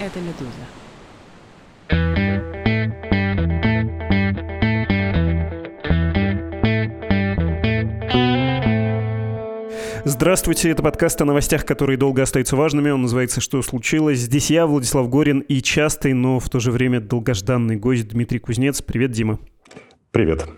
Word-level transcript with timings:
Это 0.00 0.18
«Медуза». 0.18 0.50
Здравствуйте, 10.06 10.70
это 10.70 10.82
подкаст 10.82 11.20
о 11.20 11.26
новостях, 11.26 11.66
которые 11.66 11.98
долго 11.98 12.22
остаются 12.22 12.56
важными. 12.56 12.88
Он 12.88 13.02
называется 13.02 13.42
«Что 13.42 13.60
случилось?». 13.60 14.20
Здесь 14.20 14.50
я, 14.50 14.66
Владислав 14.66 15.10
Горин, 15.10 15.40
и 15.40 15.60
частый, 15.60 16.14
но 16.14 16.40
в 16.40 16.48
то 16.48 16.60
же 16.60 16.70
время 16.70 17.00
долгожданный 17.00 17.76
гость 17.76 18.08
Дмитрий 18.08 18.38
Кузнец. 18.38 18.80
Привет, 18.80 19.10
Дима. 19.10 19.38
Привет. 20.12 20.48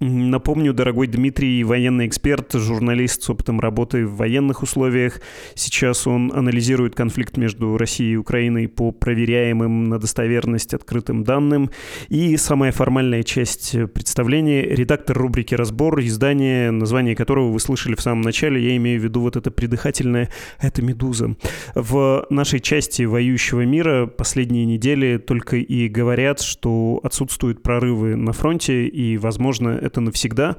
Напомню, 0.00 0.72
дорогой 0.72 1.06
Дмитрий, 1.06 1.62
военный 1.62 2.08
эксперт, 2.08 2.52
журналист 2.52 3.22
с 3.22 3.30
опытом 3.30 3.60
работы 3.60 4.04
в 4.04 4.16
военных 4.16 4.64
условиях. 4.64 5.20
Сейчас 5.54 6.08
он 6.08 6.32
анализирует 6.34 6.96
конфликт 6.96 7.36
между 7.36 7.76
Россией 7.78 8.14
и 8.14 8.16
Украиной 8.16 8.66
по 8.66 8.90
проверяемым 8.90 9.84
на 9.84 10.00
достоверность 10.00 10.74
открытым 10.74 11.22
данным. 11.22 11.70
И 12.08 12.36
самая 12.36 12.72
формальная 12.72 13.22
часть 13.22 13.70
представления— 13.92 14.62
редактор 14.68 15.16
рубрики 15.16 15.54
«Разбор», 15.54 16.00
издание, 16.00 16.72
название 16.72 17.14
которого 17.14 17.52
вы 17.52 17.60
слышали 17.60 17.94
в 17.94 18.00
самом 18.00 18.22
начале. 18.22 18.60
Я 18.60 18.76
имею 18.76 19.00
в 19.00 19.04
виду 19.04 19.20
вот 19.20 19.36
это 19.36 19.52
придыхательное 19.52 20.28
«Это 20.60 20.82
«Медуза». 20.82 21.36
В 21.76 22.26
нашей 22.30 22.58
части 22.58 23.02
воюющего 23.02 23.64
мира 23.64 24.06
последние 24.06 24.64
недели 24.64 25.18
только 25.18 25.56
и 25.56 25.86
говорят, 25.86 26.40
что 26.40 26.98
отсутствуют 27.04 27.62
прорывы 27.62 28.16
на 28.16 28.32
фронте, 28.32 28.88
и, 28.88 29.16
возможно, 29.18 29.68
это 29.84 29.93
навсегда, 30.00 30.56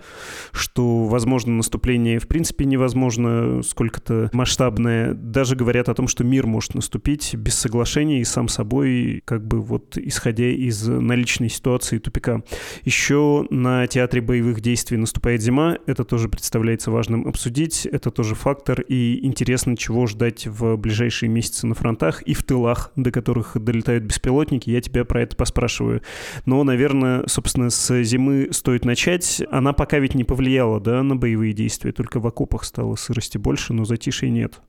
что, 0.52 1.06
возможно, 1.06 1.54
наступление 1.54 2.20
в 2.20 2.28
принципе 2.28 2.66
невозможно, 2.66 3.62
сколько-то 3.64 4.30
масштабное. 4.34 5.14
Даже 5.14 5.56
говорят 5.56 5.90
о 5.90 5.94
том, 5.94 6.08
что 6.08 6.24
мир 6.24 6.48
может 6.48 6.76
наступить 6.76 7.36
без 7.36 7.56
соглашения 7.56 8.22
и 8.22 8.26
сам 8.26 8.48
собой, 8.48 9.22
как 9.26 9.46
бы 9.46 9.62
вот 9.62 9.98
исходя 9.98 10.48
из 10.48 10.88
наличной 10.88 11.50
ситуации 11.50 12.00
тупика. 12.00 12.42
Еще 12.84 13.46
на 13.50 13.88
театре 13.88 14.22
боевых 14.22 14.62
действий 14.62 14.98
наступает 14.98 15.42
зима, 15.42 15.78
это 15.86 16.04
тоже 16.04 16.30
представляется 16.30 16.92
важным 16.92 17.28
обсудить, 17.28 17.86
это 17.86 18.12
тоже 18.12 18.36
фактор, 18.36 18.82
и 18.82 19.26
интересно, 19.26 19.78
чего 19.78 20.08
ждать 20.08 20.48
в 20.48 20.76
ближайшие 20.78 21.30
месяцы 21.30 21.68
на 21.68 21.76
фронтах 21.76 22.22
и 22.24 22.34
в 22.34 22.44
тылах, 22.44 22.92
до 22.96 23.12
которых 23.12 23.52
долетают 23.56 24.04
беспилотники, 24.04 24.70
я 24.70 24.82
тебя 24.82 25.06
про 25.06 25.22
это 25.22 25.36
поспрашиваю. 25.36 26.02
Но, 26.46 26.64
наверное, 26.64 27.24
собственно, 27.28 27.70
с 27.70 28.04
зимы 28.04 28.50
стоит 28.52 28.86
начать, 28.86 29.15
начать, 29.16 29.42
она 29.52 29.74
пока 29.74 30.00
ведь 30.00 30.16
не 30.16 30.24
повлияла, 30.24 30.80
да, 30.80 31.04
на 31.04 31.16
боевые 31.16 31.54
действия, 31.54 31.92
только 31.92 32.20
в 32.20 32.28
окопах 32.28 32.64
стало 32.64 32.96
сырости 32.96 33.38
больше, 33.38 33.74
но 33.74 33.86
затишья 33.86 34.30
нет. 34.30 34.62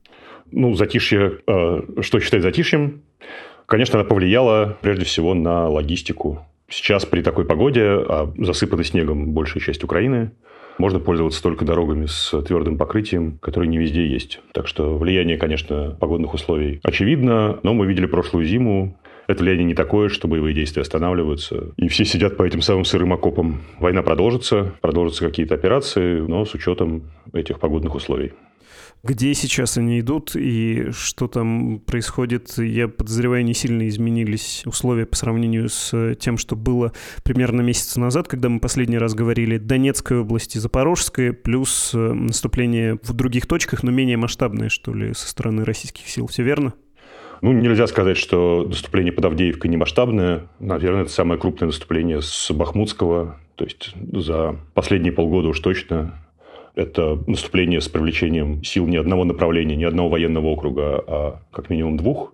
Ну, 0.51 0.73
затишье, 0.75 1.39
э, 1.47 1.81
что 2.01 2.19
считать 2.19 2.41
затишьем? 2.41 3.01
Конечно, 3.65 3.99
она 3.99 4.07
повлияла 4.07 4.77
прежде 4.81 5.05
всего 5.05 5.33
на 5.33 5.67
логистику. 5.67 6.45
Сейчас 6.69 7.05
при 7.05 7.21
такой 7.21 7.45
погоде, 7.45 7.83
а 7.83 8.33
засыпанной 8.37 8.85
снегом 8.85 9.33
большая 9.33 9.61
часть 9.61 9.83
Украины, 9.83 10.31
можно 10.77 10.99
пользоваться 10.99 11.41
только 11.41 11.65
дорогами 11.65 12.05
с 12.05 12.39
твердым 12.43 12.77
покрытием, 12.77 13.39
которые 13.39 13.67
не 13.67 13.77
везде 13.77 14.07
есть. 14.07 14.39
Так 14.53 14.67
что 14.67 14.97
влияние, 14.97 15.37
конечно, 15.37 15.97
погодных 15.99 16.33
условий 16.33 16.79
очевидно, 16.83 17.59
но 17.63 17.73
мы 17.73 17.87
видели 17.87 18.05
прошлую 18.05 18.45
зиму, 18.45 18.95
это 19.27 19.43
влияние 19.43 19.65
не 19.65 19.73
такое, 19.73 20.09
что 20.09 20.27
боевые 20.27 20.55
действия 20.55 20.81
останавливаются. 20.81 21.73
И 21.77 21.87
все 21.89 22.05
сидят 22.05 22.37
по 22.37 22.43
этим 22.43 22.61
самым 22.61 22.85
сырым 22.85 23.13
окопам. 23.13 23.61
Война 23.79 24.01
продолжится, 24.01 24.73
продолжатся 24.81 25.25
какие-то 25.25 25.55
операции, 25.55 26.19
но 26.19 26.45
с 26.45 26.53
учетом 26.53 27.11
этих 27.33 27.59
погодных 27.59 27.95
условий. 27.95 28.33
Где 29.03 29.33
сейчас 29.35 29.77
они 29.77 29.99
идут 29.99 30.35
и 30.35 30.87
что 30.91 31.27
там 31.27 31.79
происходит, 31.79 32.57
я 32.57 32.87
подозреваю, 32.87 33.45
не 33.45 33.53
сильно 33.53 33.87
изменились 33.87 34.63
условия 34.65 35.05
по 35.05 35.15
сравнению 35.15 35.69
с 35.69 36.15
тем, 36.15 36.37
что 36.37 36.55
было 36.55 36.93
примерно 37.23 37.61
месяц 37.61 37.95
назад, 37.95 38.27
когда 38.27 38.49
мы 38.49 38.59
последний 38.59 38.97
раз 38.97 39.13
говорили 39.13 39.59
Донецкой 39.59 40.21
области, 40.21 40.57
Запорожской, 40.57 41.31
плюс 41.31 41.91
э, 41.93 41.97
наступление 41.97 42.97
в 43.03 43.13
других 43.13 43.45
точках, 43.45 43.83
но 43.83 43.91
менее 43.91 44.17
масштабное, 44.17 44.69
что 44.69 44.93
ли, 44.93 45.13
со 45.13 45.27
стороны 45.29 45.63
российских 45.63 46.09
сил. 46.09 46.27
Все 46.27 46.43
верно? 46.43 46.73
Ну, 47.41 47.51
нельзя 47.51 47.87
сказать, 47.87 48.17
что 48.17 48.65
наступление 48.67 49.13
под 49.13 49.25
Авдеевкой 49.25 49.69
не 49.69 49.77
масштабное. 49.77 50.47
Наверное, 50.59 51.03
это 51.03 51.11
самое 51.11 51.39
крупное 51.39 51.67
наступление 51.67 52.21
с 52.21 52.51
Бахмутского. 52.51 53.37
То 53.55 53.65
есть 53.65 53.93
за 54.13 54.55
последние 54.73 55.11
полгода 55.11 55.47
уж 55.49 55.59
точно 55.59 56.19
это 56.75 57.19
наступление 57.25 57.81
с 57.81 57.89
привлечением 57.89 58.63
сил 58.63 58.85
не 58.87 58.97
одного 58.97 59.23
направления, 59.23 59.75
не 59.75 59.85
одного 59.85 60.09
военного 60.09 60.47
округа, 60.47 61.03
а 61.07 61.41
как 61.51 61.69
минимум 61.69 61.97
двух. 61.97 62.33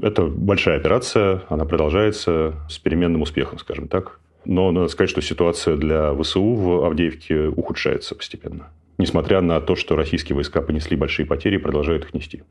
Это 0.00 0.24
большая 0.26 0.78
операция, 0.78 1.42
она 1.48 1.64
продолжается 1.64 2.54
с 2.68 2.78
переменным 2.78 3.22
успехом, 3.22 3.58
скажем 3.58 3.88
так. 3.88 4.20
Но 4.44 4.70
надо 4.70 4.88
сказать, 4.88 5.10
что 5.10 5.20
ситуация 5.20 5.76
для 5.76 6.14
ВСУ 6.14 6.54
в 6.54 6.84
Авдеевке 6.86 7.48
ухудшается 7.48 8.14
постепенно 8.14 8.70
несмотря 8.98 9.40
на 9.40 9.60
то, 9.60 9.76
что 9.76 9.96
российские 9.96 10.36
войска 10.36 10.62
понесли 10.62 10.96
большие 10.96 11.26
потери, 11.26 11.56
продолжают 11.56 12.04
их 12.04 12.14
нести. 12.14 12.42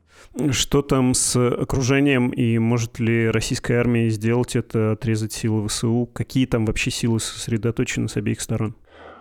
Что 0.50 0.82
там 0.82 1.14
с 1.14 1.36
окружением 1.36 2.30
и 2.30 2.58
может 2.58 2.98
ли 2.98 3.28
российская 3.30 3.78
армия 3.78 4.08
сделать 4.10 4.56
это, 4.56 4.92
отрезать 4.92 5.32
силы 5.32 5.68
ВСУ? 5.68 6.08
Какие 6.12 6.46
там 6.46 6.66
вообще 6.66 6.90
силы 6.90 7.20
сосредоточены 7.20 8.08
с 8.08 8.16
обеих 8.16 8.40
сторон? 8.40 8.76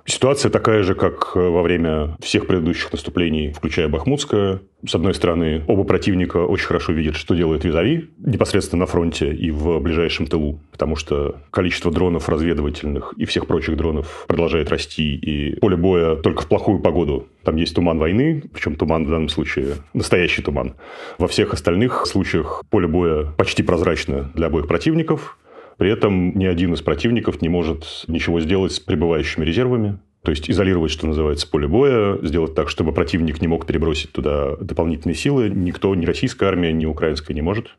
Ситуация 0.07 0.51
такая 0.51 0.83
же, 0.83 0.93
как 0.93 1.31
э, 1.33 1.39
во 1.39 1.63
время 1.63 2.15
всех 2.21 2.45
предыдущих 2.45 2.91
наступлений, 2.91 3.51
включая 3.51 3.87
Бахмутское. 3.87 4.61
С 4.87 4.93
одной 4.93 5.15
стороны, 5.15 5.63
оба 5.67 5.83
противника 5.83 6.37
очень 6.45 6.67
хорошо 6.67 6.91
видят, 6.91 7.15
что 7.15 7.33
делает 7.33 7.65
Визави 7.65 8.11
непосредственно 8.19 8.81
на 8.81 8.85
фронте 8.85 9.33
и 9.33 9.49
в 9.49 9.79
ближайшем 9.79 10.27
тылу, 10.27 10.59
потому 10.71 10.95
что 10.95 11.37
количество 11.49 11.91
дронов 11.91 12.29
разведывательных 12.29 13.15
и 13.17 13.25
всех 13.25 13.47
прочих 13.47 13.77
дронов 13.77 14.25
продолжает 14.27 14.69
расти, 14.69 15.15
и 15.15 15.59
поле 15.59 15.75
боя 15.75 16.15
только 16.17 16.43
в 16.43 16.47
плохую 16.47 16.81
погоду. 16.81 17.27
Там 17.43 17.55
есть 17.55 17.73
туман 17.73 17.97
войны, 17.97 18.43
причем 18.53 18.75
туман 18.75 19.05
в 19.05 19.09
данном 19.09 19.29
случае 19.29 19.77
настоящий 19.95 20.43
туман. 20.43 20.75
Во 21.17 21.27
всех 21.27 21.51
остальных 21.51 22.05
случаях 22.05 22.63
поле 22.69 22.87
боя 22.87 23.33
почти 23.37 23.63
прозрачно 23.63 24.29
для 24.35 24.47
обоих 24.47 24.67
противников, 24.67 25.39
при 25.77 25.91
этом 25.91 26.37
ни 26.37 26.45
один 26.45 26.73
из 26.73 26.81
противников 26.81 27.41
не 27.41 27.49
может 27.49 28.05
ничего 28.07 28.39
сделать 28.39 28.71
с 28.71 28.79
пребывающими 28.79 29.43
резервами. 29.45 29.99
То 30.23 30.31
есть 30.31 30.49
изолировать, 30.49 30.91
что 30.91 31.05
называется, 31.05 31.47
поле 31.47 31.67
боя, 31.67 32.17
сделать 32.23 32.55
так, 32.55 32.69
чтобы 32.69 32.93
противник 32.93 33.41
не 33.41 33.47
мог 33.47 33.67
перебросить 33.67 34.11
туда 34.11 34.55
дополнительные 34.55 35.15
силы. 35.15 35.49
Никто, 35.49 35.93
ни 35.93 36.05
российская 36.05 36.47
армия, 36.47 36.73
ни 36.73 36.85
украинская 36.85 37.35
не 37.35 37.43
может. 37.43 37.75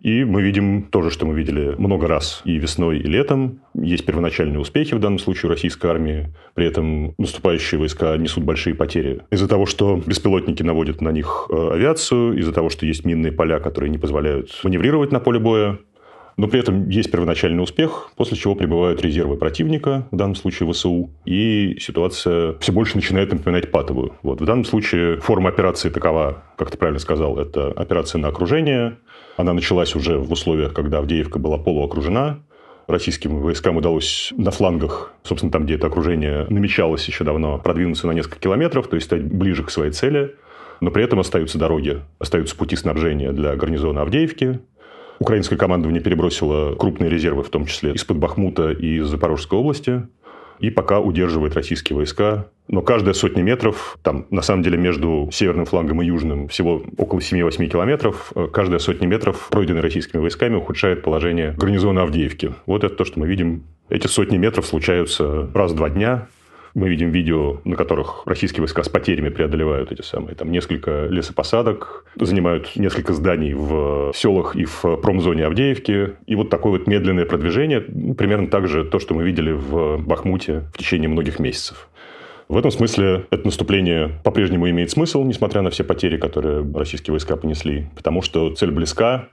И 0.00 0.24
мы 0.24 0.42
видим 0.42 0.82
то 0.84 1.02
же, 1.02 1.10
что 1.10 1.26
мы 1.26 1.34
видели 1.34 1.74
много 1.78 2.06
раз 2.06 2.42
и 2.44 2.58
весной, 2.58 2.98
и 2.98 3.06
летом. 3.06 3.60
Есть 3.74 4.04
первоначальные 4.04 4.58
успехи 4.58 4.94
в 4.94 5.00
данном 5.00 5.18
случае 5.18 5.50
российской 5.50 5.86
армии. 5.86 6.28
При 6.54 6.66
этом 6.66 7.14
наступающие 7.18 7.78
войска 7.78 8.16
несут 8.16 8.44
большие 8.44 8.74
потери. 8.74 9.22
Из-за 9.30 9.48
того, 9.48 9.66
что 9.66 10.00
беспилотники 10.04 10.62
наводят 10.62 11.00
на 11.00 11.10
них 11.10 11.48
э, 11.50 11.70
авиацию, 11.72 12.38
из-за 12.38 12.52
того, 12.52 12.68
что 12.68 12.84
есть 12.84 13.04
минные 13.04 13.32
поля, 13.32 13.58
которые 13.58 13.90
не 13.90 13.98
позволяют 13.98 14.50
маневрировать 14.62 15.12
на 15.12 15.20
поле 15.20 15.38
боя, 15.38 15.78
но 16.36 16.48
при 16.48 16.60
этом 16.60 16.88
есть 16.88 17.10
первоначальный 17.10 17.62
успех, 17.62 18.10
после 18.16 18.36
чего 18.36 18.54
прибывают 18.54 19.00
резервы 19.00 19.36
противника, 19.36 20.06
в 20.10 20.16
данном 20.16 20.34
случае 20.34 20.70
ВСУ, 20.70 21.10
и 21.24 21.76
ситуация 21.80 22.58
все 22.58 22.72
больше 22.72 22.96
начинает 22.96 23.32
напоминать 23.32 23.70
патовую. 23.70 24.14
Вот. 24.22 24.40
В 24.40 24.44
данном 24.44 24.64
случае 24.64 25.18
форма 25.20 25.48
операции 25.48 25.88
такова, 25.88 26.44
как 26.56 26.70
ты 26.70 26.78
правильно 26.78 27.00
сказал, 27.00 27.38
это 27.38 27.68
операция 27.68 28.18
на 28.18 28.28
окружение. 28.28 28.98
Она 29.36 29.52
началась 29.54 29.94
уже 29.94 30.18
в 30.18 30.30
условиях, 30.30 30.74
когда 30.74 30.98
Авдеевка 30.98 31.38
была 31.38 31.58
полуокружена, 31.58 32.40
российским 32.86 33.40
войскам 33.40 33.76
удалось 33.76 34.32
на 34.36 34.50
флангах, 34.50 35.12
собственно, 35.22 35.50
там, 35.50 35.64
где 35.64 35.74
это 35.74 35.86
окружение 35.86 36.46
намечалось 36.48 37.06
еще 37.06 37.24
давно, 37.24 37.58
продвинуться 37.58 38.06
на 38.06 38.12
несколько 38.12 38.38
километров, 38.38 38.88
то 38.88 38.96
есть 38.96 39.06
стать 39.06 39.24
ближе 39.24 39.64
к 39.64 39.70
своей 39.70 39.90
цели. 39.90 40.34
Но 40.80 40.90
при 40.90 41.02
этом 41.02 41.18
остаются 41.18 41.58
дороги, 41.58 42.02
остаются 42.18 42.54
пути 42.54 42.76
снабжения 42.76 43.32
для 43.32 43.56
гарнизона 43.56 44.02
Авдеевки, 44.02 44.60
Украинское 45.18 45.58
командование 45.58 46.02
перебросило 46.02 46.74
крупные 46.74 47.10
резервы, 47.10 47.42
в 47.42 47.50
том 47.50 47.66
числе 47.66 47.92
из-под 47.92 48.18
Бахмута 48.18 48.70
и 48.70 48.98
из 48.98 49.06
Запорожской 49.06 49.58
области, 49.58 50.06
и 50.58 50.70
пока 50.70 51.00
удерживает 51.00 51.54
российские 51.54 51.96
войска. 51.96 52.48
Но 52.68 52.82
каждая 52.82 53.14
сотня 53.14 53.42
метров, 53.42 53.98
там 54.02 54.26
на 54.30 54.42
самом 54.42 54.62
деле 54.62 54.76
между 54.76 55.28
северным 55.32 55.66
флангом 55.66 56.02
и 56.02 56.06
южным 56.06 56.48
всего 56.48 56.82
около 56.98 57.20
7-8 57.20 57.66
километров, 57.68 58.32
э, 58.34 58.48
каждая 58.52 58.78
сотня 58.78 59.06
метров, 59.06 59.48
пройденная 59.50 59.82
российскими 59.82 60.20
войсками, 60.20 60.56
ухудшает 60.56 61.02
положение 61.02 61.52
гарнизона 61.56 62.02
Авдеевки. 62.02 62.54
Вот 62.66 62.82
это 62.84 62.94
то, 62.94 63.04
что 63.04 63.20
мы 63.20 63.28
видим. 63.28 63.64
Эти 63.88 64.08
сотни 64.08 64.36
метров 64.36 64.66
случаются 64.66 65.48
раз 65.54 65.72
в 65.72 65.76
два 65.76 65.90
дня, 65.90 66.26
мы 66.76 66.90
видим 66.90 67.10
видео, 67.10 67.56
на 67.64 67.74
которых 67.74 68.22
российские 68.26 68.60
войска 68.60 68.82
с 68.82 68.88
потерями 68.90 69.30
преодолевают 69.30 69.92
эти 69.92 70.02
самые, 70.02 70.34
там, 70.34 70.52
несколько 70.52 71.06
лесопосадок, 71.06 72.04
занимают 72.16 72.76
несколько 72.76 73.14
зданий 73.14 73.54
в 73.54 74.12
селах 74.14 74.54
и 74.54 74.66
в 74.66 74.82
промзоне 75.02 75.46
Авдеевки. 75.46 76.10
И 76.26 76.34
вот 76.34 76.50
такое 76.50 76.72
вот 76.72 76.86
медленное 76.86 77.24
продвижение, 77.24 77.82
ну, 77.88 78.12
примерно 78.14 78.48
так 78.48 78.68
же 78.68 78.84
то, 78.84 78.98
что 78.98 79.14
мы 79.14 79.24
видели 79.24 79.52
в 79.52 79.96
Бахмуте 79.96 80.64
в 80.74 80.78
течение 80.78 81.08
многих 81.08 81.38
месяцев. 81.38 81.88
В 82.48 82.58
этом 82.58 82.70
смысле 82.70 83.24
это 83.30 83.46
наступление 83.46 84.20
по-прежнему 84.22 84.68
имеет 84.68 84.90
смысл, 84.90 85.24
несмотря 85.24 85.62
на 85.62 85.70
все 85.70 85.82
потери, 85.82 86.18
которые 86.18 86.64
российские 86.74 87.12
войска 87.12 87.36
понесли, 87.36 87.86
потому 87.96 88.20
что 88.20 88.54
цель 88.54 88.70
близка, 88.70 89.30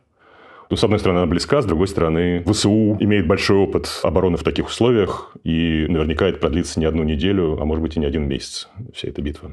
Ну, 0.69 0.75
с 0.75 0.83
одной 0.83 0.99
стороны, 0.99 1.19
она 1.19 1.27
близка, 1.27 1.61
с 1.61 1.65
другой 1.65 1.87
стороны, 1.87 2.43
ВСУ 2.45 2.97
имеет 2.99 3.27
большой 3.27 3.57
опыт 3.57 3.99
обороны 4.03 4.37
в 4.37 4.43
таких 4.43 4.67
условиях, 4.67 5.35
и 5.43 5.85
наверняка 5.87 6.27
это 6.27 6.39
продлится 6.39 6.79
не 6.79 6.85
одну 6.85 7.03
неделю, 7.03 7.57
а 7.59 7.65
может 7.65 7.81
быть 7.81 7.95
и 7.95 7.99
не 7.99 8.05
один 8.05 8.27
месяц, 8.27 8.69
вся 8.93 9.09
эта 9.09 9.21
битва. 9.21 9.51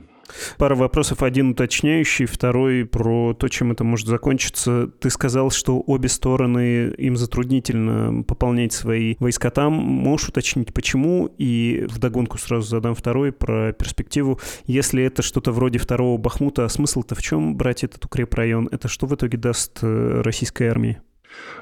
Пара 0.58 0.74
вопросов. 0.74 1.22
Один 1.22 1.50
уточняющий, 1.50 2.26
второй 2.26 2.84
про 2.84 3.34
то, 3.34 3.48
чем 3.48 3.72
это 3.72 3.84
может 3.84 4.06
закончиться. 4.06 4.88
Ты 5.00 5.10
сказал, 5.10 5.50
что 5.50 5.82
обе 5.86 6.08
стороны, 6.08 6.92
им 6.96 7.16
затруднительно 7.16 8.22
пополнять 8.22 8.72
свои 8.72 9.16
войска 9.18 9.50
там. 9.50 9.72
Можешь 9.72 10.28
уточнить, 10.28 10.72
почему? 10.72 11.26
И 11.38 11.86
вдогонку 11.88 12.38
сразу 12.38 12.68
задам 12.68 12.94
второй 12.94 13.32
про 13.32 13.72
перспективу. 13.72 14.40
Если 14.66 15.02
это 15.02 15.22
что-то 15.22 15.52
вроде 15.52 15.78
второго 15.78 16.18
Бахмута, 16.18 16.64
а 16.64 16.68
смысл-то 16.68 17.14
в 17.14 17.22
чем 17.22 17.56
брать 17.56 17.84
этот 17.84 18.04
укрепрайон? 18.04 18.68
Это 18.70 18.88
что 18.88 19.06
в 19.06 19.14
итоге 19.14 19.38
даст 19.38 19.78
э, 19.82 20.22
российской 20.22 20.68
армии? 20.68 21.00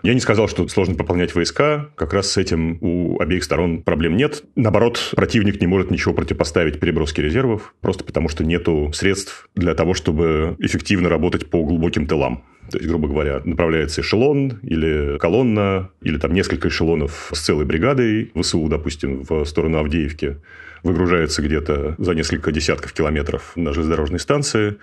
Я 0.02 0.14
не 0.14 0.20
сказал, 0.20 0.48
что 0.48 0.66
сложно 0.68 0.94
пополнять 0.94 1.34
войска. 1.34 1.90
Как 1.96 2.12
раз 2.12 2.30
с 2.32 2.36
этим 2.36 2.78
у 2.80 3.20
обеих 3.20 3.44
сторон 3.44 3.82
проблем 3.82 4.16
нет. 4.16 4.44
Наоборот, 4.54 5.12
противник 5.16 5.60
не 5.60 5.66
может 5.66 5.90
ничего 5.90 6.14
противопоставить 6.14 6.78
переброске 6.78 7.22
резервов, 7.22 7.74
просто 7.80 8.04
потому 8.04 8.28
что 8.28 8.44
нету 8.44 8.92
средств 8.92 9.48
для 9.54 9.74
того, 9.74 9.94
чтобы 9.94 10.56
эффективно 10.60 11.08
работать 11.08 11.50
по 11.50 11.64
глубоким 11.64 12.06
тылам. 12.06 12.44
То 12.70 12.76
есть, 12.76 12.88
грубо 12.88 13.08
говоря, 13.08 13.40
направляется 13.44 14.02
эшелон 14.02 14.58
или 14.62 15.16
колонна, 15.18 15.90
или 16.02 16.18
там 16.18 16.34
несколько 16.34 16.68
эшелонов 16.68 17.30
с 17.32 17.40
целой 17.40 17.64
бригадой 17.64 18.30
ВСУ, 18.34 18.68
допустим, 18.68 19.24
в 19.24 19.44
сторону 19.46 19.78
Авдеевки, 19.78 20.36
выгружается 20.82 21.42
где-то 21.42 21.94
за 21.98 22.14
несколько 22.14 22.52
десятков 22.52 22.92
километров 22.92 23.52
на 23.56 23.72
железнодорожной 23.72 24.20
станции. 24.20 24.76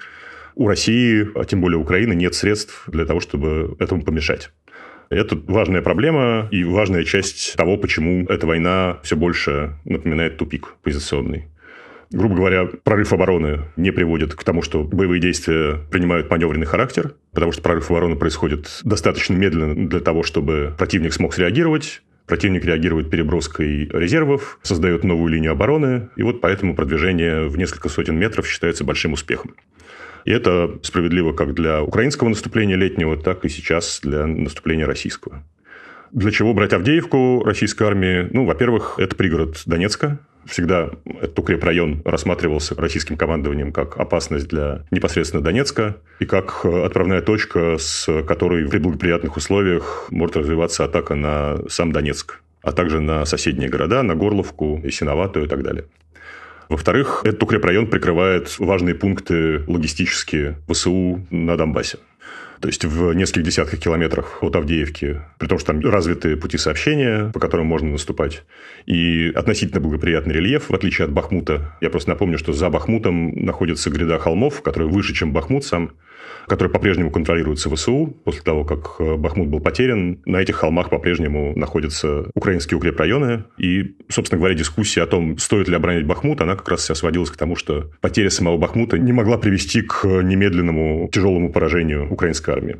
У 0.55 0.67
России, 0.67 1.27
а 1.35 1.45
тем 1.45 1.61
более 1.61 1.77
Украины, 1.77 2.13
нет 2.13 2.33
средств 2.33 2.83
для 2.87 3.05
того, 3.05 3.19
чтобы 3.19 3.75
этому 3.79 4.03
помешать. 4.03 4.51
Это 5.09 5.37
важная 5.47 5.81
проблема 5.81 6.47
и 6.51 6.63
важная 6.63 7.03
часть 7.03 7.55
того, 7.55 7.77
почему 7.77 8.25
эта 8.27 8.47
война 8.47 8.99
все 9.03 9.15
больше 9.15 9.75
напоминает 9.85 10.37
тупик 10.37 10.75
позиционный 10.83 11.45
грубо 12.11 12.35
говоря, 12.35 12.65
прорыв 12.83 13.13
обороны 13.13 13.61
не 13.75 13.91
приводит 13.91 14.35
к 14.35 14.43
тому, 14.43 14.61
что 14.61 14.83
боевые 14.83 15.19
действия 15.19 15.79
принимают 15.91 16.29
маневренный 16.29 16.65
характер, 16.65 17.13
потому 17.33 17.51
что 17.51 17.61
прорыв 17.61 17.89
обороны 17.89 18.15
происходит 18.15 18.79
достаточно 18.83 19.33
медленно 19.33 19.87
для 19.87 19.99
того, 19.99 20.23
чтобы 20.23 20.73
противник 20.77 21.13
смог 21.13 21.33
среагировать. 21.33 22.01
Противник 22.25 22.65
реагирует 22.65 23.11
переброской 23.11 23.87
резервов, 23.93 24.57
создает 24.63 25.03
новую 25.03 25.31
линию 25.31 25.51
обороны, 25.51 26.09
и 26.15 26.23
вот 26.23 26.41
поэтому 26.41 26.75
продвижение 26.75 27.47
в 27.47 27.55
несколько 27.55 27.87
сотен 27.87 28.17
метров 28.17 28.47
считается 28.47 28.83
большим 28.83 29.13
успехом. 29.13 29.53
И 30.25 30.31
это 30.31 30.79
справедливо 30.81 31.33
как 31.33 31.53
для 31.53 31.81
украинского 31.81 32.29
наступления 32.29 32.75
летнего, 32.75 33.15
так 33.15 33.45
и 33.45 33.49
сейчас 33.49 33.99
для 34.01 34.25
наступления 34.25 34.85
российского. 34.85 35.43
Для 36.11 36.31
чего 36.31 36.53
брать 36.53 36.73
Авдеевку 36.73 37.43
российской 37.45 37.83
армии? 37.83 38.27
Ну, 38.31 38.45
во-первых, 38.45 38.95
это 38.97 39.15
пригород 39.15 39.61
Донецка. 39.65 40.19
Всегда 40.45 40.91
этот 41.05 41.37
укрепрайон 41.37 42.01
рассматривался 42.05 42.75
российским 42.75 43.17
командованием 43.17 43.71
как 43.71 43.97
опасность 43.97 44.47
для 44.47 44.85
непосредственно 44.91 45.43
Донецка 45.43 45.97
и 46.19 46.25
как 46.25 46.65
отправная 46.65 47.21
точка, 47.21 47.77
с 47.77 48.07
которой 48.23 48.67
при 48.69 48.77
благоприятных 48.77 49.37
условиях 49.37 50.07
может 50.11 50.37
развиваться 50.37 50.85
атака 50.85 51.15
на 51.15 51.57
сам 51.67 51.91
Донецк, 51.91 52.41
а 52.61 52.71
также 52.71 52.99
на 52.99 53.25
соседние 53.25 53.69
города, 53.69 54.01
на 54.03 54.15
Горловку, 54.15 54.79
Ясиноватую 54.83 55.45
и 55.45 55.49
так 55.49 55.63
далее. 55.63 55.85
Во-вторых, 56.69 57.21
этот 57.23 57.41
укрепрайон 57.43 57.87
прикрывает 57.87 58.59
важные 58.59 58.95
пункты 58.95 59.63
логистические 59.67 60.57
ВСУ 60.67 61.25
на 61.29 61.57
Донбассе. 61.57 61.99
То 62.61 62.69
есть 62.69 62.85
в 62.85 63.13
нескольких 63.13 63.43
десятках 63.43 63.79
километрах 63.79 64.41
от 64.41 64.55
Авдеевки, 64.55 65.21
при 65.37 65.47
том, 65.47 65.59
что 65.59 65.73
там 65.73 65.81
развиты 65.81 66.35
пути 66.37 66.57
сообщения, 66.57 67.29
по 67.33 67.39
которым 67.39 67.67
можно 67.67 67.91
наступать, 67.91 68.43
и 68.85 69.31
относительно 69.35 69.81
благоприятный 69.81 70.33
рельеф, 70.33 70.69
в 70.69 70.73
отличие 70.73 71.05
от 71.05 71.11
Бахмута. 71.11 71.75
Я 71.81 71.89
просто 71.89 72.09
напомню, 72.09 72.37
что 72.37 72.53
за 72.53 72.69
Бахмутом 72.69 73.31
находится 73.45 73.89
гряда 73.89 74.17
холмов, 74.19 74.61
которые 74.61 74.89
выше, 74.89 75.13
чем 75.13 75.33
Бахмут 75.33 75.65
сам 75.65 75.91
который 76.47 76.69
по-прежнему 76.69 77.11
контролируется 77.11 77.69
ВСУ. 77.69 78.15
После 78.23 78.41
того, 78.41 78.63
как 78.63 78.95
э, 78.99 79.15
Бахмут 79.15 79.49
был 79.49 79.59
потерян, 79.59 80.21
на 80.25 80.37
этих 80.37 80.55
холмах 80.55 80.89
по-прежнему 80.89 81.53
находятся 81.55 82.25
украинские 82.33 82.77
укрепрайоны. 82.77 83.45
И, 83.57 83.95
собственно 84.09 84.39
говоря, 84.39 84.55
дискуссия 84.55 85.03
о 85.03 85.07
том, 85.07 85.37
стоит 85.37 85.67
ли 85.67 85.75
оборонять 85.75 86.05
Бахмут, 86.05 86.41
она 86.41 86.55
как 86.55 86.69
раз 86.69 86.81
вся 86.81 86.95
сводилась 86.95 87.31
к 87.31 87.37
тому, 87.37 87.55
что 87.55 87.91
потеря 88.01 88.29
самого 88.29 88.57
Бахмута 88.57 88.97
не 88.97 89.11
могла 89.11 89.37
привести 89.37 89.81
к 89.81 90.05
немедленному 90.05 91.09
тяжелому 91.11 91.51
поражению 91.51 92.11
украинской 92.11 92.51
армии. 92.51 92.77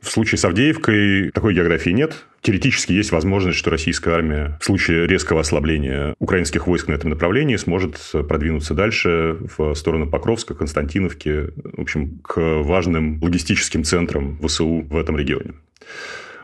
В 0.00 0.10
случае 0.10 0.38
с 0.38 0.44
Авдеевкой 0.44 1.30
такой 1.30 1.54
географии 1.54 1.90
нет. 1.90 2.26
Теоретически 2.42 2.92
есть 2.92 3.12
возможность, 3.12 3.56
что 3.56 3.70
российская 3.70 4.14
армия 4.14 4.58
в 4.60 4.64
случае 4.64 5.06
резкого 5.06 5.40
ослабления 5.40 6.16
украинских 6.18 6.66
войск 6.66 6.88
на 6.88 6.94
этом 6.94 7.10
направлении 7.10 7.54
сможет 7.54 7.98
продвинуться 8.28 8.74
дальше 8.74 9.36
в 9.56 9.74
сторону 9.74 10.10
Покровска, 10.10 10.54
Константиновки, 10.54 11.50
в 11.54 11.80
общем, 11.80 12.18
к 12.18 12.40
важным 12.40 13.22
логистическим 13.22 13.84
центрам 13.84 14.40
ВСУ 14.44 14.80
в 14.80 14.96
этом 14.96 15.16
регионе. 15.16 15.52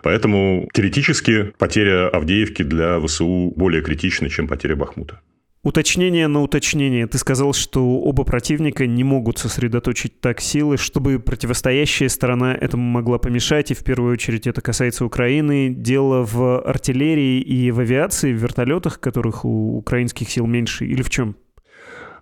Поэтому 0.04 0.68
теоретически 0.72 1.52
потеря 1.58 2.08
Авдеевки 2.08 2.62
для 2.62 3.00
ВСУ 3.00 3.52
более 3.56 3.82
критична, 3.82 4.28
чем 4.30 4.46
потеря 4.46 4.76
Бахмута. 4.76 5.20
Уточнение 5.64 6.28
на 6.28 6.40
уточнение. 6.40 7.08
Ты 7.08 7.18
сказал, 7.18 7.52
что 7.52 7.98
оба 7.98 8.22
противника 8.22 8.86
не 8.86 9.02
могут 9.02 9.38
сосредоточить 9.38 10.20
так 10.20 10.40
силы, 10.40 10.76
чтобы 10.76 11.18
противостоящая 11.18 12.08
сторона 12.08 12.54
этому 12.54 12.84
могла 12.84 13.18
помешать, 13.18 13.72
и 13.72 13.74
в 13.74 13.82
первую 13.82 14.12
очередь 14.12 14.46
это 14.46 14.60
касается 14.60 15.04
Украины. 15.04 15.70
Дело 15.70 16.24
в 16.24 16.60
артиллерии 16.60 17.40
и 17.40 17.72
в 17.72 17.80
авиации, 17.80 18.32
в 18.32 18.36
вертолетах, 18.36 19.00
которых 19.00 19.44
у 19.44 19.76
украинских 19.78 20.30
сил 20.30 20.46
меньше, 20.46 20.86
или 20.86 21.02
в 21.02 21.10
чем? 21.10 21.36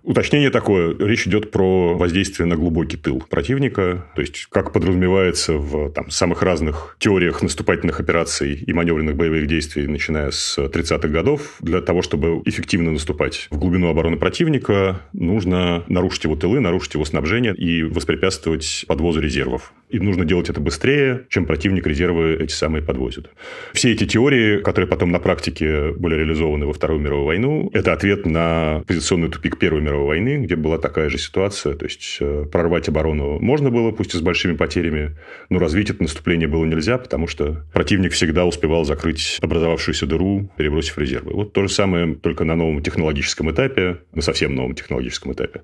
Уточнение 0.03 0.49
такое. 0.49 0.95
Речь 0.97 1.27
идет 1.27 1.51
про 1.51 1.95
воздействие 1.95 2.47
на 2.47 2.55
глубокий 2.55 2.97
тыл 2.97 3.23
противника. 3.29 4.05
То 4.15 4.21
есть, 4.21 4.47
как 4.49 4.73
подразумевается 4.73 5.53
в 5.53 5.91
там, 5.91 6.09
самых 6.09 6.43
разных 6.43 6.95
теориях 6.99 7.41
наступательных 7.41 7.99
операций 7.99 8.55
и 8.55 8.73
маневренных 8.73 9.15
боевых 9.15 9.47
действий, 9.47 9.87
начиная 9.87 10.31
с 10.31 10.57
30-х 10.57 11.07
годов, 11.07 11.57
для 11.59 11.81
того, 11.81 12.01
чтобы 12.01 12.41
эффективно 12.45 12.91
наступать 12.91 13.47
в 13.51 13.57
глубину 13.57 13.89
обороны 13.89 14.17
противника, 14.17 15.01
нужно 15.13 15.83
нарушить 15.87 16.23
его 16.23 16.35
тылы, 16.35 16.59
нарушить 16.59 16.93
его 16.93 17.05
снабжение 17.05 17.55
и 17.55 17.83
воспрепятствовать 17.83 18.85
подвозу 18.87 19.19
резервов. 19.19 19.73
И 19.89 19.99
нужно 19.99 20.25
делать 20.25 20.49
это 20.49 20.59
быстрее, 20.59 21.25
чем 21.29 21.45
противник 21.45 21.87
резервы 21.87 22.37
эти 22.39 22.51
самые 22.51 22.83
подвозит. 22.83 23.29
Все 23.73 23.93
эти 23.93 24.05
теории, 24.05 24.59
которые 24.61 24.87
потом 24.87 25.11
на 25.11 25.19
практике 25.19 25.91
были 25.93 26.15
реализованы 26.15 26.65
во 26.65 26.73
Вторую 26.73 26.99
мировую 26.99 27.25
войну, 27.25 27.69
это 27.73 27.93
ответ 27.93 28.25
на 28.25 28.83
позиционный 28.85 29.29
тупик 29.29 29.57
Первой 29.57 29.81
мировой 29.87 30.07
войны, 30.07 30.43
где 30.43 30.55
была 30.55 30.77
такая 30.77 31.09
же 31.09 31.17
ситуация. 31.17 31.73
То 31.75 31.85
есть, 31.85 32.17
э, 32.19 32.45
прорвать 32.51 32.87
оборону 32.89 33.39
можно 33.39 33.69
было, 33.69 33.91
пусть 33.91 34.13
и 34.13 34.17
с 34.17 34.21
большими 34.21 34.55
потерями, 34.55 35.17
но 35.49 35.59
развить 35.59 35.89
это 35.89 36.03
наступление 36.03 36.47
было 36.47 36.65
нельзя, 36.65 36.97
потому 36.97 37.27
что 37.27 37.65
противник 37.73 38.11
всегда 38.11 38.45
успевал 38.45 38.85
закрыть 38.85 39.39
образовавшуюся 39.41 40.05
дыру, 40.05 40.51
перебросив 40.57 40.97
резервы. 40.97 41.33
Вот 41.33 41.53
то 41.53 41.63
же 41.63 41.69
самое, 41.69 42.15
только 42.15 42.43
на 42.43 42.55
новом 42.55 42.81
технологическом 42.81 43.51
этапе, 43.51 43.99
на 44.13 44.21
совсем 44.21 44.55
новом 44.55 44.75
технологическом 44.75 45.33
этапе, 45.33 45.61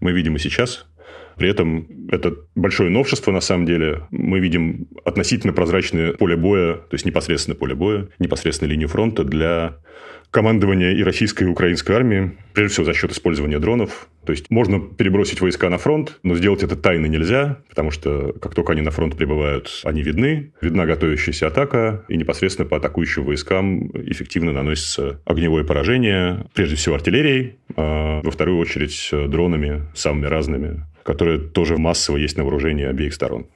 мы 0.00 0.12
видим 0.12 0.36
и 0.36 0.38
сейчас. 0.38 0.86
При 1.36 1.50
этом 1.50 2.08
это 2.10 2.34
большое 2.54 2.88
новшество, 2.90 3.30
на 3.30 3.40
самом 3.40 3.66
деле. 3.66 4.06
Мы 4.10 4.40
видим 4.40 4.88
относительно 5.04 5.52
прозрачное 5.52 6.14
поле 6.14 6.34
боя, 6.34 6.74
то 6.74 6.94
есть 6.94 7.04
непосредственно 7.04 7.54
поле 7.54 7.74
боя, 7.74 8.08
непосредственно 8.18 8.70
линию 8.70 8.88
фронта 8.88 9.22
для 9.22 9.76
командования 10.36 10.92
и 10.92 11.02
российской, 11.02 11.44
и 11.44 11.46
украинской 11.46 11.92
армии, 11.92 12.32
прежде 12.52 12.74
всего 12.74 12.84
за 12.84 12.92
счет 12.92 13.10
использования 13.10 13.58
дронов. 13.58 14.06
То 14.26 14.32
есть 14.32 14.50
можно 14.50 14.78
перебросить 14.78 15.40
войска 15.40 15.70
на 15.70 15.78
фронт, 15.78 16.18
но 16.22 16.34
сделать 16.34 16.62
это 16.62 16.76
тайно 16.76 17.06
нельзя, 17.06 17.60
потому 17.70 17.90
что 17.90 18.34
как 18.38 18.54
только 18.54 18.72
они 18.72 18.82
на 18.82 18.90
фронт 18.90 19.16
прибывают, 19.16 19.80
они 19.84 20.02
видны, 20.02 20.52
видна 20.60 20.84
готовящаяся 20.84 21.46
атака, 21.46 22.04
и 22.08 22.18
непосредственно 22.18 22.68
по 22.68 22.76
атакующим 22.76 23.24
войскам 23.24 23.86
эффективно 23.94 24.52
наносится 24.52 25.22
огневое 25.24 25.64
поражение, 25.64 26.44
прежде 26.52 26.76
всего 26.76 26.96
артиллерией, 26.96 27.54
а 27.74 28.20
во 28.22 28.30
вторую 28.30 28.58
очередь 28.58 29.08
дронами 29.30 29.84
самыми 29.94 30.26
разными, 30.26 30.84
которые 31.02 31.38
тоже 31.38 31.78
массово 31.78 32.18
есть 32.18 32.36
на 32.36 32.44
вооружении 32.44 32.84
обеих 32.84 33.14
сторон. 33.14 33.46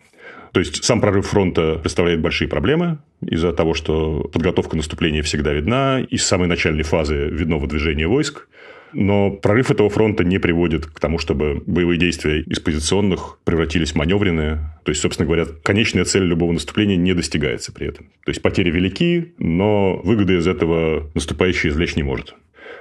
То 0.53 0.61
есть 0.61 0.85
сам 0.85 1.01
прорыв 1.01 1.27
фронта 1.27 1.79
представляет 1.81 2.21
большие 2.21 2.49
проблемы 2.49 2.99
из-за 3.25 3.53
того, 3.53 3.75
что 3.75 4.29
подготовка 4.33 4.77
наступления 4.77 5.23
всегда 5.23 5.53
видна, 5.53 6.01
и 6.01 6.17
с 6.17 6.27
самой 6.27 6.49
начальной 6.49 6.83
фазы 6.83 7.29
видно 7.31 7.57
выдвижение 7.57 8.09
войск. 8.09 8.49
Но 8.93 9.31
прорыв 9.31 9.71
этого 9.71 9.89
фронта 9.89 10.25
не 10.25 10.39
приводит 10.39 10.87
к 10.87 10.99
тому, 10.99 11.19
чтобы 11.19 11.63
боевые 11.67 11.99
действия 11.99 12.41
из 12.41 12.59
позиционных 12.59 13.39
превратились 13.45 13.93
в 13.93 13.95
маневренные. 13.95 14.75
То 14.85 14.91
есть, 14.91 15.01
собственно 15.01 15.27
говоря, 15.27 15.47
конечная 15.63 16.05
цель 16.05 16.25
любого 16.25 16.51
наступления 16.51 16.97
не 16.97 17.15
достигается 17.15 17.73
при 17.73 17.87
этом. 17.87 18.07
То 18.25 18.31
есть, 18.31 18.43
потери 18.43 18.71
велики, 18.71 19.35
но 19.39 19.97
выгоды 20.03 20.39
из 20.39 20.47
этого 20.49 21.09
наступающий 21.15 21.71
извлечь 21.71 21.95
не 21.95 22.03
может. 22.03 22.35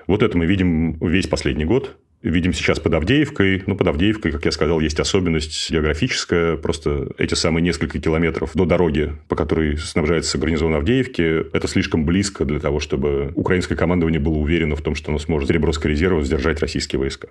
Вот 0.07 0.23
это 0.23 0.35
мы 0.35 0.47
видим 0.47 0.93
весь 0.93 1.27
последний 1.27 1.65
год. 1.65 1.95
Видим 2.21 2.53
сейчас 2.53 2.79
под 2.79 2.93
Авдеевкой. 2.93 3.63
Ну, 3.65 3.75
под 3.75 3.87
Авдеевкой, 3.87 4.31
как 4.31 4.45
я 4.45 4.51
сказал, 4.51 4.79
есть 4.79 4.99
особенность 4.99 5.71
географическая. 5.71 6.57
Просто 6.57 7.09
эти 7.17 7.33
самые 7.33 7.63
несколько 7.63 7.99
километров 7.99 8.51
до 8.53 8.65
дороги, 8.65 9.13
по 9.27 9.35
которой 9.35 9.77
снабжается 9.77 10.37
гарнизон 10.37 10.73
Авдеевки, 10.75 11.45
это 11.53 11.67
слишком 11.67 12.05
близко 12.05 12.45
для 12.45 12.59
того, 12.59 12.79
чтобы 12.79 13.31
украинское 13.35 13.77
командование 13.77 14.19
было 14.19 14.35
уверено 14.35 14.75
в 14.75 14.81
том, 14.81 14.95
что 14.95 15.11
оно 15.11 15.19
сможет 15.19 15.49
переброской 15.49 15.91
резервов 15.91 16.25
сдержать 16.25 16.59
российские 16.59 16.99
войска. 16.99 17.29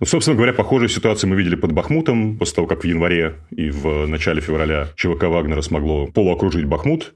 Ну, 0.00 0.06
собственно 0.06 0.36
говоря, 0.36 0.52
похожую 0.52 0.88
ситуацию 0.88 1.30
мы 1.30 1.36
видели 1.36 1.56
под 1.56 1.72
Бахмутом, 1.72 2.38
после 2.38 2.56
того, 2.56 2.66
как 2.68 2.84
в 2.84 2.86
январе 2.86 3.34
и 3.50 3.70
в 3.70 4.06
начале 4.06 4.40
февраля 4.40 4.88
ЧВК 4.96 5.24
Вагнера 5.24 5.62
смогло 5.62 6.06
полуокружить 6.06 6.64
Бахмут 6.64 7.14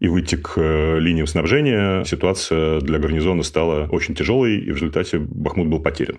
и 0.00 0.08
выйти 0.08 0.36
к 0.36 0.54
э, 0.56 0.98
линиям 0.98 1.26
снабжения, 1.26 2.04
ситуация 2.04 2.80
для 2.80 2.98
гарнизона 2.98 3.42
стала 3.42 3.86
очень 3.90 4.14
тяжелой, 4.14 4.58
и 4.58 4.70
в 4.72 4.76
результате 4.76 5.18
Бахмут 5.18 5.68
был 5.68 5.80
потерян. 5.80 6.18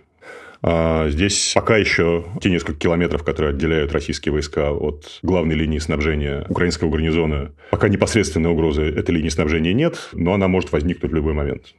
А 0.67 1.09
здесь 1.09 1.51
пока 1.53 1.77
еще 1.77 2.25
те 2.41 2.49
несколько 2.49 2.79
километров, 2.79 3.23
которые 3.23 3.51
отделяют 3.51 3.91
российские 3.91 4.33
войска 4.33 4.71
от 4.71 5.19
главной 5.21 5.53
линии 5.53 5.77
снабжения 5.77 6.43
украинского 6.49 6.89
гарнизона, 6.89 7.51
пока 7.69 7.87
непосредственной 7.87 8.49
угрозы 8.49 8.81
этой 8.81 9.11
линии 9.11 9.29
снабжения 9.29 9.73
нет, 9.73 10.09
но 10.13 10.33
она 10.33 10.47
может 10.47 10.71
возникнуть 10.71 11.11
в 11.11 11.15
любой 11.15 11.33
момент. 11.33 11.75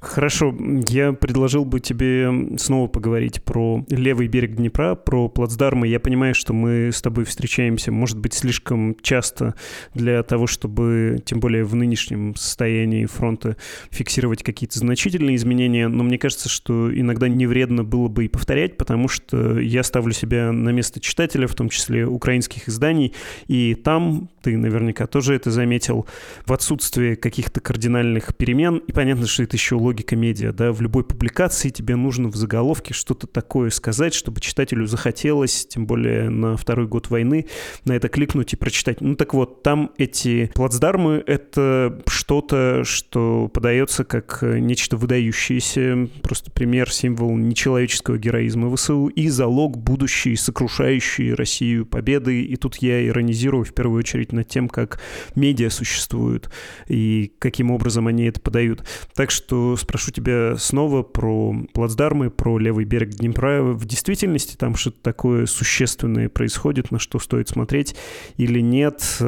Хорошо, 0.00 0.54
я 0.88 1.12
предложил 1.12 1.64
бы 1.64 1.80
тебе 1.80 2.30
снова 2.58 2.86
поговорить 2.86 3.42
про 3.42 3.84
левый 3.88 4.28
берег 4.28 4.56
Днепра, 4.56 4.94
про 4.94 5.28
плацдармы. 5.28 5.88
Я 5.88 6.00
понимаю, 6.00 6.34
что 6.34 6.52
мы 6.52 6.90
с 6.92 7.00
тобой 7.00 7.24
встречаемся, 7.24 7.90
может 7.90 8.18
быть, 8.18 8.34
слишком 8.34 8.96
часто 9.00 9.54
для 9.94 10.22
того, 10.22 10.46
чтобы, 10.46 11.22
тем 11.24 11.40
более 11.40 11.64
в 11.64 11.74
нынешнем 11.74 12.36
состоянии 12.36 13.06
фронта, 13.06 13.56
фиксировать 13.90 14.42
какие-то 14.42 14.78
значительные 14.78 15.36
изменения, 15.36 15.88
но 15.88 16.02
мне 16.04 16.18
кажется, 16.18 16.48
что 16.48 16.94
иногда 16.94 17.28
не 17.28 17.46
вредно 17.46 17.84
было 17.84 18.08
бы 18.08 18.26
и 18.26 18.28
повторять, 18.28 18.76
потому 18.76 19.08
что 19.08 19.58
я 19.58 19.82
ставлю 19.82 20.12
себя 20.12 20.52
на 20.52 20.70
место 20.70 21.00
читателя, 21.00 21.46
в 21.46 21.54
том 21.54 21.70
числе 21.70 22.06
украинских 22.06 22.68
изданий, 22.68 23.14
и 23.46 23.74
там, 23.74 24.28
ты 24.42 24.56
наверняка 24.56 25.06
тоже 25.06 25.34
это 25.34 25.50
заметил, 25.50 26.06
в 26.44 26.52
отсутствие 26.52 27.16
каких-то 27.16 27.60
кардинальных 27.60 28.36
перемен, 28.36 28.78
и 28.78 28.92
понятно, 28.92 29.26
что 29.26 29.42
это 29.42 29.53
еще 29.54 29.76
логика 29.76 30.16
медиа, 30.16 30.52
да, 30.52 30.72
в 30.72 30.80
любой 30.80 31.04
публикации 31.04 31.70
тебе 31.70 31.96
нужно 31.96 32.28
в 32.28 32.36
заголовке 32.36 32.92
что-то 32.94 33.26
такое 33.26 33.70
сказать, 33.70 34.14
чтобы 34.14 34.40
читателю 34.40 34.86
захотелось, 34.86 35.66
тем 35.66 35.86
более 35.86 36.28
на 36.30 36.56
второй 36.56 36.86
год 36.86 37.10
войны, 37.10 37.46
на 37.84 37.92
это 37.92 38.08
кликнуть 38.08 38.52
и 38.52 38.56
прочитать. 38.56 39.00
Ну 39.00 39.14
так 39.16 39.34
вот, 39.34 39.62
там 39.62 39.92
эти 39.98 40.50
плацдармы— 40.54 41.22
это 41.26 42.02
что-то, 42.06 42.82
что 42.84 43.48
подается 43.48 44.04
как 44.04 44.40
нечто 44.42 44.96
выдающееся, 44.96 46.08
просто 46.22 46.50
пример, 46.50 46.90
символ 46.90 47.36
нечеловеческого 47.36 48.18
героизма 48.18 48.74
ВСУ 48.74 49.08
и 49.08 49.28
залог 49.28 49.78
будущей 49.78 50.36
сокрушающей 50.36 51.34
Россию 51.34 51.86
победы. 51.86 52.42
И 52.42 52.56
тут 52.56 52.76
я 52.76 53.06
иронизирую 53.06 53.64
в 53.64 53.74
первую 53.74 54.00
очередь 54.00 54.32
над 54.32 54.48
тем, 54.48 54.68
как 54.68 55.00
медиа 55.34 55.70
существуют 55.70 56.50
и 56.88 57.32
каким 57.38 57.70
образом 57.70 58.06
они 58.06 58.24
это 58.24 58.40
подают. 58.40 58.84
Так 59.14 59.30
что 59.30 59.43
что 59.44 59.76
спрошу 59.76 60.10
тебя 60.10 60.56
снова 60.56 61.02
про 61.02 61.54
плацдармы, 61.74 62.30
про 62.30 62.58
левый 62.58 62.86
берег 62.86 63.10
Днепра. 63.10 63.60
В 63.62 63.84
действительности 63.84 64.56
там 64.56 64.74
что-то 64.74 65.02
такое 65.02 65.44
существенное 65.44 66.30
происходит, 66.30 66.90
на 66.90 66.98
что 66.98 67.18
стоит 67.18 67.50
смотреть 67.50 67.94
или 68.38 68.60
нет? 68.60 69.18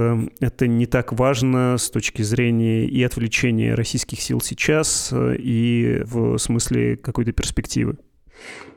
Это 0.40 0.66
не 0.66 0.86
так 0.86 1.12
важно 1.12 1.76
с 1.78 1.90
точки 1.90 2.22
зрения 2.22 2.86
и 2.86 3.02
отвлечения 3.02 3.74
российских 3.74 4.22
сил 4.22 4.40
сейчас, 4.40 5.12
и 5.12 6.00
в 6.04 6.38
смысле 6.38 6.96
какой-то 6.96 7.32
перспективы. 7.32 7.98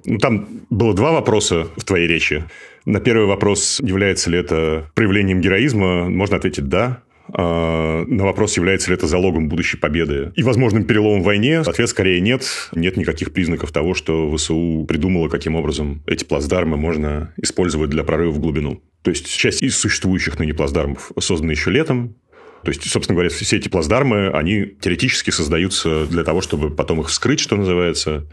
Ну, 0.04 0.18
там 0.18 0.48
было 0.70 0.94
два 0.94 1.14
вопроса 1.14 1.68
в 1.78 1.86
твоей 1.86 2.08
речи. 2.08 2.44
На 2.84 3.00
первый 3.00 3.28
вопрос, 3.28 3.80
является 3.82 4.30
ли 4.30 4.40
это 4.40 4.92
проявлением 4.94 5.40
героизма, 5.40 6.10
можно 6.10 6.36
ответить 6.36 6.68
«да». 6.68 7.02
А, 7.34 8.06
на 8.06 8.24
вопрос, 8.24 8.58
является 8.58 8.90
ли 8.90 8.96
это 8.96 9.08
залогом 9.08 9.50
будущей 9.50 9.78
победы 9.78 10.32
и 10.36 10.44
возможным 10.44 10.86
переломом 10.86 11.22
в 11.22 11.26
войне, 11.26 11.60
ответ 11.60 11.90
скорее 11.90 12.20
нет. 12.22 12.70
Нет 12.74 12.98
никаких 12.98 13.34
признаков 13.34 13.72
того, 13.72 13.94
что 13.94 14.36
ВСУ 14.36 14.86
придумало, 14.88 15.30
каким 15.30 15.56
образом 15.56 16.04
эти 16.08 16.24
плацдармы 16.24 16.78
можно 16.78 17.34
использовать 17.38 17.90
для 17.90 18.04
прорыва 18.04 18.32
в 18.32 18.40
глубину. 18.40 18.82
То 19.02 19.12
есть, 19.12 19.28
часть 19.28 19.62
из 19.62 19.78
существующих 19.78 20.40
ныне 20.40 20.54
плацдармов 20.54 21.12
созданы 21.20 21.52
еще 21.52 21.72
летом, 21.72 22.16
то 22.64 22.72
есть, 22.72 22.90
собственно 22.90 23.16
говоря, 23.16 23.30
все 23.30 23.58
эти 23.58 23.70
плацдармы, 23.70 24.30
они 24.30 24.66
теоретически 24.66 25.30
создаются 25.30 26.06
для 26.08 26.24
того, 26.24 26.42
чтобы 26.42 26.70
потом 26.70 27.00
их 27.02 27.08
вскрыть, 27.08 27.40
что 27.40 27.56
называется, 27.56 28.28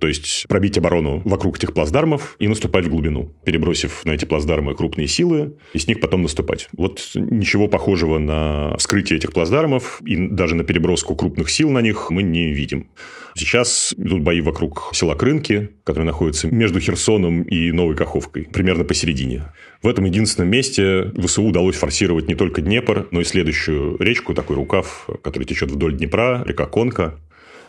то 0.00 0.06
есть 0.06 0.46
пробить 0.48 0.78
оборону 0.78 1.22
вокруг 1.24 1.58
этих 1.58 1.72
плацдармов 1.72 2.36
и 2.38 2.48
наступать 2.48 2.86
в 2.86 2.90
глубину, 2.90 3.34
перебросив 3.44 4.04
на 4.04 4.12
эти 4.12 4.24
плацдармы 4.24 4.74
крупные 4.74 5.08
силы 5.08 5.56
и 5.72 5.78
с 5.78 5.86
них 5.86 6.00
потом 6.00 6.22
наступать. 6.22 6.68
Вот 6.72 7.10
ничего 7.14 7.68
похожего 7.68 8.18
на 8.18 8.76
вскрытие 8.78 9.18
этих 9.18 9.32
плацдармов 9.32 10.00
и 10.04 10.16
даже 10.28 10.54
на 10.54 10.64
переброску 10.64 11.14
крупных 11.14 11.50
сил 11.50 11.70
на 11.70 11.80
них 11.80 12.10
мы 12.10 12.22
не 12.22 12.52
видим. 12.52 12.88
Сейчас 13.36 13.94
идут 13.98 14.22
бои 14.22 14.40
вокруг 14.40 14.90
села 14.94 15.14
Крынки, 15.14 15.68
которое 15.84 16.06
находится 16.06 16.48
между 16.48 16.80
Херсоном 16.80 17.42
и 17.42 17.70
Новой 17.70 17.94
Каховкой, 17.94 18.48
примерно 18.50 18.84
посередине. 18.84 19.52
В 19.82 19.88
этом 19.88 20.06
единственном 20.06 20.50
месте 20.50 21.12
ВСУ 21.22 21.44
удалось 21.44 21.76
форсировать 21.76 22.28
не 22.28 22.34
только 22.34 22.62
Днепр, 22.62 23.08
но 23.10 23.20
и 23.20 23.24
следующую 23.24 23.98
речку, 23.98 24.32
такой 24.32 24.56
рукав, 24.56 25.08
который 25.22 25.44
течет 25.44 25.70
вдоль 25.70 25.96
Днепра, 25.96 26.42
река 26.46 26.64
Конка. 26.64 27.20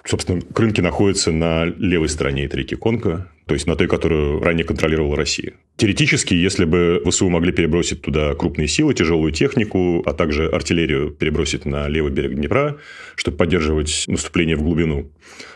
Собственно, 0.07 0.41
Крынки 0.41 0.79
находятся 0.79 1.33
на 1.33 1.65
левой 1.65 2.07
стороне 2.07 2.45
этой 2.45 2.61
реки 2.61 2.75
Конка, 2.75 3.29
то 3.45 3.53
есть 3.53 3.67
на 3.67 3.75
той, 3.75 3.87
которую 3.87 4.41
ранее 4.41 4.63
контролировала 4.63 5.17
Россия. 5.17 5.53
Теоретически, 5.75 6.33
если 6.33 6.63
бы 6.63 7.01
ВСУ 7.05 7.29
могли 7.29 7.51
перебросить 7.51 8.01
туда 8.01 8.33
крупные 8.33 8.69
силы, 8.69 8.93
тяжелую 8.93 9.33
технику, 9.33 10.01
а 10.05 10.13
также 10.13 10.47
артиллерию 10.47 11.11
перебросить 11.11 11.65
на 11.65 11.89
левый 11.89 12.11
берег 12.11 12.35
Днепра, 12.35 12.77
чтобы 13.15 13.35
поддерживать 13.35 14.05
наступление 14.07 14.55
в 14.55 14.63
глубину, 14.63 15.11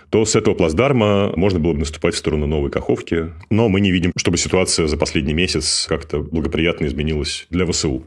то 0.10 0.26
с 0.26 0.36
этого 0.36 0.54
плацдарма 0.54 1.32
можно 1.38 1.60
было 1.60 1.72
бы 1.72 1.80
наступать 1.80 2.16
в 2.16 2.18
сторону 2.18 2.46
Новой 2.46 2.70
Каховки. 2.70 3.32
Но 3.50 3.70
мы 3.70 3.80
не 3.80 3.92
видим, 3.92 4.12
чтобы 4.18 4.38
ситуация 4.38 4.88
за 4.88 4.98
последний 4.98 5.34
месяц 5.34 5.86
как-то 5.88 6.20
благоприятно 6.20 6.88
изменилась 6.88 7.48
для 7.50 7.66
ВСУ. 7.66 8.06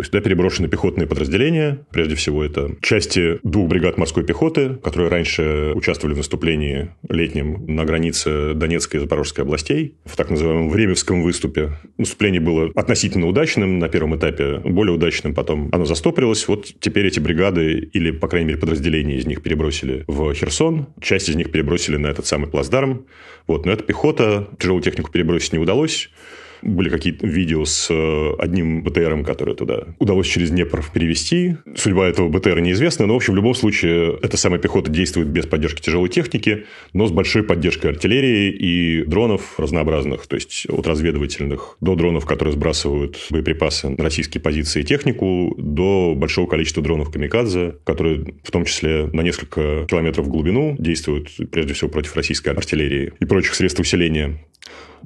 То 0.00 0.02
есть 0.02 0.12
туда 0.12 0.24
переброшены 0.24 0.66
пехотные 0.66 1.06
подразделения. 1.06 1.84
Прежде 1.90 2.14
всего, 2.14 2.42
это 2.42 2.74
части 2.80 3.38
двух 3.42 3.68
бригад 3.68 3.98
морской 3.98 4.24
пехоты, 4.24 4.76
которые 4.76 5.10
раньше 5.10 5.72
участвовали 5.74 6.14
в 6.14 6.16
наступлении 6.16 6.94
летнем 7.06 7.66
на 7.66 7.84
границе 7.84 8.54
Донецкой 8.54 8.96
и 8.96 9.02
Запорожской 9.02 9.44
областей, 9.44 9.96
в 10.06 10.16
так 10.16 10.30
называемом 10.30 10.70
Времевском 10.70 11.22
выступе. 11.22 11.72
Наступление 11.98 12.40
было 12.40 12.70
относительно 12.74 13.26
удачным 13.26 13.78
на 13.78 13.90
первом 13.90 14.16
этапе, 14.16 14.60
более 14.64 14.94
удачным 14.94 15.34
потом 15.34 15.68
оно 15.70 15.84
застопорилось. 15.84 16.48
Вот 16.48 16.72
теперь 16.80 17.06
эти 17.06 17.20
бригады, 17.20 17.90
или, 17.92 18.10
по 18.10 18.26
крайней 18.26 18.46
мере, 18.48 18.58
подразделения 18.58 19.16
из 19.16 19.26
них 19.26 19.42
перебросили 19.42 20.04
в 20.06 20.32
Херсон, 20.32 20.86
часть 21.02 21.28
из 21.28 21.36
них 21.36 21.52
перебросили 21.52 21.98
на 21.98 22.06
этот 22.06 22.24
самый 22.24 22.48
плацдарм. 22.48 23.04
Вот. 23.46 23.66
Но 23.66 23.72
эта 23.72 23.84
пехота, 23.84 24.48
тяжелую 24.58 24.82
технику 24.82 25.10
перебросить 25.10 25.52
не 25.52 25.58
удалось. 25.58 26.08
Были 26.62 26.88
какие-то 26.88 27.26
видео 27.26 27.64
с 27.64 27.88
э, 27.90 28.30
одним 28.38 28.82
БТРом, 28.82 29.24
который 29.24 29.54
туда 29.54 29.88
удалось 29.98 30.26
через 30.26 30.50
Днепр 30.50 30.84
перевести. 30.92 31.56
Судьба 31.74 32.06
этого 32.06 32.28
БТРа 32.28 32.60
неизвестна, 32.60 33.06
но, 33.06 33.14
в 33.14 33.16
общем, 33.16 33.34
в 33.34 33.36
любом 33.36 33.54
случае, 33.54 34.18
эта 34.22 34.36
самая 34.36 34.60
пехота 34.60 34.90
действует 34.90 35.28
без 35.28 35.46
поддержки 35.46 35.80
тяжелой 35.80 36.08
техники, 36.08 36.66
но 36.92 37.06
с 37.06 37.12
большой 37.12 37.42
поддержкой 37.42 37.88
артиллерии 37.88 38.50
и 38.50 39.04
дронов 39.04 39.58
разнообразных, 39.58 40.26
то 40.26 40.36
есть 40.36 40.66
от 40.68 40.86
разведывательных 40.86 41.76
до 41.80 41.94
дронов, 41.94 42.26
которые 42.26 42.52
сбрасывают 42.54 43.16
боеприпасы 43.30 43.88
на 43.88 44.02
российские 44.02 44.40
позиции 44.40 44.80
и 44.80 44.84
технику, 44.84 45.54
до 45.58 46.14
большого 46.16 46.46
количества 46.46 46.82
дронов 46.82 47.10
«Камикадзе», 47.10 47.74
которые 47.84 48.34
в 48.42 48.50
том 48.50 48.64
числе 48.64 49.08
на 49.12 49.22
несколько 49.22 49.86
километров 49.88 50.26
в 50.26 50.28
глубину 50.28 50.76
действуют 50.78 51.30
прежде 51.50 51.74
всего 51.74 51.90
против 51.90 52.16
российской 52.16 52.50
артиллерии 52.50 53.12
и 53.20 53.24
прочих 53.24 53.54
средств 53.54 53.80
усиления. 53.80 54.38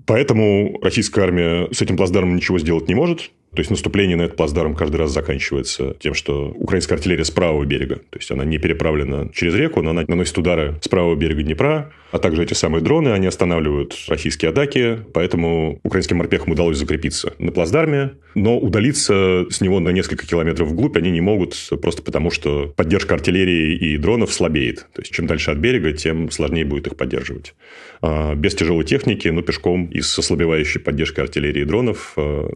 Поэтому 0.06 0.78
российская 0.82 1.22
армия 1.22 1.68
с 1.72 1.80
этим 1.80 1.96
плацдармом 1.96 2.36
ничего 2.36 2.58
сделать 2.58 2.88
не 2.88 2.94
может. 2.94 3.30
То 3.54 3.60
есть 3.60 3.70
наступление 3.70 4.16
на 4.16 4.22
этот 4.22 4.36
плацдарм 4.36 4.74
каждый 4.74 4.96
раз 4.96 5.12
заканчивается 5.12 5.96
тем, 6.00 6.14
что 6.14 6.48
украинская 6.56 6.98
артиллерия 6.98 7.24
с 7.24 7.30
правого 7.30 7.64
берега, 7.64 7.96
то 7.96 8.18
есть 8.18 8.30
она 8.30 8.44
не 8.44 8.58
переправлена 8.58 9.30
через 9.32 9.54
реку, 9.54 9.80
но 9.82 9.90
она 9.90 10.04
наносит 10.06 10.36
удары 10.38 10.74
с 10.80 10.88
правого 10.88 11.14
берега 11.14 11.42
Днепра, 11.42 11.92
а 12.10 12.18
также 12.18 12.42
эти 12.42 12.54
самые 12.54 12.82
дроны, 12.82 13.08
они 13.08 13.26
останавливают 13.26 13.96
российские 14.08 14.50
атаки, 14.50 15.00
поэтому 15.12 15.80
украинским 15.82 16.16
морпехам 16.16 16.52
удалось 16.52 16.78
закрепиться 16.78 17.34
на 17.38 17.52
плацдарме, 17.52 18.12
но 18.34 18.58
удалиться 18.58 19.46
с 19.50 19.60
него 19.60 19.80
на 19.80 19.90
несколько 19.90 20.26
километров 20.26 20.68
вглубь 20.68 20.96
они 20.96 21.10
не 21.10 21.20
могут, 21.20 21.56
просто 21.80 22.02
потому 22.02 22.30
что 22.30 22.72
поддержка 22.76 23.14
артиллерии 23.14 23.76
и 23.76 23.96
дронов 23.98 24.32
слабеет. 24.32 24.86
То 24.92 25.02
есть 25.02 25.12
чем 25.12 25.26
дальше 25.26 25.50
от 25.50 25.58
берега, 25.58 25.92
тем 25.92 26.30
сложнее 26.30 26.64
будет 26.64 26.86
их 26.86 26.96
поддерживать. 26.96 27.54
А 28.00 28.34
без 28.34 28.54
тяжелой 28.54 28.84
техники, 28.84 29.28
но 29.28 29.42
пешком 29.42 29.86
и 29.86 30.00
с 30.00 30.18
ослабевающей 30.18 30.80
поддержкой 30.80 31.20
артиллерии 31.20 31.62
и 31.62 31.64
дронов 31.64 32.12
а, 32.16 32.50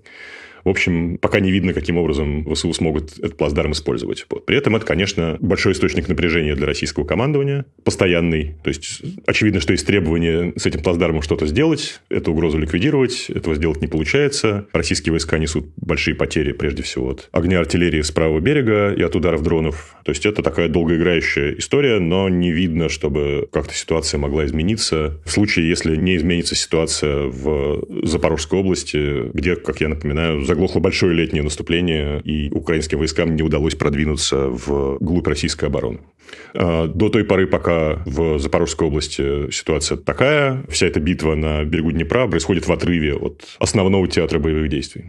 В 0.64 0.68
общем, 0.68 1.18
пока 1.18 1.40
не 1.40 1.50
видно, 1.50 1.72
каким 1.72 1.98
образом 1.98 2.44
ВСУ 2.54 2.72
смогут 2.72 3.18
этот 3.18 3.36
плацдарм 3.36 3.72
использовать. 3.72 4.26
При 4.46 4.56
этом 4.56 4.76
это, 4.76 4.86
конечно, 4.86 5.36
большой 5.40 5.72
источник 5.72 6.08
напряжения 6.08 6.54
для 6.54 6.66
российского 6.66 7.04
командования, 7.04 7.66
постоянный. 7.84 8.56
То 8.62 8.68
есть, 8.68 9.02
очевидно, 9.26 9.60
что 9.60 9.72
есть 9.72 9.86
требование 9.86 10.52
с 10.56 10.66
этим 10.66 10.82
плацдармом 10.82 11.22
что-то 11.22 11.46
сделать, 11.46 12.00
эту 12.08 12.32
угрозу 12.32 12.58
ликвидировать. 12.58 13.30
Этого 13.30 13.54
сделать 13.54 13.80
не 13.80 13.86
получается. 13.86 14.66
Российские 14.72 15.12
войска 15.12 15.38
несут 15.38 15.66
большие 15.76 16.14
потери, 16.14 16.52
прежде 16.52 16.82
всего, 16.82 17.10
от 17.10 17.28
огня 17.32 17.60
артиллерии 17.60 18.02
с 18.02 18.10
правого 18.10 18.40
берега 18.40 18.92
и 18.92 19.02
от 19.02 19.14
ударов 19.16 19.42
дронов. 19.42 19.96
То 20.04 20.10
есть, 20.10 20.26
это 20.26 20.42
такая 20.42 20.68
долгоиграющая 20.68 21.54
история, 21.58 21.98
но 21.98 22.28
не 22.28 22.52
видно, 22.52 22.88
чтобы 22.88 23.48
как-то 23.52 23.74
ситуация 23.74 24.18
могла 24.18 24.46
измениться. 24.46 25.20
В 25.24 25.30
случае, 25.30 25.68
если 25.68 25.96
не 25.96 26.16
изменится 26.16 26.54
ситуация 26.54 27.24
в 27.26 27.84
Запорожской 28.04 28.58
области, 28.58 29.30
где, 29.32 29.56
как 29.56 29.80
я 29.80 29.88
напоминаю, 29.88 30.42
заглохло 30.48 30.80
большое 30.80 31.14
летнее 31.14 31.42
наступление, 31.42 32.20
и 32.24 32.50
украинским 32.50 32.98
войскам 32.98 33.36
не 33.36 33.42
удалось 33.42 33.76
продвинуться 33.76 34.48
в 34.48 34.98
глубь 34.98 35.28
российской 35.28 35.66
обороны. 35.66 36.00
А, 36.54 36.88
до 36.88 37.08
той 37.08 37.24
поры, 37.24 37.46
пока 37.46 38.02
в 38.06 38.38
Запорожской 38.38 38.88
области 38.88 39.50
ситуация 39.52 39.96
такая, 39.96 40.64
вся 40.68 40.86
эта 40.86 41.00
битва 41.00 41.34
на 41.34 41.64
берегу 41.64 41.92
Днепра 41.92 42.26
происходит 42.26 42.66
в 42.66 42.72
отрыве 42.72 43.14
от 43.14 43.44
основного 43.58 44.08
театра 44.08 44.38
боевых 44.38 44.68
действий. 44.68 45.04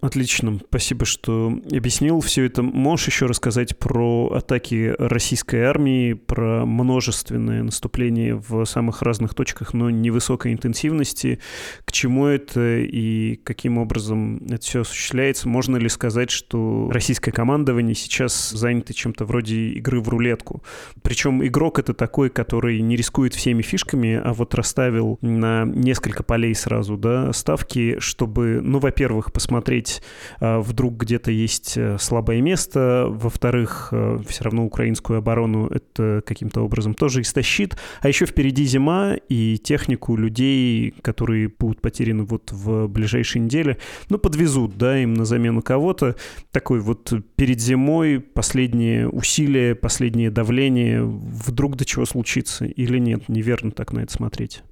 Отлично, 0.00 0.60
спасибо, 0.68 1.04
что 1.06 1.58
объяснил 1.72 2.20
все 2.20 2.44
это. 2.44 2.62
Можешь 2.62 3.08
еще 3.08 3.26
рассказать 3.26 3.78
про 3.78 4.30
атаки 4.34 4.94
российской 4.98 5.62
армии, 5.62 6.12
про 6.12 6.66
множественное 6.66 7.62
наступление 7.62 8.34
в 8.34 8.64
самых 8.66 9.02
разных 9.02 9.34
точках, 9.34 9.72
но 9.72 9.88
невысокой 9.90 10.52
интенсивности. 10.52 11.40
К 11.84 11.92
чему 11.92 12.26
это 12.26 12.78
и 12.78 13.36
каким 13.36 13.78
образом 13.78 14.44
это 14.46 14.60
все 14.60 14.80
осуществляется? 14.82 15.48
Можно 15.48 15.76
ли 15.76 15.88
сказать, 15.88 16.30
что 16.30 16.90
российское 16.92 17.32
командование 17.32 17.94
сейчас 17.94 18.50
занято 18.50 18.92
чем-то 18.92 19.24
вроде 19.24 19.56
игры 19.70 20.00
в 20.00 20.08
рулетку? 20.08 20.62
Причем 21.02 21.44
игрок 21.44 21.78
это 21.78 21.94
такой, 21.94 22.28
который 22.28 22.80
не 22.80 22.96
рискует 22.96 23.34
всеми 23.34 23.62
фишками, 23.62 24.20
а 24.22 24.34
вот 24.34 24.54
расставил 24.54 25.18
на 25.22 25.64
несколько 25.64 26.22
полей 26.22 26.54
сразу 26.54 26.96
да, 26.96 27.32
ставки, 27.32 27.98
чтобы, 27.98 28.60
ну, 28.62 28.78
во-первых, 28.78 29.32
посмотреть 29.32 29.45
посмотреть, 29.46 30.02
а, 30.40 30.60
вдруг 30.60 30.96
где-то 30.96 31.30
есть 31.30 31.74
э, 31.76 31.98
слабое 32.00 32.40
место, 32.40 33.06
во-вторых, 33.08 33.90
э, 33.92 34.18
все 34.26 34.42
равно 34.42 34.64
украинскую 34.64 35.20
оборону 35.20 35.68
это 35.68 36.20
каким-то 36.26 36.62
образом 36.62 36.94
тоже 36.94 37.20
истощит, 37.20 37.76
а 38.00 38.08
еще 38.08 38.26
впереди 38.26 38.64
зима 38.64 39.14
и 39.28 39.56
технику 39.58 40.16
людей, 40.16 40.94
которые 41.00 41.48
будут 41.48 41.80
потеряны 41.80 42.24
вот 42.24 42.50
в 42.50 42.88
ближайшие 42.88 43.42
недели, 43.42 43.78
ну, 44.08 44.18
подвезут, 44.18 44.76
да, 44.76 44.98
им 44.98 45.14
на 45.14 45.24
замену 45.24 45.62
кого-то, 45.62 46.16
такой 46.50 46.80
вот 46.80 47.12
перед 47.36 47.60
зимой 47.60 48.18
последние 48.18 49.08
усилия, 49.08 49.76
последнее 49.76 50.32
давление, 50.32 51.04
вдруг 51.04 51.76
до 51.76 51.84
чего 51.84 52.04
случится 52.04 52.64
или 52.64 52.98
нет, 52.98 53.28
неверно 53.28 53.70
так 53.70 53.92
на 53.92 54.00
это 54.00 54.12
смотреть. 54.12 54.64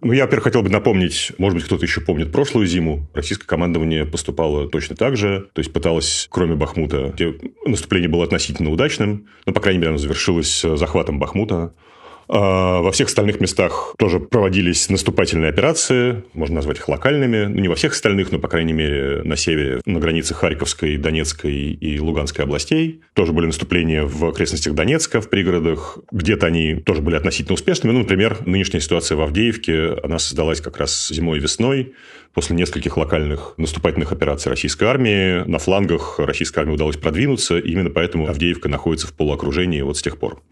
Ну, 0.00 0.12
я, 0.12 0.24
во-первых, 0.24 0.44
хотел 0.44 0.62
бы 0.62 0.68
напомнить, 0.68 1.32
может 1.38 1.56
быть, 1.56 1.64
кто-то 1.64 1.84
еще 1.84 2.00
помнит 2.02 2.30
прошлую 2.30 2.66
зиму. 2.66 3.08
Российское 3.14 3.46
командование 3.46 4.04
поступало 4.04 4.68
точно 4.68 4.96
так 4.96 5.16
же. 5.16 5.48
То 5.54 5.60
есть, 5.60 5.72
пыталось, 5.72 6.26
кроме 6.30 6.56
Бахмута, 6.56 7.12
где 7.14 7.34
наступление 7.64 8.10
было 8.10 8.24
относительно 8.24 8.70
удачным, 8.70 9.28
но, 9.46 9.52
по 9.52 9.60
крайней 9.60 9.78
мере, 9.78 9.90
оно 9.90 9.98
завершилось 9.98 10.60
захватом 10.60 11.18
Бахмута. 11.18 11.72
А 12.28 12.80
во 12.80 12.90
всех 12.92 13.08
остальных 13.08 13.40
местах 13.40 13.94
тоже 13.98 14.20
проводились 14.20 14.88
наступательные 14.88 15.50
операции, 15.50 16.24
можно 16.32 16.56
назвать 16.56 16.78
их 16.78 16.88
локальными, 16.88 17.46
ну, 17.46 17.60
не 17.60 17.68
во 17.68 17.74
всех 17.74 17.92
остальных, 17.92 18.32
но, 18.32 18.38
по 18.38 18.48
крайней 18.48 18.72
мере, 18.72 19.22
на 19.24 19.36
севере, 19.36 19.80
на 19.84 19.98
границе 19.98 20.34
Харьковской, 20.34 20.96
Донецкой 20.96 21.54
и 21.54 21.98
Луганской 22.00 22.44
областей. 22.44 23.02
Тоже 23.14 23.32
были 23.32 23.46
наступления 23.46 24.04
в 24.04 24.24
окрестностях 24.24 24.74
Донецка, 24.74 25.20
в 25.20 25.28
пригородах. 25.28 25.98
Где-то 26.10 26.46
они 26.46 26.76
тоже 26.76 27.02
были 27.02 27.16
относительно 27.16 27.54
успешными. 27.54 27.92
Ну, 27.92 28.00
например, 28.00 28.38
нынешняя 28.46 28.80
ситуация 28.80 29.16
в 29.16 29.20
Авдеевке, 29.20 29.94
она 30.02 30.18
создалась 30.18 30.60
как 30.60 30.78
раз 30.78 31.08
зимой 31.08 31.38
и 31.38 31.40
весной, 31.40 31.94
после 32.32 32.56
нескольких 32.56 32.96
локальных 32.96 33.54
наступательных 33.56 34.12
операций 34.12 34.50
российской 34.50 34.84
армии. 34.84 35.48
На 35.48 35.58
флангах 35.58 36.18
российской 36.18 36.60
армии 36.60 36.74
удалось 36.74 36.96
продвинуться, 36.96 37.58
именно 37.58 37.90
поэтому 37.90 38.28
Авдеевка 38.28 38.68
находится 38.68 39.06
в 39.06 39.12
полуокружении 39.12 39.80
вот 39.82 39.96
с 39.96 40.02
тех 40.02 40.18
пор. 40.18 40.42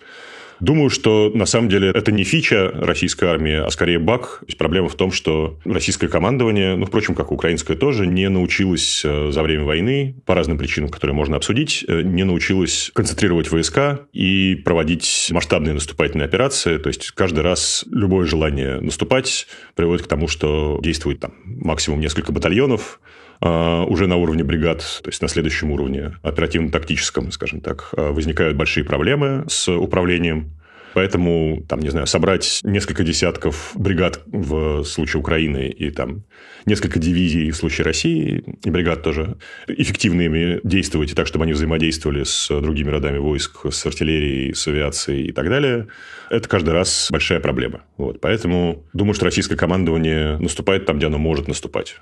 Думаю, 0.63 0.91
что 0.91 1.29
на 1.35 1.45
самом 1.45 1.69
деле 1.69 1.91
это 1.91 2.13
не 2.13 2.23
фича 2.23 2.71
российской 2.73 3.25
армии, 3.25 3.55
а 3.55 3.69
скорее 3.71 3.99
баг. 3.99 4.39
То 4.39 4.47
есть 4.47 4.59
проблема 4.59 4.89
в 4.89 4.95
том, 4.95 5.11
что 5.11 5.59
российское 5.65 6.07
командование, 6.07 6.77
ну, 6.77 6.87
впрочем, 6.87 7.17
как 7.17 7.33
украинское 7.33 7.77
тоже, 7.77 8.07
не 8.07 8.29
научилось 8.29 9.03
э, 9.05 9.33
за 9.33 9.43
время 9.43 9.65
войны, 9.65 10.15
по 10.25 10.37
разным 10.37 10.59
причинам, 10.59 10.89
которые 10.89 11.17
можно 11.17 11.37
обсудить, 11.37 11.85
э, 11.89 12.03
не 12.03 12.23
научилось 12.23 12.93
концентрировать 12.95 13.51
войска 13.51 14.03
и 14.13 14.55
проводить 14.55 15.31
масштабные 15.33 15.75
наступательные 15.75 16.27
операции. 16.27 16.79
То 16.79 16.91
есть 16.91 17.11
каждый 17.11 17.41
раз 17.41 17.85
любое 17.91 18.25
желание 18.27 18.79
наступать 18.79 19.49
приводит 19.75 20.07
к 20.07 20.09
тому, 20.09 20.29
что 20.29 20.79
действует 20.81 21.19
там 21.19 21.33
максимум 21.45 21.99
несколько 21.99 22.31
батальонов, 22.31 23.01
уже 23.43 24.07
на 24.07 24.17
уровне 24.17 24.45
бригад, 24.45 24.79
то 25.03 25.09
есть 25.09 25.21
на 25.21 25.29
следующем 25.29 25.73
уровне, 25.73 26.13
оперативно-тактическом, 26.23 27.33
скажем 27.33 27.61
так, 27.61 27.89
а, 27.97 28.13
возникают 28.13 28.57
большие 28.57 28.85
проблемы 28.85 29.45
с 29.49 29.69
управлением. 29.69 30.53
Поэтому, 30.95 31.65
там, 31.69 31.81
не 31.81 31.89
знаю, 31.89 32.07
собрать 32.07 32.61
несколько 32.63 33.03
десятков 33.03 33.73
бригад 33.75 34.21
в 34.27 34.85
случае 34.85 35.21
Украины 35.21 35.69
и 35.69 35.91
там 35.91 36.25
несколько 36.67 36.99
дивизий 36.99 37.51
в 37.51 37.57
случае 37.57 37.87
России, 37.87 38.45
и 38.63 38.71
бригад 38.71 39.03
тоже 39.03 39.39
эффективными 39.67 40.61
действовать, 40.65 41.11
и 41.11 41.15
так, 41.15 41.27
чтобы 41.27 41.45
они 41.45 41.55
взаимодействовали 41.55 42.25
с 42.25 42.49
другими 42.61 42.91
родами 42.91 43.19
войск, 43.19 43.73
с 43.73 43.87
артиллерией, 43.87 44.55
с 44.55 44.69
авиацией 44.69 45.29
и 45.29 45.33
так 45.33 45.49
далее, 45.49 45.89
это 46.31 46.49
каждый 46.49 46.75
раз 46.75 47.09
большая 47.11 47.41
проблема. 47.41 47.83
Вот. 47.97 48.21
Поэтому 48.21 48.85
думаю, 48.93 49.15
что 49.15 49.25
российское 49.25 49.57
командование 49.57 50.37
наступает 50.39 50.85
там, 50.85 50.99
где 50.99 51.07
оно 51.07 51.19
может 51.19 51.49
наступать. 51.49 51.97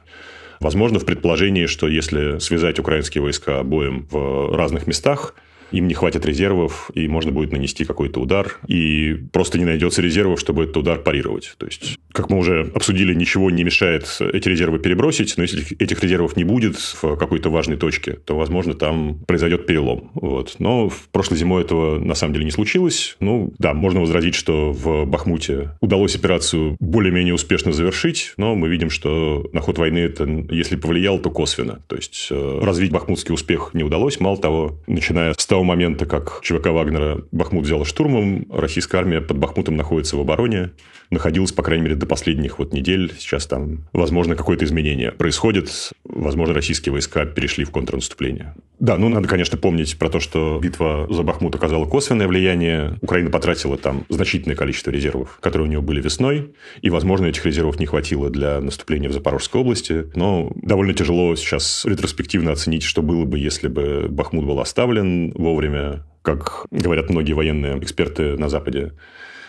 Возможно, 0.61 0.99
в 0.99 1.07
предположении, 1.07 1.65
что 1.65 1.89
если 1.89 2.39
связать 2.39 2.79
украинские 2.79 3.23
войска 3.23 3.63
боем 3.63 4.07
в 4.11 4.55
разных 4.55 4.87
местах, 4.87 5.35
им 5.73 5.89
не 5.89 5.95
хватит 5.95 6.25
резервов, 6.27 6.91
и 6.95 7.09
можно 7.09 7.33
будет 7.33 7.53
нанести 7.53 7.85
какой-то 7.85 8.21
удар, 8.21 8.59
и 8.67 9.15
просто 9.33 9.59
не 9.59 9.65
найдется 9.65 10.03
резервов, 10.03 10.41
чтобы 10.41 10.65
этот 10.65 10.77
удар 10.79 10.99
парировать. 10.99 11.55
То 11.59 11.67
есть, 11.67 11.99
как 12.13 12.31
мы 12.31 12.39
уже 12.39 12.71
обсудили, 12.75 13.15
ничего 13.15 13.51
не 13.51 13.65
мешает 13.65 14.19
эти 14.21 14.49
резервы 14.49 14.79
перебросить, 14.79 15.35
но 15.37 15.43
если 15.43 15.77
этих 15.79 16.03
резервов 16.03 16.37
не 16.37 16.45
будет 16.45 16.77
в 16.77 17.17
какой-то 17.17 17.51
важной 17.51 17.77
точке, 17.77 18.13
то, 18.13 18.37
возможно, 18.37 18.75
там 18.75 19.21
произойдет 19.27 19.67
перелом. 19.67 20.11
Вот. 20.15 20.57
Но 20.59 20.89
в 20.89 21.09
прошлой 21.11 21.37
зимой 21.37 21.63
этого 21.63 21.99
на 21.99 22.15
самом 22.15 22.35
деле 22.35 22.45
не 22.45 22.51
случилось. 22.51 23.17
Ну, 23.21 23.53
да, 23.59 23.75
можно 23.75 24.01
возразить, 24.01 24.35
что 24.35 24.73
в 24.73 25.07
Бахмуте 25.07 25.71
удалось 25.81 26.17
операцию 26.17 26.77
более-менее 26.81 27.35
успешно 27.35 27.73
завершить, 27.73 28.35
но 28.37 28.55
мы 28.55 28.69
видим, 28.69 28.91
что 28.91 29.49
на 29.53 29.61
ход 29.61 29.79
войны 29.79 29.99
это, 29.99 30.25
если 30.51 30.77
повлияло, 30.77 31.19
то 31.19 31.31
косвенно. 31.31 31.83
То 31.87 31.97
есть, 31.97 32.29
э, 32.31 32.61
развить 32.63 32.91
бахмутский 32.91 33.35
успех 33.35 33.71
не 33.75 33.85
удалось. 33.85 34.21
Мало 34.21 34.37
того, 34.37 34.79
начиная 34.87 35.35
с 35.37 35.47
того 35.47 35.60
того 35.61 35.65
момента, 35.69 36.07
как 36.07 36.41
ЧВК 36.43 36.69
Вагнера 36.69 37.23
Бахмут 37.33 37.67
взяла 37.67 37.85
штурмом, 37.85 38.47
российская 38.51 38.97
армия 38.97 39.21
под 39.21 39.37
Бахмутом 39.37 39.77
находится 39.77 40.17
в 40.17 40.21
обороне, 40.21 40.71
находилась, 41.11 41.53
по 41.53 41.63
крайней 41.63 41.85
мере, 41.85 41.97
до 41.97 42.07
последних 42.07 42.59
вот 42.59 42.73
недель. 42.73 43.13
Сейчас 43.19 43.47
там, 43.47 43.89
возможно, 43.93 44.37
какое-то 44.37 44.65
изменение 44.65 45.13
происходит. 45.13 45.93
Возможно, 46.05 46.55
российские 46.55 46.93
войска 46.93 47.27
перешли 47.27 47.65
в 47.65 47.71
контрнаступление. 47.71 48.55
Да, 48.79 48.97
ну, 48.97 49.11
надо, 49.11 49.29
конечно, 49.29 49.59
помнить 49.59 49.99
про 49.99 50.09
то, 50.09 50.21
что 50.21 50.59
битва 50.63 51.07
за 51.11 51.23
Бахмут 51.23 51.55
оказала 51.55 51.85
косвенное 51.85 52.27
влияние. 52.27 52.97
Украина 53.03 53.29
потратила 53.29 53.77
там 53.77 54.07
значительное 54.09 54.57
количество 54.57 54.91
резервов, 54.91 55.39
которые 55.43 55.67
у 55.67 55.71
нее 55.71 55.83
были 55.83 56.01
весной. 56.01 56.55
И, 56.81 56.89
возможно, 56.89 57.27
этих 57.27 57.45
резервов 57.45 57.79
не 57.79 57.85
хватило 57.85 58.31
для 58.31 58.61
наступления 58.61 59.11
в 59.11 59.13
Запорожской 59.13 59.61
области. 59.61 60.07
Но 60.15 60.51
довольно 60.55 60.95
тяжело 60.95 61.37
сейчас 61.37 61.85
ретроспективно 61.85 62.53
оценить, 62.53 62.85
что 62.85 63.03
было 63.03 63.25
бы, 63.27 63.39
если 63.39 63.69
бы 63.69 64.07
Бахмут 64.09 64.47
был 64.47 64.61
оставлен 64.61 65.33
вовремя, 65.51 66.05
как 66.23 66.67
говорят 66.71 67.11
многие 67.11 67.33
военные 67.33 67.79
эксперты 67.79 68.37
на 68.37 68.49
Западе, 68.49 68.93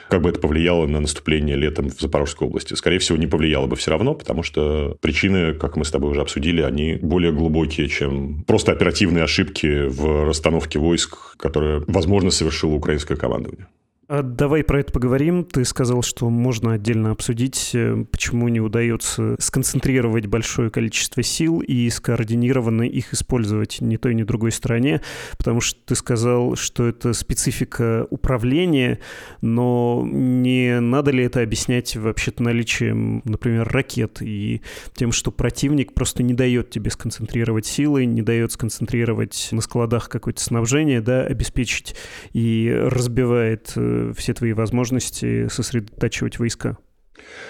как 0.10 0.22
бы 0.22 0.30
это 0.30 0.42
повлияло 0.42 0.88
на 0.88 1.00
наступление 1.00 1.56
летом 1.56 1.90
в 1.90 2.02
Запорожской 2.02 2.48
области? 2.48 2.74
Скорее 2.74 3.00
всего, 3.00 3.18
не 3.18 3.28
повлияло 3.28 3.68
бы 3.68 3.78
все 3.78 3.92
равно, 3.92 4.14
потому 4.14 4.44
что 4.44 4.98
причины, 5.02 5.54
как 5.54 5.78
мы 5.78 5.86
с 5.86 5.92
тобой 5.92 6.12
уже 6.12 6.22
обсудили, 6.22 6.62
они 6.62 6.96
более 6.96 7.32
глубокие, 7.32 7.88
чем 7.88 8.44
просто 8.44 8.74
оперативные 8.74 9.24
ошибки 9.24 9.88
в 9.88 10.26
расстановке 10.26 10.80
войск, 10.80 11.38
которые, 11.38 11.84
возможно, 11.88 12.30
совершило 12.30 12.74
украинское 12.74 13.16
командование. 13.16 13.68
А 14.14 14.24
давай 14.24 14.66
про 14.66 14.82
это 14.82 14.92
поговорим. 14.92 15.46
Ты 15.46 15.64
сказал, 15.64 16.02
что 16.02 16.30
можно 16.30 16.74
отдельно 16.74 17.12
обсудить, 17.12 17.72
э, 17.74 18.04
почему 18.12 18.50
не 18.50 18.60
удается 18.60 19.38
сконцентрировать 19.40 20.26
большое 20.26 20.70
количество 20.70 21.24
сил 21.24 21.62
и 21.62 21.90
скоординированно 21.90 22.82
их 22.82 23.14
использовать 23.14 23.80
ни 23.80 23.96
той, 23.96 24.14
ни 24.14 24.24
другой 24.24 24.52
стороне, 24.52 25.02
потому 25.38 25.62
что 25.62 25.80
ты 25.86 25.96
сказал, 25.96 26.58
что 26.58 26.88
это 26.88 27.14
специфика 27.14 28.06
управления, 28.10 29.00
но 29.40 30.06
не 30.06 30.82
надо 30.82 31.12
ли 31.12 31.24
это 31.24 31.42
объяснять 31.42 31.96
вообще-то 31.96 32.44
наличием, 32.44 33.22
например, 33.24 33.66
ракет 33.70 34.22
и 34.22 34.62
тем, 34.94 35.14
что 35.14 35.32
противник 35.32 35.94
просто 35.94 36.22
не 36.22 36.34
дает 36.34 36.70
тебе 36.70 36.92
сконцентрировать 36.92 37.66
силы, 37.66 38.04
не 38.04 38.22
дает 38.22 38.52
сконцентрировать 38.52 39.48
на 39.54 39.62
складах 39.62 40.10
какое-то 40.10 40.44
снабжение, 40.44 41.00
да, 41.00 41.22
обеспечить 41.22 41.96
и 42.34 42.78
разбивает 42.78 43.72
э, 43.78 44.01
все 44.16 44.34
твои 44.34 44.54
возможности 44.54 45.48
сосредотачивать 45.50 46.40
войска? 46.40 46.78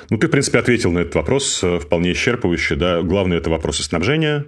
Ну, 0.09 0.17
ты, 0.17 0.27
в 0.27 0.31
принципе, 0.31 0.59
ответил 0.59 0.91
на 0.91 0.99
этот 0.99 1.15
вопрос 1.15 1.63
э, 1.63 1.79
вполне 1.79 2.11
исчерпывающе. 2.11 2.75
Да? 2.75 3.01
Главное– 3.01 3.37
это 3.39 3.49
вопросы 3.49 3.83
снабжения, 3.83 4.47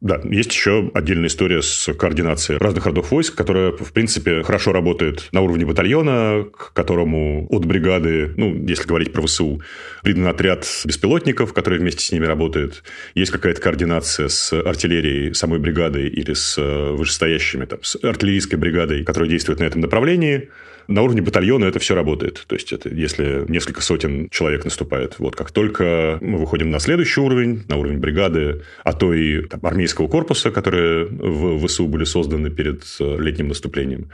да, 0.00 0.20
есть 0.24 0.52
еще 0.52 0.90
отдельная 0.92 1.28
история 1.28 1.62
с 1.62 1.92
координацией 1.94 2.58
разных 2.58 2.84
родов 2.84 3.10
войск, 3.10 3.34
которая, 3.34 3.72
в 3.72 3.92
принципе, 3.92 4.42
хорошо 4.42 4.72
работает 4.72 5.28
на 5.32 5.40
уровне 5.40 5.64
батальона, 5.64 6.44
к 6.44 6.74
которому 6.74 7.46
от 7.48 7.64
бригады, 7.64 8.32
ну, 8.36 8.54
если 8.66 8.86
говорить 8.86 9.12
про 9.12 9.22
ВСУ, 9.22 9.62
придан 10.02 10.26
отряд 10.26 10.66
беспилотников, 10.84 11.54
который 11.54 11.78
вместе 11.78 12.04
с 12.04 12.12
ними 12.12 12.26
работает. 12.26 12.82
Есть 13.14 13.32
какая-то 13.32 13.60
координация 13.60 14.28
с 14.28 14.52
артиллерией 14.52 15.34
самой 15.34 15.60
бригады 15.60 16.06
или 16.08 16.34
с 16.34 16.58
э, 16.58 16.90
вышестоящими, 16.92 17.64
там, 17.64 17.78
с 17.82 17.96
артиллерийской 17.96 18.58
бригадой, 18.58 19.02
которая 19.02 19.30
действует 19.30 19.60
на 19.60 19.64
этом 19.64 19.80
направлении. 19.80 20.50
На 20.88 21.02
уровне 21.02 21.20
батальона 21.20 21.64
это 21.64 21.78
все 21.78 21.94
работает. 21.94 22.44
То 22.46 22.54
есть, 22.54 22.72
это 22.72 22.88
если 22.88 23.44
несколько 23.48 23.80
сотен 23.80 24.28
человек 24.30 24.64
наступает. 24.64 25.18
Вот 25.18 25.34
как 25.34 25.50
только 25.50 26.18
мы 26.20 26.38
выходим 26.38 26.70
на 26.70 26.78
следующий 26.78 27.20
уровень, 27.20 27.64
на 27.68 27.76
уровень 27.76 27.98
бригады, 27.98 28.62
а 28.84 28.92
то 28.92 29.12
и 29.12 29.42
там, 29.42 29.60
армейского 29.86 30.08
корпуса, 30.08 30.50
которые 30.50 31.06
в 31.06 31.66
ВСУ 31.66 31.86
были 31.86 32.04
созданы 32.04 32.50
перед 32.50 32.82
э, 32.98 33.16
летним 33.20 33.48
наступлением, 33.48 34.10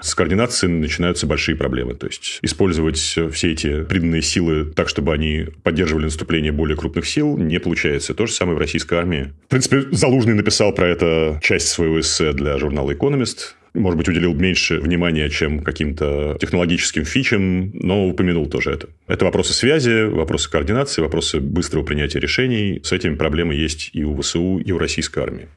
с 0.00 0.14
координацией 0.14 0.72
начинаются 0.72 1.26
большие 1.26 1.56
проблемы. 1.56 1.94
То 1.94 2.06
есть, 2.06 2.38
использовать 2.40 2.96
все 2.96 3.52
эти 3.52 3.84
приданные 3.84 4.22
силы 4.22 4.72
так, 4.74 4.88
чтобы 4.88 5.12
они 5.12 5.48
поддерживали 5.62 6.04
наступление 6.04 6.52
более 6.52 6.76
крупных 6.76 7.06
сил, 7.06 7.36
не 7.36 7.60
получается. 7.60 8.14
То 8.14 8.24
же 8.26 8.32
самое 8.32 8.56
в 8.56 8.60
российской 8.60 8.94
армии. 8.94 9.32
В 9.46 9.50
принципе, 9.50 9.82
Залужный 9.92 10.34
написал 10.34 10.72
про 10.72 10.88
это 10.88 11.38
часть 11.42 11.68
своего 11.68 12.00
эссе 12.00 12.32
для 12.32 12.56
журнала 12.56 12.92
«Экономист», 12.92 13.56
может 13.74 13.96
быть, 13.96 14.08
уделил 14.08 14.34
меньше 14.34 14.80
внимания, 14.80 15.28
чем 15.28 15.60
каким-то 15.60 16.36
технологическим 16.40 17.04
фичам, 17.04 17.70
но 17.74 18.06
упомянул 18.08 18.46
тоже 18.46 18.72
это. 18.72 18.88
Это 19.06 19.24
вопросы 19.24 19.52
связи, 19.52 20.04
вопросы 20.04 20.50
координации, 20.50 21.02
вопросы 21.02 21.40
быстрого 21.40 21.84
принятия 21.84 22.20
решений. 22.20 22.80
С 22.82 22.92
этим 22.92 23.16
проблемы 23.16 23.54
есть 23.54 23.90
и 23.92 24.04
у 24.04 24.20
ВСУ, 24.20 24.58
и 24.58 24.72
у 24.72 24.78
российской 24.78 25.22
армии. 25.22 25.48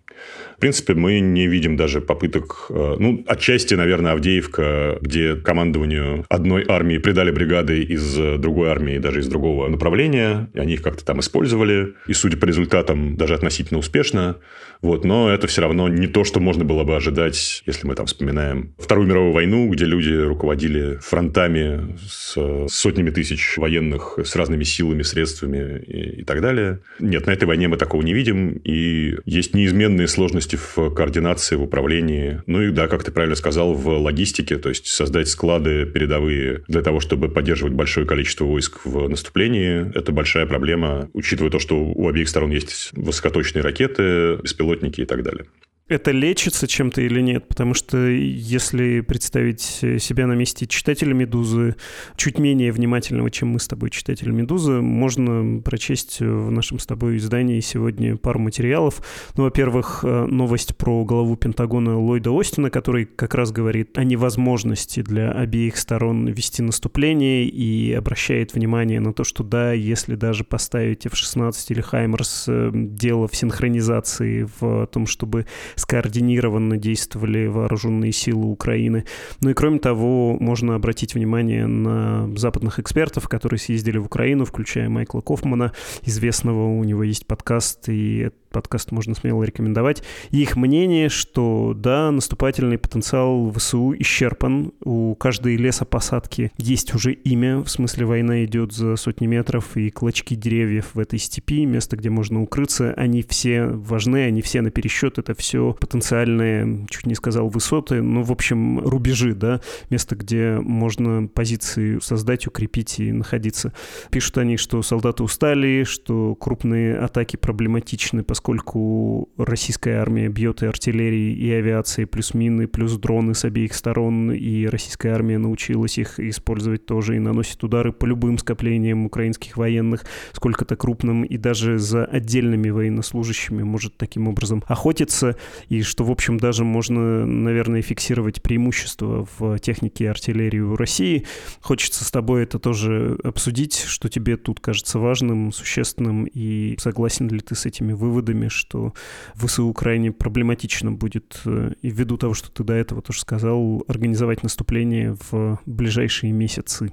Принципе, 0.63 0.93
мы 0.93 1.19
не 1.19 1.45
видим 1.47 1.75
даже 1.75 1.99
попыток... 1.99 2.67
Э, 2.69 2.95
ну, 2.97 3.21
отчасти, 3.27 3.73
наверное, 3.73 4.13
Авдеевка, 4.13 4.97
где 5.01 5.35
командованию 5.35 6.25
одной 6.29 6.63
армии 6.65 6.99
придали 6.99 7.31
бригады 7.31 7.83
из 7.83 8.15
другой 8.39 8.69
армии, 8.69 8.97
даже 8.97 9.19
из 9.19 9.27
другого 9.27 9.67
направления, 9.67 10.49
они 10.53 10.75
их 10.75 10.81
как-то 10.81 11.03
там 11.03 11.19
использовали. 11.19 11.95
И, 12.07 12.13
судя 12.13 12.37
по 12.37 12.45
результатам, 12.45 13.17
даже 13.17 13.33
относительно 13.35 13.77
успешно. 13.77 14.37
Вот, 14.83 15.05
но 15.05 15.29
это 15.29 15.47
все 15.47 15.61
равно 15.61 15.87
не 15.87 16.07
то, 16.07 16.25
что 16.25 16.41
можно 16.41 16.65
было 16.65 16.83
бы 16.83 16.95
ожидать, 16.95 17.63
если 17.65 17.87
мы 17.87 17.95
там 17.95 18.05
вспоминаем 18.05 18.73
Вторую 18.77 19.07
мировую 19.07 19.31
войну, 19.31 19.69
где 19.69 19.85
люди 19.85 20.13
руководили 20.13 20.97
фронтами 21.01 21.97
с 22.05 22.67
сотнями 22.67 23.09
тысяч 23.09 23.57
военных, 23.57 24.19
с 24.21 24.35
разными 24.35 24.63
силами, 24.63 25.01
средствами 25.03 25.79
и, 25.79 26.21
и 26.21 26.23
так 26.25 26.41
далее. 26.41 26.79
Нет, 26.99 27.27
на 27.27 27.31
этой 27.31 27.45
войне 27.45 27.69
мы 27.69 27.77
такого 27.77 28.01
не 28.01 28.13
видим, 28.13 28.59
и 28.65 29.15
есть 29.25 29.55
неизменные 29.55 30.09
сложности 30.09 30.52
в 30.55 30.89
координации, 30.91 31.55
в 31.55 31.63
управлении. 31.63 32.41
Ну 32.45 32.61
и 32.61 32.71
да, 32.71 32.87
как 32.87 33.03
ты 33.03 33.11
правильно 33.11 33.35
сказал, 33.35 33.73
в 33.73 33.87
логистике, 33.87 34.57
то 34.57 34.69
есть 34.69 34.87
создать 34.87 35.27
склады 35.27 35.85
передовые 35.85 36.63
для 36.67 36.81
того, 36.81 36.99
чтобы 36.99 37.29
поддерживать 37.29 37.73
большое 37.73 38.05
количество 38.05 38.45
войск 38.45 38.85
в 38.85 39.07
наступлении, 39.07 39.91
это 39.97 40.11
большая 40.11 40.45
проблема, 40.45 41.09
учитывая 41.13 41.51
то, 41.51 41.59
что 41.59 41.77
у 41.77 42.07
обеих 42.07 42.29
сторон 42.29 42.51
есть 42.51 42.89
высокоточные 42.93 43.61
ракеты, 43.61 44.37
беспилотники 44.37 45.01
и 45.01 45.05
так 45.05 45.23
далее 45.23 45.45
это 45.87 46.11
лечится 46.11 46.67
чем-то 46.67 47.01
или 47.01 47.19
нет? 47.21 47.47
Потому 47.47 47.73
что 47.73 47.97
если 48.07 49.01
представить 49.01 49.61
себя 49.61 50.27
на 50.27 50.33
месте 50.33 50.65
читателя 50.65 51.13
«Медузы», 51.13 51.75
чуть 52.15 52.39
менее 52.39 52.71
внимательного, 52.71 53.29
чем 53.29 53.49
мы 53.49 53.59
с 53.59 53.67
тобой, 53.67 53.89
читатель 53.89 54.31
«Медузы», 54.31 54.81
можно 54.81 55.61
прочесть 55.61 56.19
в 56.21 56.51
нашем 56.51 56.79
с 56.79 56.85
тобой 56.85 57.17
издании 57.17 57.59
сегодня 57.59 58.15
пару 58.15 58.39
материалов. 58.39 59.01
Ну, 59.35 59.43
во-первых, 59.43 60.03
э, 60.03 60.25
новость 60.25 60.75
про 60.77 61.03
главу 61.03 61.35
Пентагона 61.35 61.97
Ллойда 61.97 62.31
Остина, 62.37 62.69
который 62.69 63.05
как 63.05 63.35
раз 63.35 63.51
говорит 63.51 63.97
о 63.97 64.03
невозможности 64.03 65.01
для 65.01 65.31
обеих 65.31 65.77
сторон 65.77 66.27
вести 66.27 66.61
наступление 66.61 67.45
и 67.45 67.93
обращает 67.93 68.53
внимание 68.53 68.99
на 68.99 69.13
то, 69.13 69.23
что 69.23 69.43
да, 69.43 69.73
если 69.73 70.15
даже 70.15 70.43
поставить 70.43 71.05
F-16 71.05 71.53
или 71.69 71.81
Хаймерс, 71.81 72.45
э, 72.47 72.71
дело 72.73 73.27
в 73.27 73.35
синхронизации, 73.35 74.47
в 74.59 74.87
том, 74.87 75.07
чтобы 75.07 75.45
скоординированно 75.75 76.77
действовали 76.77 77.47
вооруженные 77.47 78.11
силы 78.11 78.45
Украины. 78.45 79.05
Ну 79.41 79.49
и 79.49 79.53
кроме 79.53 79.79
того, 79.79 80.37
можно 80.39 80.75
обратить 80.75 81.15
внимание 81.15 81.67
на 81.67 82.29
западных 82.35 82.79
экспертов, 82.79 83.27
которые 83.27 83.59
съездили 83.59 83.97
в 83.97 84.05
Украину, 84.05 84.45
включая 84.45 84.89
Майкла 84.89 85.21
Кофмана, 85.21 85.73
известного, 86.03 86.67
у 86.67 86.83
него 86.83 87.03
есть 87.03 87.25
подкаст, 87.25 87.89
и 87.89 88.31
подкаст 88.53 88.91
можно 88.91 89.15
смело 89.15 89.43
рекомендовать. 89.43 90.03
Их 90.29 90.55
мнение, 90.55 91.09
что 91.09 91.73
да, 91.75 92.11
наступательный 92.11 92.77
потенциал 92.77 93.51
ВСУ 93.51 93.93
исчерпан. 93.99 94.71
У 94.85 95.15
каждой 95.15 95.57
лесопосадки 95.57 96.51
есть 96.57 96.93
уже 96.93 97.11
имя, 97.13 97.57
в 97.57 97.67
смысле 97.67 98.05
война 98.05 98.45
идет 98.45 98.71
за 98.71 98.95
сотни 98.95 99.25
метров, 99.25 99.75
и 99.75 99.89
клочки 99.89 100.35
деревьев 100.35 100.91
в 100.93 100.99
этой 100.99 101.19
степи, 101.19 101.65
место, 101.65 101.97
где 101.97 102.09
можно 102.09 102.41
укрыться, 102.41 102.93
они 102.95 103.23
все 103.27 103.65
важны, 103.65 104.25
они 104.25 104.41
все 104.41 104.61
на 104.61 104.69
пересчет, 104.69 105.17
это 105.17 105.33
все 105.33 105.75
потенциальные, 105.79 106.85
чуть 106.89 107.07
не 107.07 107.15
сказал 107.15 107.49
высоты, 107.49 108.01
но, 108.01 108.21
в 108.21 108.31
общем, 108.31 108.79
рубежи, 108.79 109.33
да, 109.33 109.61
место, 109.89 110.15
где 110.15 110.59
можно 110.59 111.27
позиции 111.27 111.97
создать, 112.01 112.45
укрепить 112.45 112.99
и 112.99 113.11
находиться. 113.11 113.73
Пишут 114.11 114.37
они, 114.37 114.57
что 114.57 114.83
солдаты 114.83 115.23
устали, 115.23 115.85
что 115.85 116.35
крупные 116.35 116.97
атаки 116.97 117.35
проблематичны, 117.35 118.23
поскольку 118.23 118.42
поскольку 118.43 119.29
российская 119.37 120.01
армия 120.01 120.27
бьет 120.27 120.63
и 120.63 120.65
артиллерией, 120.65 121.33
и 121.33 121.49
авиацией, 121.53 122.05
плюс 122.05 122.33
мины, 122.33 122.67
плюс 122.67 122.97
дроны 122.97 123.35
с 123.35 123.45
обеих 123.45 123.73
сторон, 123.73 124.33
и 124.33 124.65
российская 124.65 125.11
армия 125.11 125.37
научилась 125.37 125.97
их 125.97 126.19
использовать 126.19 126.85
тоже 126.85 127.15
и 127.15 127.19
наносит 127.19 127.63
удары 127.63 127.93
по 127.93 128.05
любым 128.05 128.37
скоплениям 128.37 129.05
украинских 129.05 129.55
военных, 129.55 130.03
сколько-то 130.33 130.75
крупным, 130.75 131.23
и 131.23 131.37
даже 131.37 131.79
за 131.79 132.03
отдельными 132.03 132.69
военнослужащими 132.69 133.63
может 133.63 133.95
таким 133.95 134.27
образом 134.27 134.61
охотиться, 134.67 135.37
и 135.69 135.81
что, 135.81 136.03
в 136.03 136.11
общем, 136.11 136.37
даже 136.37 136.65
можно, 136.65 137.25
наверное, 137.25 137.81
фиксировать 137.81 138.43
преимущество 138.43 139.25
в 139.37 139.57
технике 139.59 140.09
артиллерии 140.09 140.59
у 140.59 140.75
России. 140.75 141.25
Хочется 141.61 142.03
с 142.03 142.11
тобой 142.11 142.43
это 142.43 142.59
тоже 142.59 143.17
обсудить, 143.23 143.79
что 143.87 144.09
тебе 144.09 144.35
тут 144.35 144.59
кажется 144.59 144.99
важным, 144.99 145.53
существенным, 145.53 146.25
и 146.25 146.75
согласен 146.77 147.29
ли 147.29 147.39
ты 147.39 147.55
с 147.55 147.65
этими 147.65 147.93
выводами, 147.93 148.32
выводами, 148.33 148.49
что 148.49 148.93
ВСУ 149.35 149.71
крайне 149.73 150.11
проблематично 150.11 150.91
будет, 150.91 151.41
э, 151.45 151.73
и 151.81 151.89
ввиду 151.89 152.17
того, 152.17 152.33
что 152.33 152.51
ты 152.51 152.63
до 152.63 152.73
этого 152.73 153.01
тоже 153.01 153.21
сказал, 153.21 153.83
организовать 153.87 154.43
наступление 154.43 155.15
в 155.29 155.59
ближайшие 155.65 156.33
месяцы. 156.33 156.91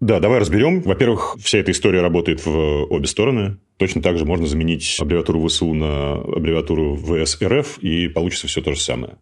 Да, 0.00 0.20
давай 0.20 0.40
разберем. 0.40 0.80
Во-первых, 0.82 1.36
вся 1.40 1.58
эта 1.58 1.70
история 1.70 2.00
работает 2.00 2.44
в 2.44 2.84
обе 2.90 3.06
стороны. 3.06 3.58
Точно 3.76 4.02
так 4.02 4.18
же 4.18 4.24
можно 4.24 4.46
заменить 4.46 4.96
аббревиатуру 5.00 5.46
ВСУ 5.48 5.74
на 5.74 6.14
аббревиатуру 6.14 6.96
ВСРФ, 6.96 7.78
и 7.78 8.08
получится 8.08 8.46
все 8.46 8.62
то 8.62 8.72
же 8.72 8.80
самое. 8.80 9.14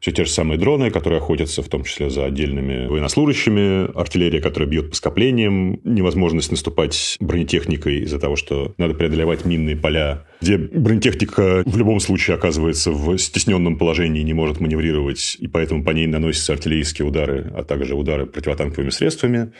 Все 0.00 0.12
те 0.12 0.24
же 0.24 0.30
самые 0.30 0.58
дроны, 0.58 0.90
которые 0.90 1.18
охотятся 1.18 1.62
в 1.62 1.68
том 1.68 1.84
числе 1.84 2.10
за 2.10 2.26
отдельными 2.26 2.86
военнослужащими, 2.86 3.90
артиллерия, 3.98 4.42
которая 4.42 4.68
бьет 4.68 4.90
по 4.90 4.96
скоплениям, 4.96 5.80
невозможность 5.84 6.50
наступать 6.50 7.16
бронетехникой 7.20 8.00
из-за 8.00 8.18
того, 8.18 8.36
что 8.36 8.74
надо 8.76 8.92
преодолевать 8.94 9.46
минные 9.46 9.76
поля, 9.76 10.26
где 10.42 10.58
бронетехника 10.58 11.62
в 11.64 11.76
любом 11.78 12.00
случае 12.00 12.36
оказывается 12.36 12.90
в 12.92 13.16
стесненном 13.16 13.78
положении, 13.78 14.22
не 14.22 14.34
может 14.34 14.60
маневрировать, 14.60 15.36
и 15.40 15.48
поэтому 15.48 15.84
по 15.84 15.90
ней 15.90 16.06
наносятся 16.06 16.52
артиллерийские 16.52 17.08
удары, 17.08 17.50
а 17.56 17.64
также 17.64 17.94
удары 17.94 18.26
противотанковыми 18.26 18.90
средствами. 18.90 19.52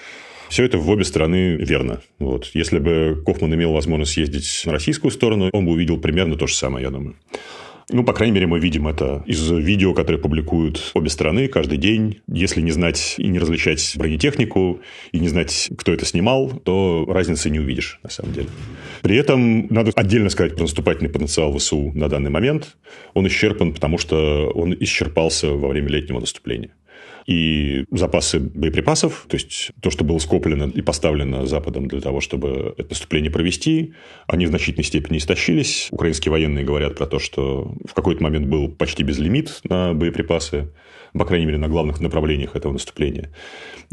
Все 0.49 0.65
это 0.65 0.79
в 0.79 0.89
обе 0.89 1.05
стороны 1.05 1.57
верно. 1.57 2.01
Вот. 2.19 2.51
Если 2.55 2.79
бы 2.79 3.23
Кофман 3.25 3.55
имел 3.55 3.73
возможность 3.73 4.17
ездить 4.17 4.63
на 4.65 4.73
российскую 4.73 5.11
сторону, 5.11 5.51
он 5.53 5.67
бы 5.67 5.73
увидел 5.73 5.99
примерно 5.99 6.37
то 6.37 6.47
же 6.47 6.55
самое, 6.55 6.85
я 6.85 6.91
думаю. 6.91 7.17
Ну, 7.89 8.03
по 8.03 8.13
крайней 8.13 8.35
мере, 8.35 8.49
мы 8.49 8.59
видим 8.59 8.89
это 8.89 9.23
из 9.27 9.49
видео, 9.49 9.95
которые 9.95 10.21
публикуют 10.21 10.91
обе 10.95 11.09
страны 11.09 11.47
каждый 11.47 11.79
день. 11.79 12.21
Если 12.27 12.61
не 12.61 12.73
знать 12.73 13.15
и 13.17 13.29
не 13.29 13.39
различать 13.39 13.95
бронетехнику, 13.97 14.81
и 15.13 15.21
не 15.21 15.29
знать, 15.29 15.71
кто 15.79 15.93
это 15.93 16.05
снимал, 16.05 16.51
то 16.65 17.05
разницы 17.09 17.49
не 17.49 17.61
увидишь, 17.61 18.01
на 18.03 18.11
самом 18.11 18.33
деле. 18.33 18.49
При 19.03 19.17
этом 19.17 19.69
надо 19.73 19.93
отдельно 19.95 20.31
сказать 20.31 20.57
про 20.57 20.63
наступательный 20.63 21.11
потенциал 21.11 21.57
ВСУ 21.57 21.93
на 21.95 22.09
данный 22.09 22.31
момент. 22.31 22.77
Он 23.15 23.29
исчерпан, 23.29 23.73
потому 23.73 23.99
что 23.99 24.51
он 24.53 24.75
исчерпался 24.81 25.51
во 25.51 25.69
время 25.69 25.89
летнего 25.89 26.19
наступления 26.19 26.73
и 27.27 27.85
запасы 27.91 28.39
боеприпасов, 28.39 29.27
то 29.29 29.37
есть 29.37 29.73
то, 29.83 29.91
что 29.91 30.05
было 30.05 30.19
скоплено 30.19 30.69
и 30.69 30.81
поставлено 30.81 31.45
Западом 31.47 31.89
для 31.89 32.01
того, 32.01 32.21
чтобы 32.21 32.75
это 32.79 32.91
наступление 32.91 33.33
провести, 33.33 33.95
они 34.29 34.47
в 34.47 34.51
значительной 34.51 34.85
степени 34.85 35.19
истощились. 35.19 35.89
Украинские 35.91 36.31
военные 36.31 36.65
говорят 36.65 36.97
про 36.97 37.07
то, 37.07 37.19
что 37.19 37.75
в 37.85 37.95
какой-то 37.95 38.23
момент 38.23 38.47
был 38.47 38.69
почти 38.69 39.03
безлимит 39.03 39.61
на 39.65 39.93
боеприпасы, 39.93 40.73
по 41.13 41.25
крайней 41.25 41.47
мере, 41.47 41.59
на 41.59 41.69
главных 41.69 42.01
направлениях 42.01 42.55
этого 42.55 42.73
наступления. 42.73 43.33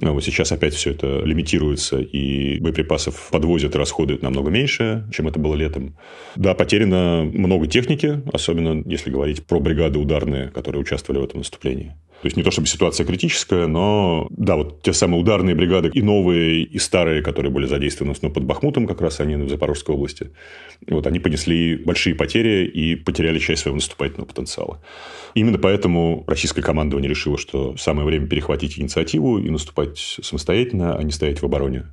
А 0.02 0.12
вот 0.12 0.24
сейчас 0.24 0.52
опять 0.52 0.74
все 0.76 0.92
это 0.92 1.22
лимитируется, 1.24 2.00
и 2.02 2.60
боеприпасов 2.60 3.30
подвозят 3.32 3.76
и 3.76 3.78
расходуют 3.78 4.22
намного 4.22 4.52
меньше, 4.52 5.08
чем 5.12 5.28
это 5.28 5.40
было 5.40 5.56
летом. 5.56 5.96
Да, 6.36 6.54
потеряно 6.54 7.24
много 7.34 7.66
техники, 7.66 8.22
особенно 8.32 8.84
если 8.86 9.10
говорить 9.10 9.46
про 9.46 9.60
бригады 9.60 9.98
ударные, 9.98 10.50
которые 10.50 10.82
участвовали 10.82 11.22
в 11.22 11.26
этом 11.26 11.40
наступлении. 11.40 11.94
То 12.24 12.28
есть 12.28 12.38
не 12.38 12.44
то 12.44 12.52
чтобы 12.52 12.70
ситуация 12.70 13.06
критическая, 13.06 13.68
но 13.68 14.28
да, 14.30 14.56
вот 14.56 14.82
те 14.82 14.94
самые 14.94 15.20
ударные 15.20 15.56
бригады 15.56 15.90
и 15.94 16.02
новые, 16.02 16.64
и 16.64 16.80
старые, 16.80 17.22
которые 17.22 17.52
были 17.52 17.66
задействованы 17.66 18.16
ну, 18.22 18.30
под 18.30 18.46
Бахмутом, 18.46 18.88
как 18.88 19.02
раз 19.02 19.20
они 19.20 19.36
в 19.36 19.50
Запорожской 19.50 19.94
области, 19.94 20.32
вот 20.88 21.06
они 21.06 21.20
понесли 21.20 21.76
большие 21.76 22.16
потери 22.16 22.66
и 22.66 22.96
потеряли 22.96 23.40
часть 23.40 23.64
своего 23.64 23.76
наступательного 23.76 24.26
потенциала. 24.26 24.82
Именно 25.34 25.58
поэтому 25.58 26.24
российское 26.26 26.62
командование 26.62 27.10
решило, 27.10 27.38
что 27.38 27.76
самое 27.76 28.08
время 28.08 28.26
перехватить 28.26 28.80
инициативу 28.80 29.38
и 29.38 29.50
наступать 29.50 29.98
самостоятельно, 29.98 30.96
а 30.96 31.04
не 31.04 31.12
стоять 31.12 31.42
в 31.42 31.46
обороне. 31.46 31.88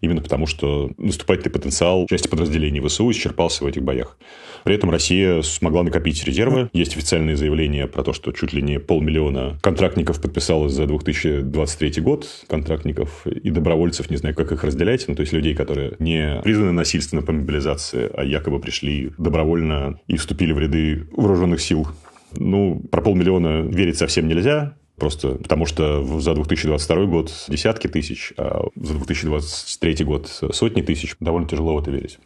Именно 0.00 0.22
потому, 0.22 0.46
что 0.46 0.90
наступательный 0.96 1.52
потенциал 1.52 2.06
части 2.08 2.28
подразделений 2.28 2.80
ВСУ 2.80 3.10
исчерпался 3.10 3.64
в 3.64 3.66
этих 3.66 3.82
боях. 3.82 4.16
При 4.64 4.74
этом 4.74 4.90
Россия 4.90 5.42
смогла 5.42 5.82
накопить 5.82 6.22
резервы. 6.24 6.68
Есть 6.72 6.96
официальные 6.96 7.36
заявления 7.36 7.86
про 7.86 8.02
то, 8.02 8.12
что 8.12 8.32
чуть 8.32 8.52
ли 8.52 8.62
не 8.62 8.78
полмиллиона 8.78 9.58
контрактников 9.62 10.20
подписалось 10.20 10.72
за 10.72 10.86
2023 10.86 12.02
год. 12.02 12.26
Контрактников 12.48 13.26
и 13.26 13.50
добровольцев, 13.50 14.10
не 14.10 14.16
знаю, 14.16 14.34
как 14.34 14.52
их 14.52 14.64
разделять. 14.64 15.06
Ну, 15.08 15.14
то 15.14 15.22
есть 15.22 15.32
людей, 15.32 15.54
которые 15.54 15.94
не 15.98 16.40
признаны 16.42 16.72
насильственно 16.72 17.22
по 17.22 17.32
мобилизации, 17.32 18.10
а 18.14 18.24
якобы 18.24 18.60
пришли 18.60 19.12
добровольно 19.18 19.98
и 20.06 20.16
вступили 20.16 20.52
в 20.52 20.58
ряды 20.58 21.06
вооруженных 21.12 21.60
сил. 21.60 21.88
Ну, 22.36 22.80
про 22.90 23.02
полмиллиона 23.02 23.62
верить 23.62 23.98
совсем 23.98 24.28
нельзя. 24.28 24.76
Просто 25.00 25.36
потому 25.36 25.64
что 25.64 26.20
за 26.20 26.34
2022 26.34 27.06
год 27.06 27.32
десятки 27.48 27.88
тысяч, 27.88 28.34
а 28.36 28.68
за 28.76 28.94
2023 28.94 30.04
год 30.04 30.28
сотни 30.52 30.82
тысяч. 30.82 31.16
Довольно 31.20 31.48
тяжело 31.48 31.74
в 31.74 31.80
это 31.80 31.90
верить. 31.90 32.18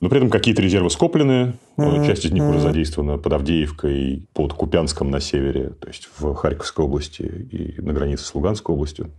Но 0.00 0.08
при 0.08 0.18
этом 0.18 0.30
какие-то 0.30 0.62
резервы 0.62 0.90
скоплены, 0.90 1.54
mm-hmm. 1.76 2.06
часть 2.06 2.24
из 2.24 2.32
них 2.32 2.42
уже 2.42 2.60
задействована 2.60 3.18
под 3.18 3.32
Авдеевкой, 3.34 4.26
под 4.32 4.54
Купянском 4.54 5.10
на 5.10 5.20
севере, 5.20 5.70
то 5.78 5.88
есть 5.88 6.08
в 6.18 6.34
Харьковской 6.34 6.84
области 6.86 7.22
и 7.22 7.80
на 7.80 7.92
границе 7.92 8.24
с 8.24 8.34
Луганской 8.34 8.74
областью. 8.74 9.10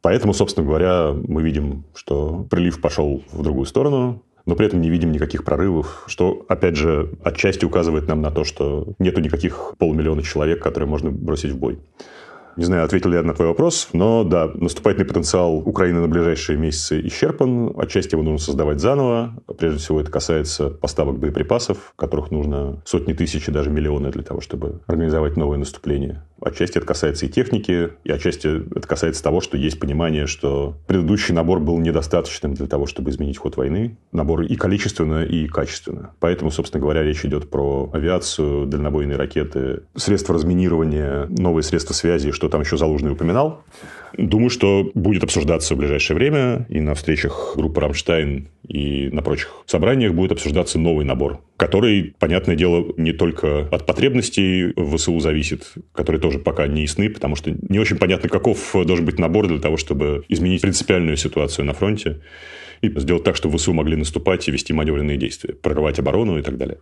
Поэтому, 0.00 0.32
собственно 0.34 0.66
говоря, 0.66 1.12
мы 1.12 1.42
видим, 1.42 1.84
что 1.94 2.46
прилив 2.50 2.80
пошел 2.80 3.22
в 3.32 3.42
другую 3.42 3.66
сторону, 3.66 4.22
но 4.46 4.54
при 4.54 4.66
этом 4.66 4.80
не 4.80 4.90
видим 4.90 5.12
никаких 5.12 5.44
прорывов, 5.44 6.04
что, 6.06 6.44
опять 6.48 6.76
же, 6.76 7.10
отчасти 7.22 7.64
указывает 7.64 8.08
нам 8.08 8.20
на 8.20 8.30
то, 8.30 8.44
что 8.44 8.94
нету 8.98 9.20
никаких 9.20 9.74
полмиллиона 9.78 10.22
человек, 10.22 10.62
которые 10.62 10.88
можно 10.88 11.10
бросить 11.10 11.52
в 11.52 11.58
бой. 11.58 11.78
Не 12.56 12.64
знаю, 12.64 12.84
ответил 12.84 13.10
ли 13.10 13.16
я 13.16 13.22
на 13.22 13.34
твой 13.34 13.48
вопрос, 13.48 13.88
но 13.92 14.22
да, 14.22 14.48
наступательный 14.54 15.06
потенциал 15.06 15.56
Украины 15.56 16.00
на 16.00 16.06
ближайшие 16.06 16.56
месяцы 16.56 17.04
исчерпан. 17.08 17.74
Отчасти 17.76 18.14
его 18.14 18.22
нужно 18.22 18.38
создавать 18.38 18.78
заново. 18.78 19.34
Прежде 19.58 19.80
всего, 19.80 20.00
это 20.00 20.12
касается 20.12 20.70
поставок 20.70 21.18
боеприпасов, 21.18 21.92
которых 21.96 22.30
нужно 22.30 22.80
сотни 22.84 23.12
тысяч 23.12 23.48
и 23.48 23.52
даже 23.52 23.70
миллионы 23.70 24.10
для 24.10 24.22
того, 24.22 24.40
чтобы 24.40 24.80
организовать 24.86 25.36
новое 25.36 25.58
наступление. 25.58 26.22
Отчасти 26.44 26.76
это 26.76 26.86
касается 26.86 27.24
и 27.24 27.30
техники, 27.30 27.90
и 28.04 28.12
отчасти 28.12 28.62
это 28.76 28.86
касается 28.86 29.22
того, 29.22 29.40
что 29.40 29.56
есть 29.56 29.80
понимание, 29.80 30.26
что 30.26 30.76
предыдущий 30.86 31.32
набор 31.32 31.58
был 31.58 31.78
недостаточным 31.78 32.52
для 32.52 32.66
того, 32.66 32.86
чтобы 32.86 33.10
изменить 33.10 33.38
ход 33.38 33.56
войны. 33.56 33.96
Набор 34.12 34.42
и 34.42 34.54
количественно, 34.54 35.24
и 35.24 35.46
качественно. 35.46 36.12
Поэтому, 36.20 36.50
собственно 36.50 36.82
говоря, 36.82 37.02
речь 37.02 37.24
идет 37.24 37.48
про 37.48 37.90
авиацию, 37.94 38.66
дальнобойные 38.66 39.16
ракеты, 39.16 39.84
средства 39.96 40.34
разминирования, 40.34 41.26
новые 41.30 41.62
средства 41.62 41.94
связи, 41.94 42.30
что 42.30 42.50
там 42.50 42.60
еще 42.60 42.76
Залужный 42.76 43.12
упоминал. 43.12 43.62
Думаю, 44.16 44.50
что 44.50 44.90
будет 44.94 45.24
обсуждаться 45.24 45.74
в 45.74 45.78
ближайшее 45.78 46.16
время 46.16 46.66
и 46.68 46.80
на 46.80 46.94
встречах 46.94 47.54
группы 47.56 47.80
«Рамштайн» 47.80 48.48
и 48.66 49.08
на 49.10 49.22
прочих 49.22 49.50
собраниях 49.66 50.14
будет 50.14 50.32
обсуждаться 50.32 50.78
новый 50.78 51.04
набор, 51.04 51.40
который, 51.56 52.14
понятное 52.18 52.56
дело, 52.56 52.92
не 52.96 53.12
только 53.12 53.68
от 53.70 53.86
потребностей 53.86 54.72
ВСУ 54.76 55.18
зависит, 55.18 55.72
которые 55.92 56.20
тоже 56.20 56.33
пока 56.38 56.66
не 56.66 56.82
ясны, 56.82 57.10
потому 57.10 57.36
что 57.36 57.54
не 57.68 57.78
очень 57.78 57.96
понятно, 57.96 58.28
каков 58.28 58.72
должен 58.72 59.04
быть 59.04 59.18
набор 59.18 59.48
для 59.48 59.58
того, 59.58 59.76
чтобы 59.76 60.24
изменить 60.28 60.62
принципиальную 60.62 61.16
ситуацию 61.16 61.64
на 61.64 61.72
фронте 61.72 62.20
и 62.82 62.88
сделать 63.00 63.24
так, 63.24 63.36
чтобы 63.36 63.58
ВСУ 63.58 63.72
могли 63.72 63.96
наступать 63.96 64.46
и 64.48 64.50
вести 64.50 64.72
маневренные 64.72 65.16
действия, 65.16 65.54
прорывать 65.54 65.98
оборону 65.98 66.38
и 66.38 66.42
так 66.42 66.56
далее. 66.56 66.78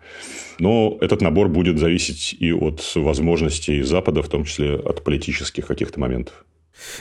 Но 0.58 0.98
этот 1.00 1.20
набор 1.20 1.48
будет 1.48 1.78
зависеть 1.78 2.34
и 2.38 2.52
от 2.52 2.82
возможностей 2.94 3.82
Запада, 3.82 4.22
в 4.22 4.28
том 4.28 4.44
числе 4.44 4.74
от 4.74 5.04
политических 5.04 5.66
каких-то 5.66 6.00
моментов. 6.00 6.44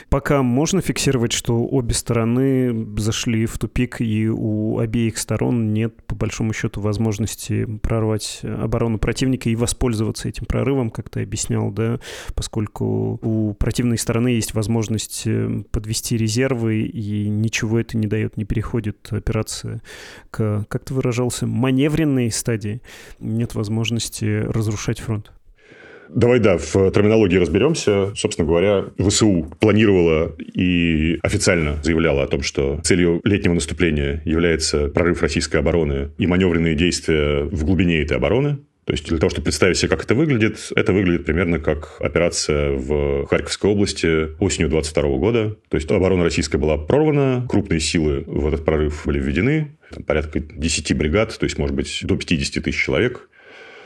Пока 0.08 0.42
можно 0.42 0.80
фиксировать, 0.80 1.32
что 1.32 1.64
обе 1.64 1.94
стороны 1.94 2.86
зашли 2.98 3.46
в 3.46 3.58
тупик, 3.58 4.00
и 4.00 4.28
у 4.28 4.78
обеих 4.78 5.18
сторон 5.18 5.72
нет, 5.72 5.94
по 6.06 6.14
большому 6.14 6.52
счету, 6.52 6.80
возможности 6.80 7.64
прорвать 7.82 8.40
оборону 8.42 8.98
противника 8.98 9.48
и 9.48 9.56
воспользоваться 9.56 10.28
этим 10.28 10.46
прорывом, 10.46 10.90
как 10.90 11.08
ты 11.08 11.22
объяснял, 11.22 11.70
да, 11.70 12.00
поскольку 12.34 13.18
у 13.22 13.54
противной 13.54 13.98
стороны 13.98 14.28
есть 14.28 14.54
возможность 14.54 15.22
э, 15.26 15.62
подвести 15.70 16.16
резервы, 16.16 16.82
и 16.82 17.28
ничего 17.28 17.80
это 17.80 17.96
не 17.96 18.06
дает, 18.06 18.36
не 18.36 18.44
переходит 18.44 19.08
операция 19.10 19.82
к, 20.30 20.66
как 20.68 20.84
ты 20.84 20.94
выражался, 20.94 21.46
маневренной 21.46 22.30
стадии. 22.30 22.82
Нет 23.18 23.54
возможности 23.54 24.42
разрушать 24.46 25.00
фронт. 25.00 25.32
Давай, 26.14 26.40
да, 26.40 26.58
в 26.58 26.90
терминологии 26.90 27.36
разберемся. 27.38 28.14
Собственно 28.14 28.46
говоря, 28.46 28.84
ВСУ 28.98 29.50
планировала 29.60 30.34
и 30.54 31.18
официально 31.22 31.82
заявляла 31.82 32.24
о 32.24 32.26
том, 32.26 32.42
что 32.42 32.80
целью 32.82 33.20
летнего 33.24 33.54
наступления 33.54 34.20
является 34.24 34.88
прорыв 34.88 35.22
российской 35.22 35.56
обороны 35.56 36.10
и 36.18 36.26
маневренные 36.26 36.74
действия 36.74 37.44
в 37.44 37.64
глубине 37.64 38.02
этой 38.02 38.18
обороны. 38.18 38.58
То 38.84 38.92
есть 38.92 39.08
для 39.08 39.18
того, 39.18 39.30
чтобы 39.30 39.44
представить 39.44 39.78
себе, 39.78 39.88
как 39.88 40.04
это 40.04 40.14
выглядит, 40.14 40.70
это 40.74 40.92
выглядит 40.92 41.24
примерно 41.24 41.60
как 41.60 41.96
операция 42.00 42.72
в 42.72 43.26
Харьковской 43.26 43.70
области 43.70 44.36
осенью 44.40 44.68
22 44.68 45.02
года. 45.18 45.56
То 45.68 45.76
есть 45.76 45.90
оборона 45.90 46.24
российская 46.24 46.58
была 46.58 46.76
прорвана, 46.76 47.46
крупные 47.48 47.78
силы 47.78 48.24
в 48.26 48.46
этот 48.48 48.64
прорыв 48.64 49.02
были 49.06 49.20
введены, 49.20 49.78
там 49.90 50.02
порядка 50.02 50.40
10 50.40 50.96
бригад, 50.96 51.38
то 51.38 51.44
есть, 51.44 51.58
может 51.58 51.76
быть, 51.76 52.00
до 52.02 52.16
50 52.16 52.64
тысяч 52.64 52.84
человек. 52.84 53.28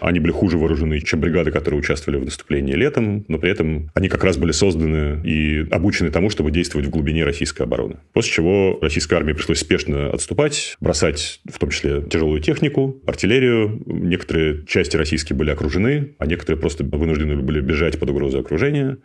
Они 0.00 0.20
были 0.20 0.32
хуже 0.32 0.58
вооружены, 0.58 1.00
чем 1.00 1.20
бригады, 1.20 1.50
которые 1.50 1.80
участвовали 1.80 2.20
в 2.20 2.24
наступлении 2.24 2.74
летом, 2.74 3.24
но 3.28 3.38
при 3.38 3.50
этом 3.50 3.90
они 3.94 4.08
как 4.08 4.24
раз 4.24 4.36
были 4.36 4.52
созданы 4.52 5.20
и 5.24 5.66
обучены 5.70 6.10
тому, 6.10 6.30
чтобы 6.30 6.50
действовать 6.50 6.86
в 6.86 6.90
глубине 6.90 7.24
российской 7.24 7.62
обороны. 7.62 7.96
После 8.12 8.32
чего 8.32 8.78
российской 8.80 9.14
армии 9.14 9.32
пришлось 9.32 9.60
спешно 9.60 10.10
отступать, 10.10 10.76
бросать 10.80 11.40
в 11.50 11.58
том 11.58 11.70
числе 11.70 12.02
тяжелую 12.02 12.40
технику, 12.40 13.00
артиллерию. 13.06 13.82
Некоторые 13.86 14.66
части 14.66 14.96
российские 14.96 15.36
были 15.36 15.50
окружены, 15.50 16.14
а 16.18 16.26
некоторые 16.26 16.60
просто 16.60 16.84
вынуждены 16.84 17.36
были 17.36 17.60
бежать 17.60 17.98
под 17.98 18.10
угрозой 18.10 18.40
окружения. 18.40 18.98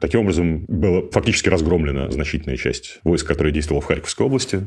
Таким 0.00 0.20
образом, 0.20 0.64
была 0.66 1.02
фактически 1.10 1.48
разгромлена 1.48 2.10
значительная 2.10 2.56
часть 2.56 2.98
войск, 3.04 3.26
которые 3.26 3.52
действовала 3.52 3.80
в 3.80 3.86
Харьковской 3.86 4.26
области, 4.26 4.66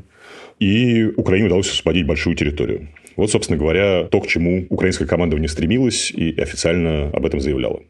и 0.60 1.06
Украине 1.18 1.48
удалось 1.48 1.70
освободить 1.70 2.06
большую 2.06 2.36
территорию. 2.36 2.88
Вот, 3.16 3.32
собственно 3.32 3.58
говоря, 3.58 4.04
то, 4.04 4.22
к 4.22 4.28
чему 4.28 4.66
украинское 4.70 5.08
командование 5.08 5.50
стремилось 5.50 6.12
и 6.12 6.40
официально 6.40 7.10
об 7.10 7.26
этом 7.26 7.40
заявляло. 7.40 7.82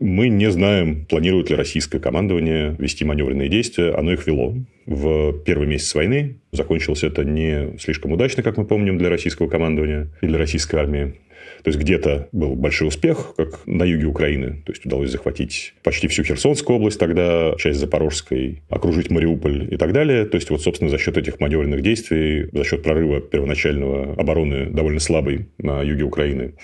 Мы 0.00 0.28
не 0.28 0.48
знаем, 0.50 1.06
планирует 1.06 1.50
ли 1.50 1.56
российское 1.56 1.98
командование 1.98 2.76
вести 2.78 3.04
маневренные 3.04 3.48
действия. 3.48 3.94
Оно 3.94 4.12
их 4.12 4.26
вело. 4.28 4.54
В 4.86 5.32
первый 5.44 5.66
месяц 5.66 5.92
войны 5.94 6.36
закончилось 6.52 7.02
это 7.02 7.24
не 7.24 7.76
слишком 7.78 8.12
удачно, 8.12 8.44
как 8.44 8.56
мы 8.56 8.64
помним, 8.64 8.96
для 8.96 9.10
российского 9.10 9.48
командования 9.48 10.08
и 10.20 10.26
для 10.26 10.38
российской 10.38 10.76
армии. 10.76 11.14
То 11.62 11.68
есть 11.68 11.78
где-то 11.78 12.28
был 12.32 12.54
большой 12.54 12.88
успех, 12.88 13.34
как 13.36 13.66
на 13.66 13.84
юге 13.84 14.06
Украины. 14.06 14.62
То 14.64 14.72
есть 14.72 14.84
удалось 14.86 15.10
захватить 15.10 15.74
почти 15.82 16.08
всю 16.08 16.24
Херсонскую 16.24 16.76
область 16.76 16.98
тогда, 16.98 17.54
часть 17.58 17.80
Запорожской, 17.80 18.62
окружить 18.68 19.10
Мариуполь 19.10 19.72
и 19.72 19.76
так 19.76 19.92
далее. 19.92 20.24
То 20.24 20.36
есть 20.36 20.50
вот, 20.50 20.62
собственно, 20.62 20.90
за 20.90 20.98
счет 20.98 21.16
этих 21.16 21.40
маневренных 21.40 21.82
действий, 21.82 22.48
за 22.52 22.64
счет 22.64 22.82
прорыва 22.82 23.20
первоначального 23.20 24.14
обороны 24.14 24.66
довольно 24.66 25.00
слабой 25.00 25.46
на 25.58 25.82
юге 25.82 26.04
Украины, 26.04 26.54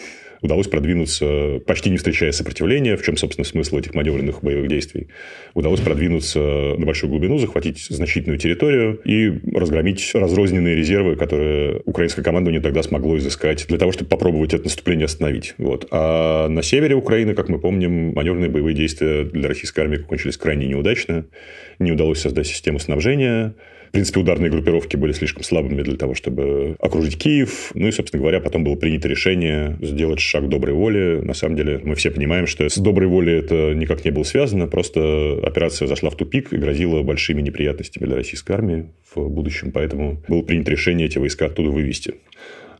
удалось 0.45 0.69
продвинуться, 0.69 1.61
почти 1.67 1.89
не 1.89 1.97
встречая 1.97 2.31
сопротивления, 2.31 2.99
в 2.99 3.03
чем, 3.03 3.17
собственно, 3.17 3.47
смысл 3.47 3.79
этих 3.79 3.95
маневренных 3.95 4.43
боевых 4.43 4.69
действий. 4.69 5.09
Удалось 5.55 5.81
продвинуться 5.81 6.39
на 6.39 6.85
большую 6.85 7.09
глубину, 7.09 7.39
захватить 7.39 7.79
значительную 7.89 8.39
территорию 8.39 9.01
и 9.07 9.41
разгромить 9.55 10.11
разрозненные 10.15 10.77
резервы, 10.77 11.17
которые 11.17 11.81
украинское 11.87 12.23
командование 12.23 12.61
тогда 12.61 12.83
смогло 12.83 13.17
изыскать 13.17 13.67
для 13.69 13.79
того, 13.79 13.93
чтобы 13.93 14.11
попробовать 14.11 14.53
это 14.53 14.65
наступление 14.65 15.07
остановить. 15.07 15.55
Вот. 15.57 15.89
А 15.91 16.49
на 16.49 16.63
севере 16.63 16.95
Украины, 16.95 17.35
как 17.35 17.49
мы 17.49 17.59
помним, 17.59 18.13
маневренные 18.13 18.51
боевые 18.51 18.75
действия 18.75 19.25
для 19.25 19.49
российской 19.49 19.81
армии 19.81 19.97
кончились 19.97 20.37
крайне 20.37 20.67
неудачно. 20.67 21.25
Не 21.79 21.93
удалось 21.93 22.21
создать 22.21 22.47
систему 22.47 22.79
снабжения, 22.79 23.55
принципе, 23.95 24.21
ударные 24.21 24.51
группировки 24.51 24.97
были 24.97 25.13
слишком 25.13 25.45
слабыми 25.45 25.81
для 25.83 25.97
того, 25.97 26.15
чтобы 26.15 26.75
окружить 26.81 27.17
Киев. 27.17 27.71
Ну 27.75 27.87
и, 27.87 27.93
собственно 27.93 28.21
говоря, 28.21 28.41
потом 28.41 28.65
было 28.65 28.75
принято 28.75 29.07
решение 29.07 29.79
сделать 29.81 30.19
шаг 30.35 30.49
доброй 30.49 30.75
воли. 30.75 31.21
На 31.23 31.33
самом 31.33 31.55
деле, 31.55 31.81
мы 31.85 31.95
все 31.95 32.11
понимаем, 32.11 32.49
что 32.49 32.69
с 32.69 32.77
доброй 32.77 33.07
волей 33.07 33.39
это 33.39 33.73
никак 33.75 34.05
не 34.05 34.11
было 34.11 34.25
связано. 34.25 34.67
Просто 34.67 35.39
операция 35.45 35.87
зашла 35.87 36.11
в 36.11 36.17
тупик 36.17 36.53
и 36.53 36.57
грозила 36.57 37.03
большими 37.03 37.41
неприятностями 37.41 38.07
для 38.07 38.17
российской 38.17 38.53
армии 38.53 38.87
в 39.15 39.29
будущем. 39.29 39.71
Поэтому 39.71 40.21
было 40.27 40.43
принято 40.43 40.73
решение 40.73 41.07
эти 41.07 41.19
войска 41.19 41.47
оттуда 41.47 41.71
вывести. 41.71 42.15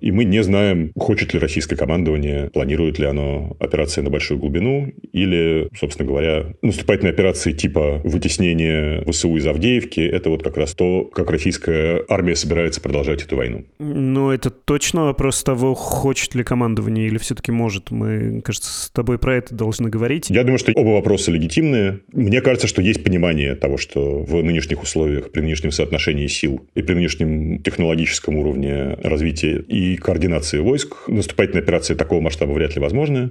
И 0.01 0.11
мы 0.11 0.25
не 0.25 0.43
знаем, 0.43 0.93
хочет 0.97 1.35
ли 1.35 1.41
российское 1.41 1.77
командование, 1.77 2.51
планирует 2.53 2.99
ли 2.99 3.07
оно 3.07 3.57
операции 3.61 4.01
на 4.01 4.11
большую 4.11 4.39
глубину, 4.39 4.93
или, 5.13 5.69
собственно 5.79 6.09
говоря, 6.09 6.47
наступательные 6.63 7.13
операции 7.13 7.53
типа 7.53 8.01
вытеснения 8.05 9.03
ВСУ 9.11 9.37
из 9.37 9.47
Авдеевки– 9.47 10.01
это 10.01 10.31
вот 10.31 10.43
как 10.43 10.57
раз 10.57 10.75
то, 10.75 11.05
как 11.05 11.31
российская 11.31 12.03
армия 12.09 12.37
собирается 12.37 12.81
продолжать 12.81 13.23
эту 13.23 13.37
войну. 13.37 13.65
Ну, 13.79 14.31
это 14.31 14.51
точно 14.51 15.05
вопрос 15.05 15.43
того, 15.43 15.75
хочет 15.75 16.35
ли 16.35 16.45
командование 16.45 17.07
или 17.07 17.19
все-таки 17.19 17.53
может. 17.53 17.91
Мы, 17.91 18.41
кажется, 18.43 18.71
с 18.71 18.91
тобой 18.91 19.19
про 19.19 19.37
это 19.37 19.55
должны 19.55 19.89
говорить. 19.89 20.31
Я 20.31 20.43
думаю, 20.43 20.59
что 20.59 20.73
оба 20.75 20.91
вопроса 20.91 21.31
легитимные. 21.31 22.01
Мне 22.13 22.41
кажется, 22.41 22.67
что 22.67 22.83
есть 22.83 23.03
понимание 23.05 23.55
того, 23.55 23.77
что 23.77 24.21
в 24.23 24.43
нынешних 24.43 24.83
условиях, 24.83 25.31
при 25.31 25.41
нынешнем 25.41 25.71
соотношении 25.71 26.27
сил 26.27 26.67
и 26.75 26.83
при 26.83 26.95
нынешнем 26.95 27.63
технологическом 27.63 28.37
уровне 28.37 28.97
развития 29.03 29.65
и 29.69 29.84
координации 29.97 30.59
войск. 30.59 30.97
Наступательные 31.09 31.63
операции 31.63 31.95
такого 31.95 32.21
масштаба 32.21 32.53
вряд 32.53 32.75
ли 32.75 32.81
возможны. 32.81 33.31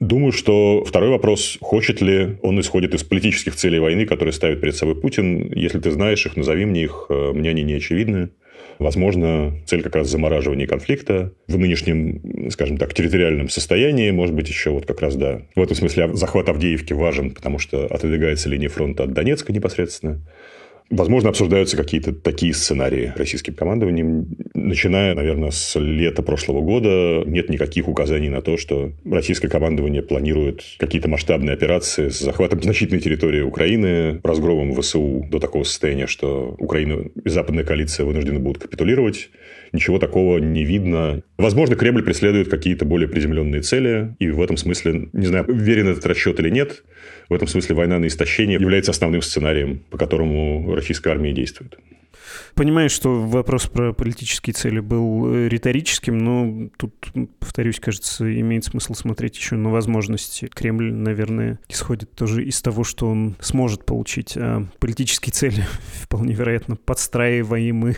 Думаю, 0.00 0.30
что 0.30 0.84
второй 0.84 1.10
вопрос, 1.10 1.58
хочет 1.60 2.00
ли 2.00 2.36
он 2.42 2.60
исходит 2.60 2.94
из 2.94 3.02
политических 3.02 3.56
целей 3.56 3.80
войны, 3.80 4.06
которые 4.06 4.32
ставит 4.32 4.60
перед 4.60 4.76
собой 4.76 4.94
Путин. 5.00 5.52
Если 5.52 5.80
ты 5.80 5.90
знаешь 5.90 6.24
их, 6.24 6.36
назови 6.36 6.66
мне 6.66 6.84
их, 6.84 7.06
э, 7.08 7.32
мне 7.34 7.50
они 7.50 7.64
не 7.64 7.74
очевидны. 7.74 8.30
Возможно, 8.78 9.58
цель 9.66 9.82
как 9.82 9.96
раз 9.96 10.08
замораживания 10.08 10.68
конфликта 10.68 11.32
в 11.48 11.58
нынешнем, 11.58 12.50
скажем 12.50 12.76
так, 12.76 12.94
территориальном 12.94 13.48
состоянии. 13.48 14.12
Может 14.12 14.36
быть, 14.36 14.48
еще 14.48 14.70
вот 14.70 14.86
как 14.86 15.00
раз, 15.00 15.16
да. 15.16 15.42
В 15.56 15.60
этом 15.60 15.76
смысле 15.76 16.14
захват 16.14 16.48
Авдеевки 16.48 16.92
важен, 16.92 17.32
потому 17.32 17.58
что 17.58 17.86
отодвигается 17.86 18.48
линия 18.48 18.68
фронта 18.68 19.02
от 19.02 19.12
Донецка 19.12 19.52
непосредственно. 19.52 20.24
Возможно, 20.90 21.28
обсуждаются 21.28 21.76
какие-то 21.76 22.14
такие 22.14 22.54
сценарии 22.54 23.12
российским 23.14 23.52
командованием. 23.52 24.26
Начиная, 24.54 25.14
наверное, 25.14 25.50
с 25.50 25.78
лета 25.78 26.22
прошлого 26.22 26.62
года 26.62 27.24
нет 27.26 27.50
никаких 27.50 27.88
указаний 27.88 28.30
на 28.30 28.40
то, 28.40 28.56
что 28.56 28.92
российское 29.04 29.48
командование 29.48 30.02
планирует 30.02 30.62
какие-то 30.78 31.08
масштабные 31.08 31.52
операции 31.52 32.08
с 32.08 32.18
захватом 32.18 32.62
значительной 32.62 33.02
территории 33.02 33.42
Украины, 33.42 34.20
разгромом 34.24 34.74
ВСУ 34.80 35.26
до 35.30 35.38
такого 35.40 35.64
состояния, 35.64 36.06
что 36.06 36.56
Украина 36.58 37.04
и 37.22 37.28
западная 37.28 37.64
коалиция 37.64 38.06
вынуждены 38.06 38.38
будут 38.38 38.62
капитулировать. 38.62 39.28
Ничего 39.72 39.98
такого 39.98 40.38
не 40.38 40.64
видно. 40.64 41.22
Возможно, 41.36 41.76
Кремль 41.76 42.02
преследует 42.02 42.48
какие-то 42.48 42.84
более 42.84 43.08
приземленные 43.08 43.62
цели, 43.62 44.14
и 44.18 44.30
в 44.30 44.40
этом 44.40 44.56
смысле, 44.56 45.08
не 45.12 45.26
знаю, 45.26 45.44
верен 45.48 45.88
этот 45.88 46.06
расчет 46.06 46.40
или 46.40 46.50
нет, 46.50 46.84
в 47.28 47.34
этом 47.34 47.48
смысле 47.48 47.74
война 47.74 47.98
на 47.98 48.06
истощение 48.06 48.58
является 48.58 48.90
основным 48.90 49.22
сценарием, 49.22 49.82
по 49.90 49.98
которому 49.98 50.74
российская 50.74 51.10
армия 51.10 51.32
действует. 51.32 51.78
Понимаю, 52.54 52.90
что 52.90 53.20
вопрос 53.20 53.66
про 53.66 53.92
политические 53.92 54.54
цели 54.54 54.80
был 54.80 55.32
э, 55.32 55.48
риторическим, 55.48 56.18
но 56.18 56.68
тут, 56.76 56.94
повторюсь, 57.38 57.80
кажется, 57.80 58.24
имеет 58.40 58.64
смысл 58.64 58.94
смотреть 58.94 59.36
еще 59.36 59.56
на 59.56 59.70
возможности. 59.70 60.50
Кремль, 60.52 60.92
наверное, 60.92 61.58
исходит 61.68 62.12
тоже 62.12 62.44
из 62.44 62.60
того, 62.62 62.84
что 62.84 63.08
он 63.08 63.36
сможет 63.40 63.84
получить. 63.84 64.36
А 64.36 64.66
политические 64.78 65.32
цели, 65.32 65.64
вполне 66.02 66.34
вероятно, 66.34 66.76
подстраиваемы 66.76 67.96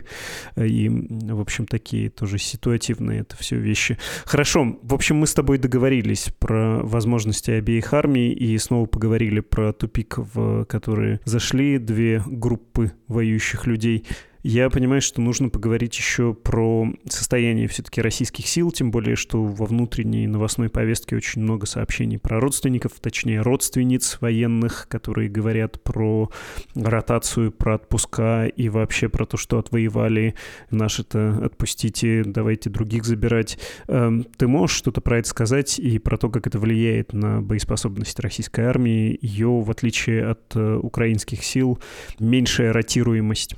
и, 0.56 0.88
в 0.88 1.40
общем, 1.40 1.66
такие 1.66 2.10
тоже 2.10 2.38
ситуативные 2.38 3.20
это 3.20 3.36
все 3.36 3.56
вещи. 3.56 3.98
Хорошо, 4.24 4.78
в 4.82 4.94
общем, 4.94 5.16
мы 5.16 5.26
с 5.26 5.34
тобой 5.34 5.58
договорились 5.58 6.28
про 6.38 6.80
возможности 6.82 7.50
обеих 7.50 7.92
армий 7.92 8.32
и 8.32 8.56
снова 8.58 8.86
поговорили 8.86 9.40
про 9.40 9.72
тупик, 9.72 10.18
в 10.18 10.64
который 10.64 11.20
зашли 11.24 11.78
две 11.78 12.22
группы 12.26 12.92
воюющих 13.08 13.66
людей. 13.66 14.06
Я 14.42 14.70
понимаю, 14.70 15.02
что 15.02 15.20
нужно 15.20 15.50
поговорить 15.50 15.96
еще 15.98 16.32
про 16.32 16.88
состояние 17.06 17.68
все-таки 17.68 18.00
российских 18.00 18.46
сил, 18.46 18.70
тем 18.70 18.90
более, 18.90 19.14
что 19.14 19.44
во 19.44 19.66
внутренней 19.66 20.26
новостной 20.26 20.70
повестке 20.70 21.16
очень 21.16 21.42
много 21.42 21.66
сообщений 21.66 22.18
про 22.18 22.40
родственников, 22.40 22.92
точнее, 23.00 23.42
родственниц 23.42 24.16
военных, 24.20 24.86
которые 24.88 25.28
говорят 25.28 25.82
про 25.82 26.30
ротацию, 26.74 27.52
про 27.52 27.74
отпуска 27.74 28.46
и 28.46 28.70
вообще 28.70 29.10
про 29.10 29.26
то, 29.26 29.36
что 29.36 29.58
отвоевали 29.58 30.34
наши-то 30.70 31.44
отпустите, 31.44 32.22
давайте 32.24 32.70
других 32.70 33.04
забирать. 33.04 33.58
Эм, 33.88 34.24
ты 34.24 34.48
можешь 34.48 34.76
что-то 34.76 35.02
про 35.02 35.18
это 35.18 35.28
сказать 35.28 35.78
и 35.78 35.98
про 35.98 36.16
то, 36.16 36.30
как 36.30 36.46
это 36.46 36.58
влияет 36.58 37.12
на 37.12 37.42
боеспособность 37.42 38.18
российской 38.20 38.62
армии, 38.62 39.18
ее, 39.20 39.60
в 39.60 39.70
отличие 39.70 40.26
от 40.26 40.56
э, 40.56 40.76
украинских 40.76 41.44
сил, 41.44 41.78
меньшая 42.18 42.72
ротируемость? 42.72 43.56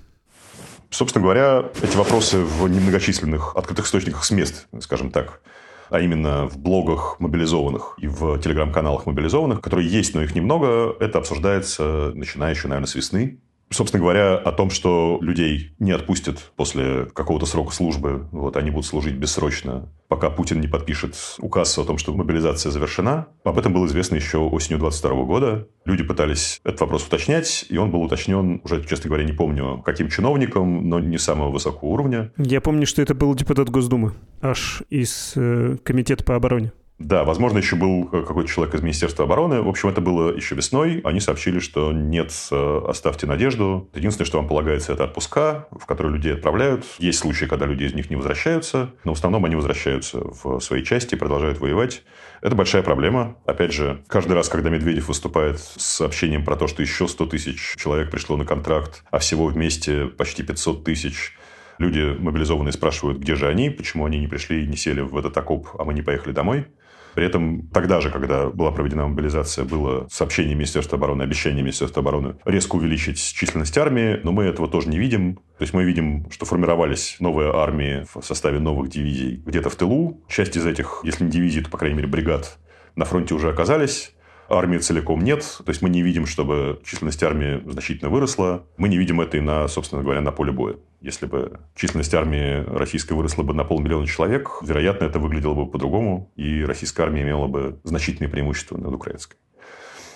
Собственно 0.92 1.22
говоря, 1.22 1.70
эти 1.82 1.96
вопросы 1.96 2.36
в 2.36 2.68
немногочисленных 2.68 3.56
открытых 3.56 3.86
источниках 3.86 4.24
с 4.24 4.30
мест, 4.30 4.66
скажем 4.80 5.10
так, 5.10 5.40
а 5.88 6.00
именно 6.00 6.46
в 6.50 6.58
блогах 6.58 7.16
мобилизованных 7.18 7.94
и 7.96 8.08
в 8.08 8.38
телеграм-каналах 8.38 9.06
мобилизованных, 9.06 9.62
которые 9.62 9.88
есть, 9.88 10.14
но 10.14 10.22
их 10.22 10.34
немного, 10.34 10.94
это 11.00 11.18
обсуждается, 11.18 12.12
начиная 12.14 12.50
еще, 12.50 12.68
наверное, 12.68 12.88
с 12.88 12.94
весны 12.94 13.40
собственно 13.72 14.02
говоря, 14.02 14.36
о 14.36 14.52
том, 14.52 14.70
что 14.70 15.18
людей 15.20 15.74
не 15.78 15.92
отпустят 15.92 16.52
после 16.56 17.06
какого-то 17.06 17.46
срока 17.46 17.72
службы, 17.72 18.28
вот, 18.32 18.56
они 18.56 18.70
будут 18.70 18.86
служить 18.86 19.14
бессрочно, 19.14 19.88
пока 20.08 20.30
Путин 20.30 20.60
не 20.60 20.68
подпишет 20.68 21.16
указ 21.38 21.76
о 21.78 21.84
том, 21.84 21.98
что 21.98 22.12
мобилизация 22.14 22.70
завершена. 22.70 23.28
Об 23.44 23.58
этом 23.58 23.72
было 23.72 23.86
известно 23.86 24.16
еще 24.16 24.38
осенью 24.38 24.78
22 24.78 25.24
года. 25.24 25.68
Люди 25.84 26.04
пытались 26.04 26.60
этот 26.64 26.82
вопрос 26.82 27.06
уточнять, 27.06 27.66
и 27.68 27.76
он 27.78 27.90
был 27.90 28.02
уточнен 28.02 28.60
уже, 28.64 28.84
честно 28.84 29.08
говоря, 29.08 29.24
не 29.24 29.32
помню, 29.32 29.82
каким 29.84 30.08
чиновником, 30.08 30.88
но 30.88 31.00
не 31.00 31.18
самого 31.18 31.50
высокого 31.50 31.88
уровня. 31.88 32.32
Я 32.36 32.60
помню, 32.60 32.86
что 32.86 33.02
это 33.02 33.14
был 33.14 33.34
депутат 33.34 33.70
Госдумы, 33.70 34.12
аж 34.40 34.82
из 34.90 35.32
э, 35.36 35.76
Комитета 35.82 36.24
по 36.24 36.36
обороне. 36.36 36.72
Да, 37.02 37.24
возможно, 37.24 37.58
еще 37.58 37.74
был 37.74 38.08
э, 38.12 38.22
какой-то 38.22 38.48
человек 38.48 38.74
из 38.76 38.82
Министерства 38.82 39.24
обороны. 39.24 39.60
В 39.60 39.68
общем, 39.68 39.88
это 39.88 40.00
было 40.00 40.32
еще 40.32 40.54
весной. 40.54 41.00
Они 41.02 41.18
сообщили, 41.18 41.58
что 41.58 41.92
нет, 41.92 42.32
э, 42.52 42.80
оставьте 42.86 43.26
надежду. 43.26 43.90
Единственное, 43.92 44.26
что 44.26 44.38
вам 44.38 44.46
полагается, 44.46 44.92
это 44.92 45.04
отпуска, 45.04 45.66
в 45.72 45.84
которые 45.86 46.14
людей 46.14 46.32
отправляют. 46.34 46.84
Есть 46.98 47.18
случаи, 47.18 47.46
когда 47.46 47.66
люди 47.66 47.84
из 47.84 47.94
них 47.94 48.08
не 48.08 48.14
возвращаются, 48.14 48.92
но 49.02 49.14
в 49.14 49.16
основном 49.16 49.44
они 49.44 49.56
возвращаются 49.56 50.20
в 50.20 50.60
свои 50.60 50.84
части 50.84 51.16
и 51.16 51.18
продолжают 51.18 51.58
воевать. 51.58 52.04
Это 52.40 52.54
большая 52.54 52.82
проблема. 52.82 53.36
Опять 53.46 53.72
же, 53.72 54.02
каждый 54.06 54.34
раз, 54.34 54.48
когда 54.48 54.70
Медведев 54.70 55.08
выступает 55.08 55.58
с 55.58 55.82
сообщением 55.82 56.44
про 56.44 56.54
то, 56.54 56.68
что 56.68 56.82
еще 56.82 57.08
100 57.08 57.26
тысяч 57.26 57.74
человек 57.78 58.12
пришло 58.12 58.36
на 58.36 58.44
контракт, 58.44 59.02
а 59.10 59.18
всего 59.18 59.46
вместе 59.46 60.06
почти 60.06 60.44
500 60.44 60.84
тысяч, 60.84 61.34
Люди 61.78 62.14
мобилизованные 62.16 62.72
спрашивают, 62.72 63.18
где 63.18 63.34
же 63.34 63.48
они, 63.48 63.70
почему 63.70 64.04
они 64.04 64.18
не 64.20 64.28
пришли 64.28 64.62
и 64.62 64.66
не 64.68 64.76
сели 64.76 65.00
в 65.00 65.16
этот 65.16 65.36
окоп, 65.36 65.68
а 65.78 65.84
мы 65.84 65.94
не 65.94 66.02
поехали 66.02 66.32
домой. 66.32 66.66
При 67.14 67.26
этом 67.26 67.68
тогда 67.68 68.00
же, 68.00 68.10
когда 68.10 68.48
была 68.48 68.70
проведена 68.70 69.06
мобилизация, 69.06 69.64
было 69.64 70.06
сообщение 70.10 70.54
Министерства 70.54 70.96
обороны, 70.96 71.22
обещание 71.22 71.62
Министерства 71.62 72.00
обороны 72.00 72.36
резко 72.44 72.76
увеличить 72.76 73.18
численность 73.18 73.76
армии, 73.76 74.20
но 74.22 74.32
мы 74.32 74.44
этого 74.44 74.68
тоже 74.68 74.88
не 74.88 74.98
видим. 74.98 75.36
То 75.58 75.62
есть 75.62 75.74
мы 75.74 75.84
видим, 75.84 76.30
что 76.30 76.46
формировались 76.46 77.16
новые 77.20 77.52
армии 77.52 78.06
в 78.14 78.22
составе 78.22 78.58
новых 78.58 78.88
дивизий 78.88 79.42
где-то 79.44 79.70
в 79.70 79.76
тылу. 79.76 80.20
Часть 80.28 80.56
из 80.56 80.66
этих, 80.66 81.02
если 81.04 81.24
не 81.24 81.30
дивизий, 81.30 81.62
то, 81.62 81.70
по 81.70 81.78
крайней 81.78 81.96
мере, 81.96 82.08
бригад 82.08 82.58
на 82.96 83.04
фронте 83.04 83.34
уже 83.34 83.48
оказались 83.48 84.14
армии 84.52 84.78
целиком 84.78 85.22
нет. 85.22 85.40
То 85.64 85.70
есть 85.70 85.82
мы 85.82 85.90
не 85.90 86.02
видим, 86.02 86.26
чтобы 86.26 86.80
численность 86.84 87.22
армии 87.22 87.62
значительно 87.66 88.10
выросла. 88.10 88.64
Мы 88.76 88.88
не 88.88 88.98
видим 88.98 89.20
это 89.20 89.38
и 89.38 89.40
на, 89.40 89.66
собственно 89.68 90.02
говоря, 90.02 90.20
на 90.20 90.32
поле 90.32 90.52
боя. 90.52 90.76
Если 91.00 91.26
бы 91.26 91.60
численность 91.74 92.14
армии 92.14 92.64
российской 92.66 93.14
выросла 93.14 93.42
бы 93.42 93.54
на 93.54 93.64
полмиллиона 93.64 94.06
человек, 94.06 94.50
вероятно, 94.62 95.06
это 95.06 95.18
выглядело 95.18 95.54
бы 95.54 95.66
по-другому, 95.66 96.30
и 96.36 96.62
российская 96.64 97.04
армия 97.04 97.22
имела 97.22 97.48
бы 97.48 97.80
значительные 97.82 98.30
преимущества 98.30 98.76
над 98.76 98.92
украинской. 98.92 99.36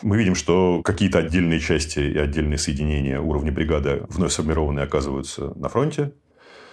Мы 0.02 0.18
видим, 0.18 0.34
что 0.34 0.82
какие-то 0.84 1.18
отдельные 1.18 1.58
части 1.58 2.00
и 2.00 2.18
отдельные 2.18 2.58
соединения 2.58 3.18
уровня 3.18 3.50
бригады 3.50 4.04
вновь 4.08 4.32
сформированные 4.32 4.84
оказываются 4.84 5.52
на 5.56 5.68
фронте. 5.68 6.12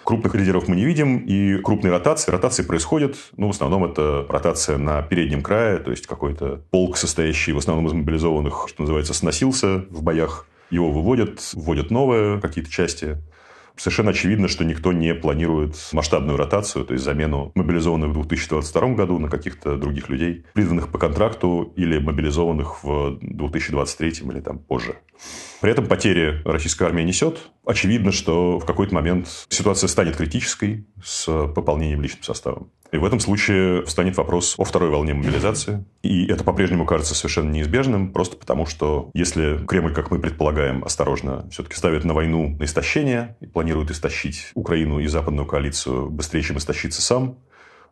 Крупных 0.04 0.36
лидеров 0.36 0.68
мы 0.68 0.76
не 0.76 0.86
видим, 0.86 1.20
и 1.20 1.58
крупные 1.58 1.92
ротации. 1.92 2.32
Ротации 2.32 2.64
происходят, 2.64 3.16
ну, 3.38 3.48
в 3.48 3.52
основном 3.52 3.86
это 3.86 4.26
ротация 4.28 4.78
на 4.78 5.02
переднем 5.02 5.42
крае, 5.42 5.78
то 5.78 5.92
есть 5.92 6.08
какой-то 6.08 6.62
полк, 6.72 6.98
состоящий 6.98 7.54
в 7.54 7.58
основном 7.58 7.88
из 7.88 7.94
мобилизованных, 7.94 8.66
что 8.68 8.82
называется, 8.82 9.14
сносился 9.14 9.86
в 9.90 10.04
боях. 10.04 10.46
Его 10.70 10.92
выводят, 10.92 11.40
вводят 11.54 11.92
новые 11.92 12.42
какие-то 12.42 12.70
части. 12.70 13.18
Совершенно 13.76 14.12
очевидно, 14.12 14.48
что 14.48 14.64
никто 14.64 14.94
не 14.94 15.14
планирует 15.16 15.76
масштабную 15.94 16.38
ротацию, 16.38 16.86
то 16.86 16.94
есть 16.94 17.04
замену 17.04 17.52
мобилизованных 17.56 18.10
в 18.10 18.14
2022 18.14 18.90
году 18.90 19.18
на 19.18 19.30
каких-то 19.30 19.78
других 19.78 20.10
людей, 20.10 20.46
призванных 20.54 20.90
по 20.90 21.00
контракту 21.00 21.74
или 21.76 21.98
мобилизованных 21.98 22.84
в 22.84 23.18
2023 23.22 24.10
или 24.32 24.40
там 24.42 24.60
позже. 24.60 24.98
При 25.62 25.72
этом 25.72 25.88
потери 25.88 26.42
российская 26.46 26.86
армия 26.86 27.04
несет. 27.04 27.40
Очевидно, 27.66 28.12
что 28.12 28.60
в 28.60 28.66
какой-то 28.66 28.94
момент 28.94 29.48
ситуация 29.50 29.88
станет 29.88 30.18
критической 30.18 30.86
с 31.04 31.26
пополнением 31.26 32.02
личным 32.02 32.24
составом. 32.24 32.70
И 32.94 32.98
в 32.98 33.06
этом 33.06 33.20
случае 33.20 33.84
встанет 33.86 34.18
вопрос 34.18 34.54
о 34.60 34.66
второй 34.66 34.92
волне 34.92 35.16
мобилизации. 35.16 35.84
И 36.04 36.28
это 36.28 36.44
по-прежнему 36.44 36.86
кажется 36.86 37.16
совершенно 37.16 37.50
неизбежным, 37.50 38.14
просто 38.14 38.38
потому 38.38 38.68
что 38.68 39.10
если 39.16 39.58
Кремль, 39.66 39.96
как 39.96 40.12
мы 40.12 40.20
предполагаем, 40.20 40.84
осторожно 40.84 41.50
все-таки 41.50 41.76
ставит 41.76 42.04
на 42.06 42.14
войну 42.14 42.56
на 42.60 42.66
истощение 42.66 43.36
и 43.42 43.48
планирует 43.48 43.90
истощить 43.90 44.52
Украину 44.54 45.00
и 45.00 45.08
западную 45.08 45.48
коалицию 45.48 46.12
быстрее, 46.12 46.44
чем 46.44 46.60
истощиться 46.60 47.02
сам, 47.02 47.40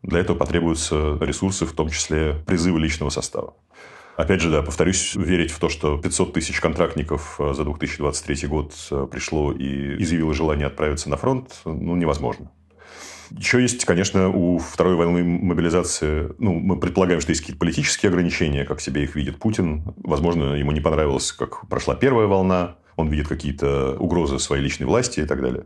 для 0.04 0.20
этого 0.20 0.38
потребуются 0.38 1.18
ресурсы, 1.20 1.66
в 1.66 1.74
том 1.74 1.90
числе 1.90 2.36
призывы 2.46 2.80
личного 2.80 3.10
состава. 3.10 3.56
Опять 4.18 4.42
же, 4.42 4.52
да, 4.52 4.62
повторюсь, 4.62 5.16
верить 5.16 5.50
в 5.50 5.58
то, 5.58 5.70
что 5.70 5.98
500 5.98 6.34
тысяч 6.34 6.60
контрактников 6.60 7.38
э, 7.40 7.54
за 7.56 7.64
2023 7.64 8.48
год 8.48 8.74
э, 8.92 9.08
пришло 9.10 9.52
и 9.52 10.00
изъявило 10.04 10.36
желание 10.36 10.68
отправиться 10.68 11.10
на 11.10 11.18
фронт, 11.18 11.60
ну, 11.66 11.96
невозможно. 11.96 12.52
Еще 13.38 13.62
есть, 13.62 13.86
конечно, 13.86 14.30
у 14.30 14.58
второй 14.58 14.96
волны 14.96 15.24
мобилизации, 15.24 16.32
ну, 16.38 16.54
мы 16.54 16.80
предполагаем, 16.80 17.22
что 17.22 17.32
есть 17.32 17.42
какие-то 17.42 17.60
политические 17.60 18.10
ограничения, 18.10 18.66
как 18.66 18.82
себе 18.82 19.04
их 19.04 19.16
видит 19.16 19.38
Путин. 19.38 19.84
Возможно, 20.04 20.56
ему 20.56 20.72
не 20.72 20.82
понравилось, 20.82 21.32
как 21.32 21.68
прошла 21.68 21.96
первая 21.96 22.28
волна, 22.28 22.76
он 22.98 23.08
видит 23.08 23.28
какие-то 23.28 23.96
угрозы 23.98 24.38
своей 24.40 24.64
личной 24.64 24.86
власти 24.86 25.22
и 25.22 25.26
так 25.26 25.42
далее. 25.42 25.66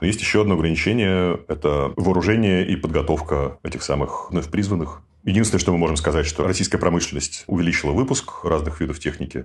Но 0.00 0.06
есть 0.06 0.20
еще 0.20 0.42
одно 0.42 0.54
ограничение– 0.54 1.40
это 1.48 1.92
вооружение 1.96 2.66
и 2.66 2.76
подготовка 2.76 3.58
этих 3.62 3.82
самых 3.82 4.30
вновь 4.30 4.48
призванных. 4.48 5.02
Единственное, 5.24 5.60
что 5.60 5.72
мы 5.72 5.78
можем 5.78 5.96
сказать, 5.96 6.26
что 6.26 6.46
российская 6.46 6.78
промышленность 6.78 7.44
увеличила 7.48 7.90
выпуск 7.90 8.44
разных 8.44 8.80
видов 8.80 9.00
техники. 9.00 9.44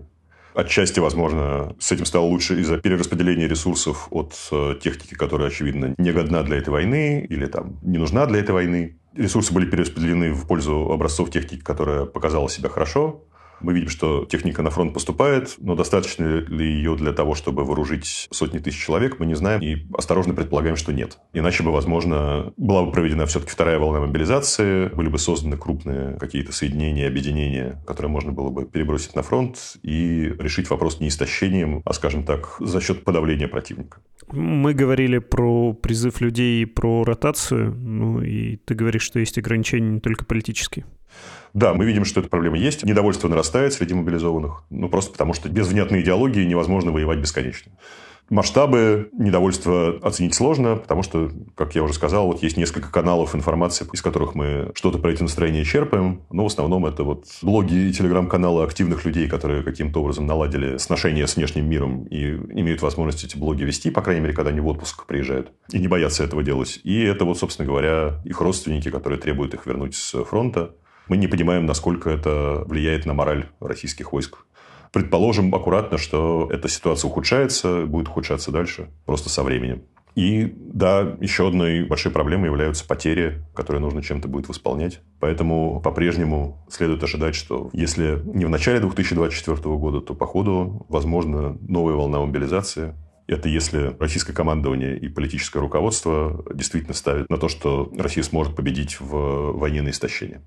Отчасти, 0.54 1.00
возможно, 1.00 1.76
с 1.80 1.92
этим 1.92 2.06
стало 2.06 2.26
лучше 2.26 2.60
из-за 2.62 2.78
перераспределения 2.78 3.48
ресурсов 3.48 4.08
от 4.12 4.36
э, 4.52 4.76
техники, 4.82 5.16
которая, 5.16 5.48
очевидно, 5.50 5.96
не 5.98 6.12
годна 6.12 6.44
для 6.44 6.58
этой 6.58 6.70
войны 6.70 7.26
или 7.28 7.46
там 7.48 7.80
не 7.82 7.98
нужна 7.98 8.26
для 8.26 8.40
этой 8.40 8.52
войны. 8.52 9.00
Ресурсы 9.16 9.54
были 9.54 9.66
перераспределены 9.66 10.32
в 10.34 10.48
пользу 10.48 10.92
образцов 10.92 11.32
техники, 11.32 11.62
которая 11.62 12.06
показала 12.06 12.50
себя 12.50 12.70
хорошо. 12.70 13.24
Мы 13.64 13.74
видим, 13.74 13.90
что 13.90 14.26
техника 14.26 14.62
на 14.62 14.70
фронт 14.70 14.94
поступает, 14.94 15.56
но 15.58 15.76
достаточно 15.76 16.24
ли 16.24 16.66
ее 16.66 16.96
для 16.96 17.14
того, 17.14 17.34
чтобы 17.34 17.64
вооружить 17.64 18.28
сотни 18.32 18.60
тысяч 18.60 18.84
человек, 18.84 19.20
мы 19.20 19.26
не 19.26 19.36
знаем 19.36 19.62
и 19.62 19.88
осторожно 19.98 20.34
предполагаем, 20.34 20.76
что 20.76 20.94
нет. 20.94 21.18
Иначе 21.34 21.64
бы, 21.64 21.72
возможно, 21.72 22.54
была 22.58 22.84
бы 22.84 22.92
проведена 22.92 23.26
все-таки 23.26 23.52
вторая 23.52 23.80
волна 23.80 24.02
мобилизации, 24.02 24.90
были 24.90 25.08
бы 25.08 25.18
созданы 25.18 25.58
крупные 25.58 26.18
какие-то 26.20 26.52
соединения, 26.52 27.08
объединения, 27.08 27.82
которые 27.88 28.12
можно 28.12 28.32
было 28.32 28.50
бы 28.50 28.66
перебросить 28.66 29.16
на 29.16 29.24
фронт 29.24 29.78
и 29.82 30.34
решить 30.40 30.70
вопрос 30.70 31.00
не 31.00 31.08
истощением, 31.08 31.82
а, 31.86 31.94
скажем 31.94 32.24
так, 32.24 32.58
за 32.60 32.82
счет 32.82 33.04
подавления 33.04 33.48
противника. 33.48 34.00
Мы 34.32 34.74
говорили 34.74 35.20
про 35.20 35.74
призыв 35.74 36.22
людей 36.22 36.64
и 36.64 36.66
про 36.66 37.04
ротацию, 37.04 37.74
ну 37.74 38.22
и 38.22 38.58
ты 38.58 38.76
говоришь, 38.76 39.04
что 39.04 39.20
есть 39.20 39.38
ограничения 39.38 39.90
не 39.90 40.00
только 40.00 40.26
политические. 40.26 40.86
Да, 41.54 41.74
мы 41.74 41.86
видим, 41.86 42.04
что 42.04 42.20
эта 42.20 42.30
проблема 42.30 42.58
есть. 42.58 42.84
Недовольство 42.84 43.28
нарастает 43.28 43.74
среди 43.74 43.94
мобилизованных. 43.94 44.64
Ну, 44.70 44.90
просто 44.90 45.12
потому, 45.12 45.34
что 45.34 45.50
без 45.50 45.68
внятной 45.68 46.02
идеологии 46.02 46.44
невозможно 46.46 46.92
воевать 46.92 47.20
бесконечно. 47.20 47.72
Масштабы 48.30 49.10
недовольства 49.12 50.00
оценить 50.02 50.34
сложно, 50.34 50.78
потому 50.78 51.04
что, 51.04 51.30
как 51.56 51.76
я 51.76 51.84
уже 51.84 51.94
сказал, 51.94 52.28
вот 52.28 52.42
есть 52.42 52.56
несколько 52.56 52.90
каналов 52.90 53.36
информации, 53.36 53.86
из 53.92 54.02
которых 54.02 54.34
мы 54.34 54.72
что-то 54.76 54.98
про 54.98 55.12
эти 55.12 55.22
настроения 55.22 55.66
черпаем. 55.66 56.22
Но 56.32 56.44
в 56.44 56.48
основном 56.48 56.86
это 56.86 57.04
вот 57.04 57.26
блоги 57.42 57.76
и 57.76 57.94
телеграм-каналы 57.94 58.64
активных 58.64 59.04
людей, 59.04 59.28
которые 59.28 59.62
каким-то 59.62 60.02
образом 60.02 60.26
наладили 60.26 60.78
сношения 60.78 61.28
с 61.28 61.36
внешним 61.36 61.70
миром 61.70 62.06
и 62.06 62.32
имеют 62.32 62.82
возможность 62.82 63.24
эти 63.26 63.38
блоги 63.38 63.64
вести, 63.64 63.92
по 63.92 64.02
крайней 64.02 64.22
мере, 64.22 64.34
когда 64.34 64.52
они 64.52 64.62
в 64.62 64.68
отпуск 64.68 65.06
приезжают. 65.06 65.52
И 65.72 65.78
не 65.78 65.90
боятся 65.90 66.24
этого 66.24 66.44
делать. 66.44 66.80
И 66.84 67.04
это 67.04 67.26
вот, 67.26 67.38
собственно 67.38 67.68
говоря, 67.68 68.22
их 68.24 68.40
родственники, 68.40 68.90
которые 68.90 69.20
требуют 69.20 69.54
их 69.54 69.66
вернуть 69.66 69.96
с 69.96 70.24
фронта. 70.24 70.76
Мы 71.08 71.18
не 71.18 71.28
понимаем, 71.28 71.66
насколько 71.66 72.10
это 72.10 72.64
влияет 72.66 73.06
на 73.06 73.14
мораль 73.14 73.48
российских 73.60 74.14
войск. 74.14 74.46
Предположим 74.92 75.54
аккуратно, 75.56 75.98
что 75.98 76.48
эта 76.52 76.68
ситуация 76.68 77.10
ухудшается, 77.10 77.86
будет 77.86 78.08
ухудшаться 78.08 78.52
дальше, 78.52 78.90
просто 79.06 79.30
со 79.30 79.44
временем. 79.44 79.84
И 80.16 80.54
да, 80.56 81.18
еще 81.20 81.48
одной 81.48 81.86
большой 81.86 82.12
проблемой 82.12 82.46
являются 82.46 82.86
потери, 82.86 83.44
которые 83.56 83.82
нужно 83.82 84.04
чем-то 84.04 84.28
будет 84.28 84.48
восполнять. 84.48 85.02
Поэтому 85.20 85.82
по-прежнему 85.82 86.64
следует 86.70 87.04
ожидать, 87.04 87.34
что 87.34 87.70
если 87.74 88.22
не 88.26 88.46
в 88.46 88.50
начале 88.50 88.80
2024 88.80 89.58
года, 89.76 90.02
то 90.02 90.14
по 90.14 90.28
ходу, 90.28 90.86
возможно, 90.90 91.58
новая 91.68 91.96
волна 91.96 92.20
мобилизации. 92.20 92.94
Это 93.26 93.50
если 93.50 93.96
российское 94.00 94.34
командование 94.34 94.98
и 94.98 95.08
политическое 95.08 95.60
руководство 95.60 96.46
действительно 96.54 96.94
ставят 96.94 97.30
на 97.30 97.38
то, 97.38 97.48
что 97.48 97.92
Россия 97.98 98.24
сможет 98.24 98.56
победить 98.56 99.00
в 99.00 99.54
войне 99.54 99.82
на 99.82 99.90
истощение. 99.90 100.42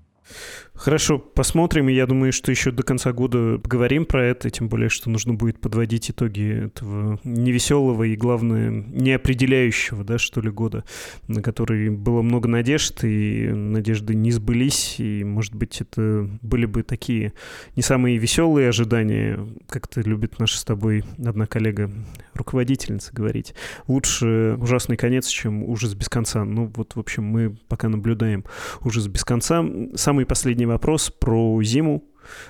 Хорошо, 0.73 1.17
посмотрим. 1.17 1.87
Я 1.87 2.05
думаю, 2.05 2.31
что 2.31 2.51
еще 2.51 2.69
до 2.71 2.83
конца 2.83 3.11
года 3.11 3.57
поговорим 3.57 4.05
про 4.05 4.23
это, 4.23 4.49
тем 4.51 4.69
более, 4.69 4.89
что 4.89 5.09
нужно 5.09 5.33
будет 5.33 5.59
подводить 5.59 6.11
итоги 6.11 6.65
этого 6.65 7.19
невеселого 7.23 8.03
и, 8.03 8.15
главное, 8.15 8.69
неопределяющего, 8.69 10.03
да, 10.03 10.19
что 10.19 10.39
ли, 10.39 10.51
года, 10.51 10.83
на 11.27 11.41
который 11.41 11.89
было 11.89 12.21
много 12.21 12.47
надежд, 12.47 13.03
и 13.03 13.47
надежды 13.47 14.13
не 14.13 14.31
сбылись, 14.31 14.99
и, 14.99 15.23
может 15.23 15.55
быть, 15.55 15.81
это 15.81 16.29
были 16.43 16.67
бы 16.67 16.83
такие 16.83 17.33
не 17.75 17.81
самые 17.81 18.17
веселые 18.17 18.69
ожидания, 18.69 19.39
как 19.67 19.87
это 19.87 20.07
любит 20.07 20.37
наша 20.37 20.59
с 20.59 20.63
тобой 20.63 21.03
одна 21.17 21.47
коллега, 21.47 21.91
руководительница, 22.35 23.13
говорить. 23.13 23.55
Лучше 23.87 24.55
ужасный 24.59 24.95
конец, 24.95 25.27
чем 25.27 25.63
ужас 25.63 25.95
без 25.95 26.07
конца. 26.07 26.45
Ну, 26.45 26.71
вот, 26.75 26.95
в 26.95 26.99
общем, 26.99 27.23
мы 27.23 27.57
пока 27.67 27.89
наблюдаем 27.89 28.45
ужас 28.85 29.07
без 29.07 29.23
конца. 29.23 29.65
Сам 29.95 30.16
самый 30.17 30.25
последний 30.25 30.65
вопрос 30.65 31.11
про 31.11 31.61
зиму. 31.61 32.03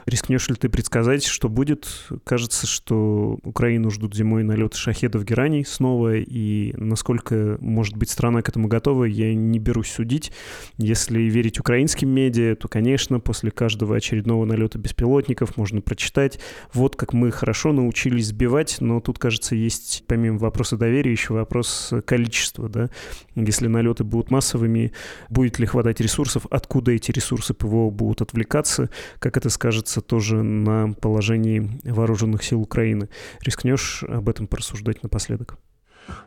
Рискнешь 0.06 0.50
ли 0.50 0.56
ты 0.56 0.70
предсказать, 0.70 1.24
что 1.24 1.50
будет? 1.50 1.88
Кажется, 2.24 2.66
что 2.66 3.40
Украину 3.44 3.92
ждут 3.92 4.16
зимой 4.16 4.44
налеты 4.44 4.78
шахедов 4.78 5.24
гераний 5.24 5.64
снова, 5.66 6.16
и 6.16 6.74
насколько, 6.78 7.58
может 7.62 7.96
быть, 7.96 8.10
страна 8.10 8.42
к 8.42 8.50
этому 8.50 8.68
готова, 8.68 9.04
я 9.04 9.34
не 9.36 9.60
берусь 9.60 9.92
судить. 9.92 10.32
Если 10.78 11.22
верить 11.22 11.60
украинским 11.60 12.10
медиа, 12.10 12.56
то, 12.56 12.68
конечно, 12.68 13.20
после 13.20 13.52
каждого 13.52 13.96
очередного 13.96 14.46
налета 14.46 14.80
беспилотников 14.80 15.58
можно 15.58 15.82
прочитать, 15.82 16.40
вот 16.74 16.96
как 16.96 17.14
мы 17.14 17.32
хорошо 17.32 17.72
научились 17.72 18.28
сбивать, 18.28 18.78
но 18.80 19.00
тут, 19.00 19.20
кажется, 19.20 19.56
есть, 19.56 20.04
помимо 20.08 20.38
вопроса 20.40 20.78
доверия, 20.78 21.12
еще 21.12 21.34
вопрос 21.34 21.94
количества, 22.06 22.68
да? 22.68 22.90
Если 23.36 23.68
налеты 23.68 24.04
будут 24.04 24.32
массовыми, 24.32 24.92
будет 25.30 25.60
ли 25.60 25.66
хватать 25.66 26.00
ресурсов, 26.02 26.48
откуда 26.50 26.92
эти 26.92 27.12
ресурсы 27.12 27.54
ПВО 27.54 27.90
будут 27.90 28.22
отвлекаться, 28.22 28.90
как 29.20 29.38
это 29.38 29.50
сказать 29.50 29.67
скажется 29.68 30.00
тоже 30.00 30.44
на 30.44 30.94
положении 30.94 31.70
вооруженных 31.84 32.42
сил 32.42 32.62
Украины. 32.62 33.10
Рискнешь 33.42 34.02
об 34.08 34.30
этом 34.30 34.48
порассуждать 34.48 35.04
напоследок? 35.04 35.58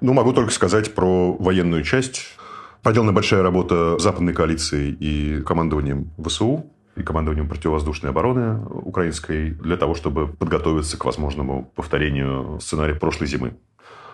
Ну, 0.03 0.13
могу 0.13 0.35
только 0.35 0.53
сказать 0.53 0.95
про 0.95 1.33
военную 1.33 1.83
часть. 1.83 2.37
Проделана 2.83 3.15
большая 3.15 3.43
работа 3.43 3.99
западной 3.99 4.35
коалиции 4.35 4.91
и 4.91 5.41
командованием 5.41 6.11
ВСУ 6.23 6.67
и 6.97 7.03
командованием 7.03 7.49
противовоздушной 7.49 8.11
обороны 8.11 8.63
украинской 8.67 9.53
для 9.53 9.79
того, 9.79 9.95
чтобы 9.95 10.29
подготовиться 10.29 10.99
к 10.99 11.05
возможному 11.07 11.73
повторению 11.75 12.59
сценария 12.61 12.95
прошлой 12.95 13.27
зимы. 13.27 13.55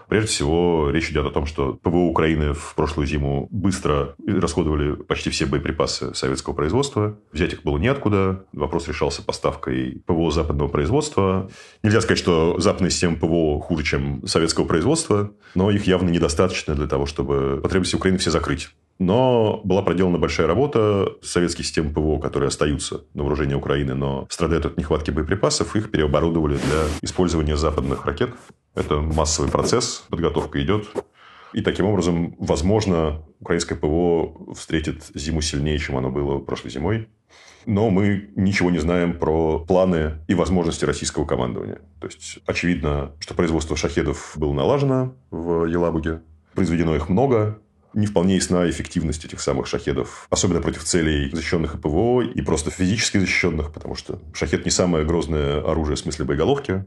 Прежде 0.09 0.29
всего, 0.29 0.91
речь 0.91 1.11
идет 1.11 1.27
о 1.27 1.31
том, 1.31 1.47
что 1.47 1.75
ПВО 1.75 2.07
Украины 2.07 2.53
в 2.55 2.75
прошлую 2.77 3.07
зиму 3.07 3.49
быстро 3.51 4.15
расходовали 4.27 4.95
почти 4.95 5.31
все 5.31 5.47
боеприпасы 5.47 6.15
советского 6.15 6.55
производства. 6.55 7.19
Взять 7.33 7.55
их 7.55 7.63
было 7.63 7.79
неоткуда. 7.79 8.45
Вопрос 8.53 8.87
решался 8.89 9.23
поставкой 9.23 10.03
ПВО 10.07 10.31
западного 10.31 10.69
производства. 10.69 11.51
Нельзя 11.83 12.01
сказать, 12.01 12.19
что 12.19 12.59
западная 12.59 12.91
система 12.91 13.17
ПВО 13.17 13.61
хуже, 13.61 13.85
чем 13.85 14.27
советского 14.27 14.65
производства, 14.65 15.33
но 15.55 15.71
их 15.71 15.87
явно 15.87 16.09
недостаточно 16.11 16.75
для 16.75 16.87
того, 16.87 17.07
чтобы 17.07 17.61
потребности 17.63 17.97
Украины 17.97 18.19
все 18.19 18.31
закрыть. 18.31 18.69
Но 18.99 19.61
была 19.63 19.83
проделана 19.83 20.19
большая 20.19 20.47
работа. 20.47 21.13
Советские 21.23 21.65
системы 21.65 21.93
ПВО, 21.93 22.19
которые 22.19 22.49
остаются 22.49 23.05
на 23.15 23.23
вооружении 23.23 23.55
Украины, 23.55 23.95
но 23.95 24.27
страдают 24.31 24.67
от 24.67 24.79
нехватки 24.79 25.11
боеприпасов, 25.11 25.77
их 25.77 25.91
переоборудовали 25.91 26.57
для 26.57 26.85
использования 27.03 27.57
западных 27.57 28.07
ракет. 28.07 28.31
Это 28.75 29.01
массовый 29.01 29.51
процесс, 29.51 30.05
подготовка 30.09 30.63
идет. 30.63 30.87
И 31.53 31.63
таким 31.63 31.87
образом, 31.87 32.35
возможно, 32.39 33.23
украинское 33.41 33.79
ПВО 33.79 34.55
встретит 34.55 35.05
зиму 35.15 35.41
сильнее, 35.41 35.79
чем 35.79 35.97
оно 35.97 36.11
было 36.11 36.39
прошлой 36.39 36.71
зимой. 36.71 37.09
Но 37.67 37.91
мы 37.91 38.31
ничего 38.37 38.71
не 38.71 38.79
знаем 38.79 39.19
про 39.19 39.59
планы 39.59 40.19
и 40.29 40.35
возможности 40.35 40.85
российского 40.85 41.25
командования. 41.25 41.81
То 42.01 42.07
есть, 42.07 42.39
очевидно, 42.47 43.13
что 43.19 43.35
производство 43.35 43.77
шахедов 43.77 44.35
было 44.37 44.53
налажено 44.53 45.15
в 45.31 45.65
Елабуге. 45.65 46.23
Произведено 46.55 46.95
их 46.95 47.09
много, 47.09 47.59
не 47.97 48.07
вполне 48.07 48.37
ясна 48.37 48.69
эффективность 48.69 49.25
этих 49.25 49.41
самых 49.41 49.67
шахедов, 49.67 50.27
особенно 50.29 50.61
против 50.61 50.85
целей 50.85 51.31
защищенных 51.33 51.75
и 51.75 51.79
ПВО, 51.79 52.21
и 52.21 52.43
просто 52.43 52.71
физически 52.71 53.19
защищенных, 53.19 53.73
потому 53.73 53.97
что 53.97 54.21
шахед 54.35 54.67
не 54.67 54.71
самое 54.71 55.05
грозное 55.05 55.61
оружие 55.63 55.97
в 55.97 55.99
смысле 55.99 56.27
боеголовки. 56.27 56.85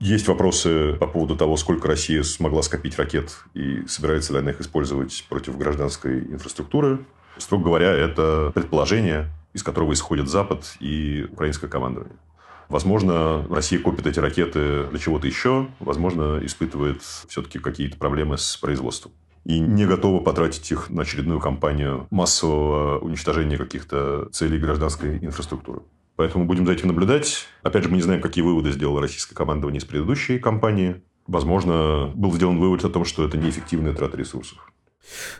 Есть 0.00 0.26
вопросы 0.26 0.94
по 0.94 1.06
поводу 1.06 1.36
того, 1.36 1.56
сколько 1.56 1.86
Россия 1.88 2.22
смогла 2.24 2.62
скопить 2.62 2.98
ракет 2.98 3.38
и 3.54 3.86
собирается 3.86 4.32
ли 4.32 4.40
она 4.40 4.50
их 4.50 4.60
использовать 4.60 5.24
против 5.28 5.56
гражданской 5.56 6.18
инфраструктуры. 6.18 7.06
Строго 7.38 7.64
говоря, 7.64 7.92
это 7.92 8.50
предположение, 8.52 9.30
из 9.54 9.62
которого 9.62 9.92
исходит 9.92 10.28
Запад 10.28 10.74
и 10.80 11.26
украинское 11.32 11.70
командование. 11.70 12.16
Возможно, 12.68 13.46
Россия 13.48 13.78
копит 13.78 14.08
эти 14.08 14.18
ракеты 14.18 14.84
для 14.90 14.98
чего-то 14.98 15.28
еще. 15.28 15.68
Возможно, 15.78 16.40
испытывает 16.42 17.00
все-таки 17.28 17.60
какие-то 17.60 17.96
проблемы 17.96 18.38
с 18.38 18.56
производством. 18.56 19.12
И 19.46 19.60
не 19.60 19.86
готова 19.86 20.20
потратить 20.20 20.68
их 20.72 20.90
на 20.90 21.02
очередную 21.02 21.38
кампанию 21.38 22.08
массового 22.10 22.98
уничтожения 22.98 23.56
каких-то 23.56 24.28
целей 24.32 24.58
гражданской 24.58 25.18
инфраструктуры. 25.18 25.82
Поэтому 26.16 26.46
будем 26.46 26.66
за 26.66 26.72
этим 26.72 26.88
наблюдать. 26.88 27.46
Опять 27.62 27.84
же, 27.84 27.88
мы 27.88 27.96
не 27.96 28.02
знаем, 28.02 28.20
какие 28.20 28.42
выводы 28.42 28.72
сделало 28.72 29.00
российское 29.00 29.36
командование 29.36 29.78
из 29.78 29.84
предыдущей 29.84 30.40
кампании. 30.40 31.00
Возможно, 31.28 32.10
был 32.14 32.32
сделан 32.32 32.58
вывод 32.58 32.84
о 32.84 32.88
том, 32.88 33.04
что 33.04 33.24
это 33.24 33.38
неэффективная 33.38 33.94
трата 33.94 34.16
ресурсов. 34.16 34.58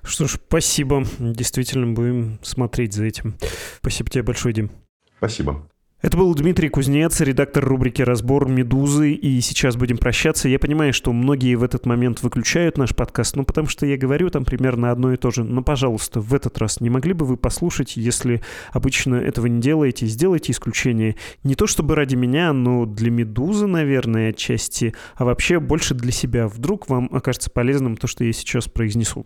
Что 0.05 0.29
ж, 0.29 0.39
спасибо. 0.47 1.05
Действительно, 1.19 1.93
будем 1.93 2.39
смотреть 2.43 2.93
за 2.93 3.07
этим. 3.07 3.37
Спасибо 3.81 4.09
тебе 4.09 4.23
большое, 4.23 4.55
Дим. 4.55 4.71
Спасибо. 5.19 5.69
Это 6.03 6.19
был 6.19 6.35
Дмитрий 6.35 6.69
Кузнец, 6.69 7.23
редактор 7.23 7.65
рубрики 7.65 8.03
«Разбор 8.03 8.47
Медузы», 8.51 9.13
и 9.13 9.41
сейчас 9.41 9.77
будем 9.77 9.97
прощаться. 9.97 10.47
Я 10.47 10.59
понимаю, 10.59 10.93
что 10.93 11.11
многие 11.11 11.55
в 11.55 11.63
этот 11.63 11.87
момент 11.87 12.23
выключают 12.23 12.77
наш 12.77 12.95
подкаст, 12.95 13.35
ну, 13.35 13.45
потому 13.45 13.67
что 13.67 13.87
я 13.87 13.97
говорю 13.97 14.29
там 14.29 14.45
примерно 14.45 14.91
одно 14.91 15.15
и 15.15 15.17
то 15.17 15.31
же. 15.31 15.43
Но, 15.43 15.63
пожалуйста, 15.63 16.21
в 16.21 16.35
этот 16.35 16.59
раз 16.59 16.83
не 16.83 16.91
могли 16.91 17.15
бы 17.15 17.25
вы 17.25 17.39
послушать, 17.39 17.97
если 17.97 18.43
обычно 18.73 19.15
этого 19.15 19.47
не 19.47 19.59
делаете, 19.59 20.05
сделайте 20.05 20.53
исключение. 20.53 21.17
Не 21.45 21.55
то 21.55 21.67
чтобы 21.67 21.95
ради 21.95 22.15
меня, 22.15 22.53
но 22.53 22.85
для 22.85 23.11
«Медузы», 23.11 23.67
наверное, 23.67 24.31
отчасти, 24.31 24.95
а 25.17 25.25
вообще 25.25 25.61
больше 25.61 25.95
для 25.95 26.13
себя. 26.13 26.47
Вдруг 26.47 26.91
вам 26.91 27.09
окажется 27.11 27.49
полезным 27.49 27.97
то, 27.97 28.07
что 28.07 28.23
я 28.23 28.35
сейчас 28.35 28.69
произнесу. 28.69 29.25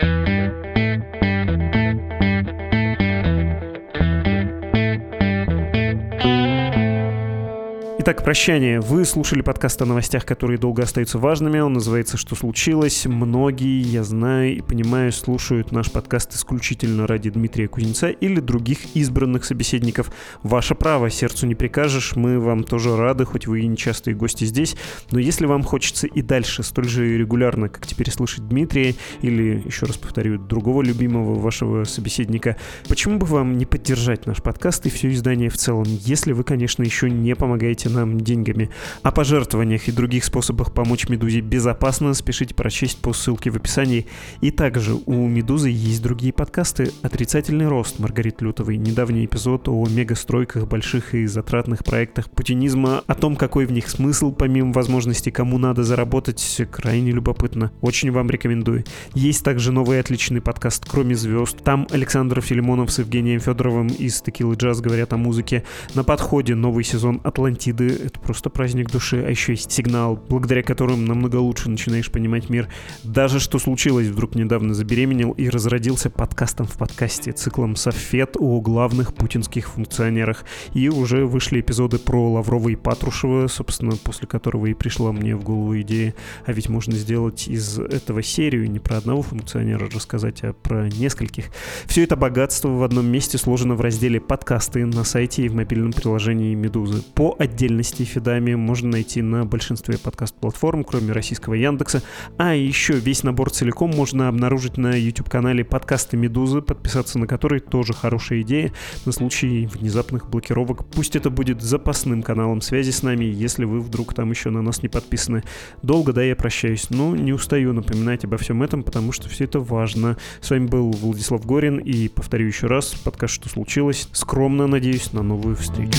Итак, 8.03 8.25
прощание. 8.25 8.81
Вы 8.81 9.05
слушали 9.05 9.43
подкаст 9.43 9.83
о 9.83 9.85
новостях, 9.85 10.25
которые 10.25 10.57
долго 10.57 10.85
остаются 10.85 11.19
важными. 11.19 11.59
Он 11.59 11.75
называется 11.75 12.17
«Что 12.17 12.35
случилось?». 12.35 13.05
Многие, 13.05 13.83
я 13.83 14.05
знаю 14.05 14.57
и 14.57 14.63
понимаю, 14.63 15.13
слушают 15.13 15.71
наш 15.71 15.93
подкаст 15.93 16.35
исключительно 16.35 17.07
ради 17.07 17.29
Дмитрия 17.29 17.69
Кузнеца 17.69 18.09
или 18.09 18.41
других 18.41 18.97
избранных 18.97 19.45
собеседников. 19.45 20.11
Ваше 20.43 20.75
право, 20.75 21.11
сердцу 21.11 21.47
не 21.47 21.55
прикажешь. 21.55 22.17
Мы 22.17 22.41
вам 22.41 22.65
тоже 22.65 22.97
рады, 22.97 23.27
хоть 23.27 23.47
вы 23.47 23.61
и 23.61 23.67
нечастые 23.67 24.15
гости 24.15 24.45
здесь. 24.45 24.77
Но 25.11 25.19
если 25.19 25.45
вам 25.45 25.63
хочется 25.63 26.07
и 26.07 26.23
дальше 26.23 26.63
столь 26.63 26.89
же 26.89 27.19
регулярно, 27.19 27.69
как 27.69 27.87
теперь 27.87 28.11
слышать 28.11 28.49
Дмитрия 28.49 28.95
или, 29.21 29.63
еще 29.67 29.85
раз 29.85 29.99
повторю, 29.99 30.39
другого 30.39 30.81
любимого 30.81 31.39
вашего 31.39 31.85
собеседника, 31.85 32.57
почему 32.89 33.19
бы 33.19 33.27
вам 33.27 33.59
не 33.59 33.67
поддержать 33.67 34.25
наш 34.25 34.39
подкаст 34.43 34.87
и 34.87 34.89
все 34.89 35.11
издание 35.11 35.51
в 35.51 35.59
целом, 35.59 35.85
если 35.87 36.33
вы, 36.33 36.45
конечно, 36.45 36.83
еще 36.83 37.11
не 37.11 37.37
помогаете 37.37 37.90
нам 37.91 38.21
деньгами. 38.21 38.71
О 39.03 39.11
пожертвованиях 39.11 39.89
и 39.89 39.93
других 39.93 40.25
способах 40.25 40.73
помочь 40.73 41.09
«Медузе» 41.09 41.41
безопасно 41.41 42.15
спешите 42.15 42.55
прочесть 42.55 42.99
по 42.99 43.13
ссылке 43.13 43.51
в 43.51 43.57
описании. 43.57 44.07
И 44.41 44.51
также 44.51 44.95
у 45.07 45.29
«Медузы» 45.29 45.69
есть 45.71 46.03
другие 46.03 46.33
подкасты 46.33 46.93
«Отрицательный 47.03 47.69
рост» 47.69 47.99
Маргарит 47.99 48.41
Лютовой, 48.43 48.77
недавний 48.77 49.25
эпизод 49.25 49.69
о 49.69 49.87
мегастройках, 49.87 50.67
больших 50.67 51.15
и 51.15 51.27
затратных 51.27 51.85
проектах 51.85 52.31
путинизма, 52.31 53.03
о 53.07 53.15
том, 53.15 53.37
какой 53.37 53.67
в 53.67 53.73
них 53.73 53.89
смысл, 53.89 54.33
помимо 54.33 54.73
возможности, 54.73 55.31
кому 55.31 55.59
надо 55.59 55.83
заработать, 55.83 56.63
крайне 56.71 57.13
любопытно. 57.13 57.73
Очень 57.81 58.11
вам 58.13 58.31
рекомендую. 58.31 58.85
Есть 59.15 59.45
также 59.45 59.73
новый 59.73 60.01
отличный 60.01 60.41
подкаст 60.41 60.85
«Кроме 60.89 61.15
звезд». 61.15 61.59
Там 61.65 61.87
Александр 61.91 62.41
Филимонов 62.41 62.91
с 62.93 62.99
Евгением 62.99 63.41
Федоровым 63.41 63.89
из 63.89 64.21
«Текилы 64.21 64.55
джаз» 64.55 64.81
говорят 64.81 65.13
о 65.13 65.17
музыке. 65.17 65.65
На 65.95 66.05
подходе 66.05 66.55
новый 66.55 66.85
сезон 66.85 67.21
«Атлантиды» 67.25 67.80
виды— 67.81 68.05
это 68.07 68.21
просто 68.21 68.51
праздник 68.51 68.91
души, 68.91 69.23
а 69.27 69.31
еще 69.31 69.53
есть 69.53 69.71
сигнал, 69.73 70.17
благодаря 70.29 70.63
которым 70.63 71.05
намного 71.05 71.37
лучше 71.37 71.71
начинаешь 71.71 72.11
понимать 72.11 72.49
мир. 72.49 72.69
Даже 73.03 73.41
что 73.41 73.59
случилось, 73.59 74.09
вдруг 74.09 74.35
недавно 74.35 74.75
забеременел 74.75 75.33
и 75.33 75.49
разродился 75.49 76.11
подкастом 76.11 76.67
в 76.67 76.77
подкасте, 76.77 77.33
циклом 77.33 77.77
«Софет» 77.77 78.37
о 78.39 78.61
главных 78.61 79.15
путинских 79.15 79.69
функционерах. 79.69 80.45
И 80.75 80.89
уже 80.89 81.25
вышли 81.25 81.61
эпизоды 81.61 81.99
про 81.99 82.33
Лаврова 82.33 82.69
и 82.69 82.77
Патрушева, 82.77 83.47
собственно, 83.49 83.93
после 83.93 84.27
которого 84.27 84.67
и 84.67 84.75
пришла 84.75 85.13
мне 85.13 85.37
в 85.37 85.43
голову 85.43 85.79
идея, 85.81 86.15
а 86.47 86.53
ведь 86.53 86.69
можно 86.69 86.95
сделать 86.95 87.49
из 87.49 87.79
этого 87.79 88.23
серию, 88.23 88.71
не 88.71 88.79
про 88.79 88.99
одного 88.99 89.23
функционера 89.23 89.89
рассказать, 89.91 90.43
а 90.43 90.53
про 90.53 90.89
нескольких. 90.89 91.47
Все 91.87 92.05
это 92.05 92.17
богатство 92.17 92.69
в 92.69 92.83
одном 92.83 93.07
месте 93.07 93.39
сложено 93.39 93.75
в 93.75 93.81
разделе 93.81 94.21
«Подкасты» 94.21 94.85
на 94.85 95.05
сайте 95.05 95.43
и 95.43 95.49
в 95.49 95.55
мобильном 95.55 95.93
приложении 95.93 96.55
«Медузы». 96.55 97.03
По 97.15 97.37
отдельности 97.39 97.70
отдельности 97.71 98.03
Фидами 98.03 98.55
можно 98.55 98.91
найти 98.91 99.23
на 99.23 99.45
большинстве 99.45 99.97
подкаст-платформ, 99.97 100.83
кроме 100.83 101.13
российского 101.13 101.55
Яндекса. 101.55 102.03
А 102.37 102.55
еще 102.55 102.95
весь 102.95 103.23
набор 103.23 103.51
целиком 103.51 103.91
можно 103.91 104.29
обнаружить 104.29 104.77
на 104.77 104.97
YouTube-канале 104.97 105.65
подкасты 105.65 106.17
Медузы, 106.17 106.63
подписаться 106.63 107.19
на 107.19 107.29
который 107.29 107.61
тоже 107.61 107.93
хорошая 107.93 108.41
идея 108.41 108.73
на 109.07 109.13
случай 109.13 109.67
внезапных 109.67 110.29
блокировок. 110.29 110.85
Пусть 110.87 111.15
это 111.15 111.31
будет 111.31 111.63
запасным 111.63 112.23
каналом 112.23 112.61
связи 112.61 112.91
с 112.91 113.05
нами, 113.05 113.25
если 113.25 113.65
вы 113.65 113.81
вдруг 113.81 114.15
там 114.15 114.31
еще 114.31 114.51
на 114.51 114.63
нас 114.63 114.83
не 114.83 114.89
подписаны. 114.89 115.45
Долго, 115.83 116.13
да, 116.13 116.25
я 116.25 116.35
прощаюсь, 116.35 116.91
но 116.91 117.15
не 117.15 117.33
устаю 117.33 117.73
напоминать 117.73 118.25
обо 118.25 118.37
всем 118.37 118.65
этом, 118.65 118.83
потому 118.83 119.13
что 119.13 119.29
все 119.29 119.45
это 119.45 119.61
важно. 119.61 120.17
С 120.41 120.51
вами 120.51 120.67
был 120.67 120.91
Владислав 120.91 121.47
Горин, 121.47 121.79
и 121.79 122.09
повторю 122.09 122.49
еще 122.49 122.67
раз, 122.67 122.95
подкаст 122.95 123.35
«Что 123.35 123.49
случилось?» 123.49 124.09
Скромно 124.13 124.67
надеюсь 124.67 125.13
на 125.13 125.23
новую 125.23 125.55
встречу. 125.55 125.99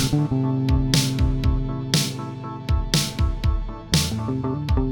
Thank 4.31 4.77
you. 4.77 4.90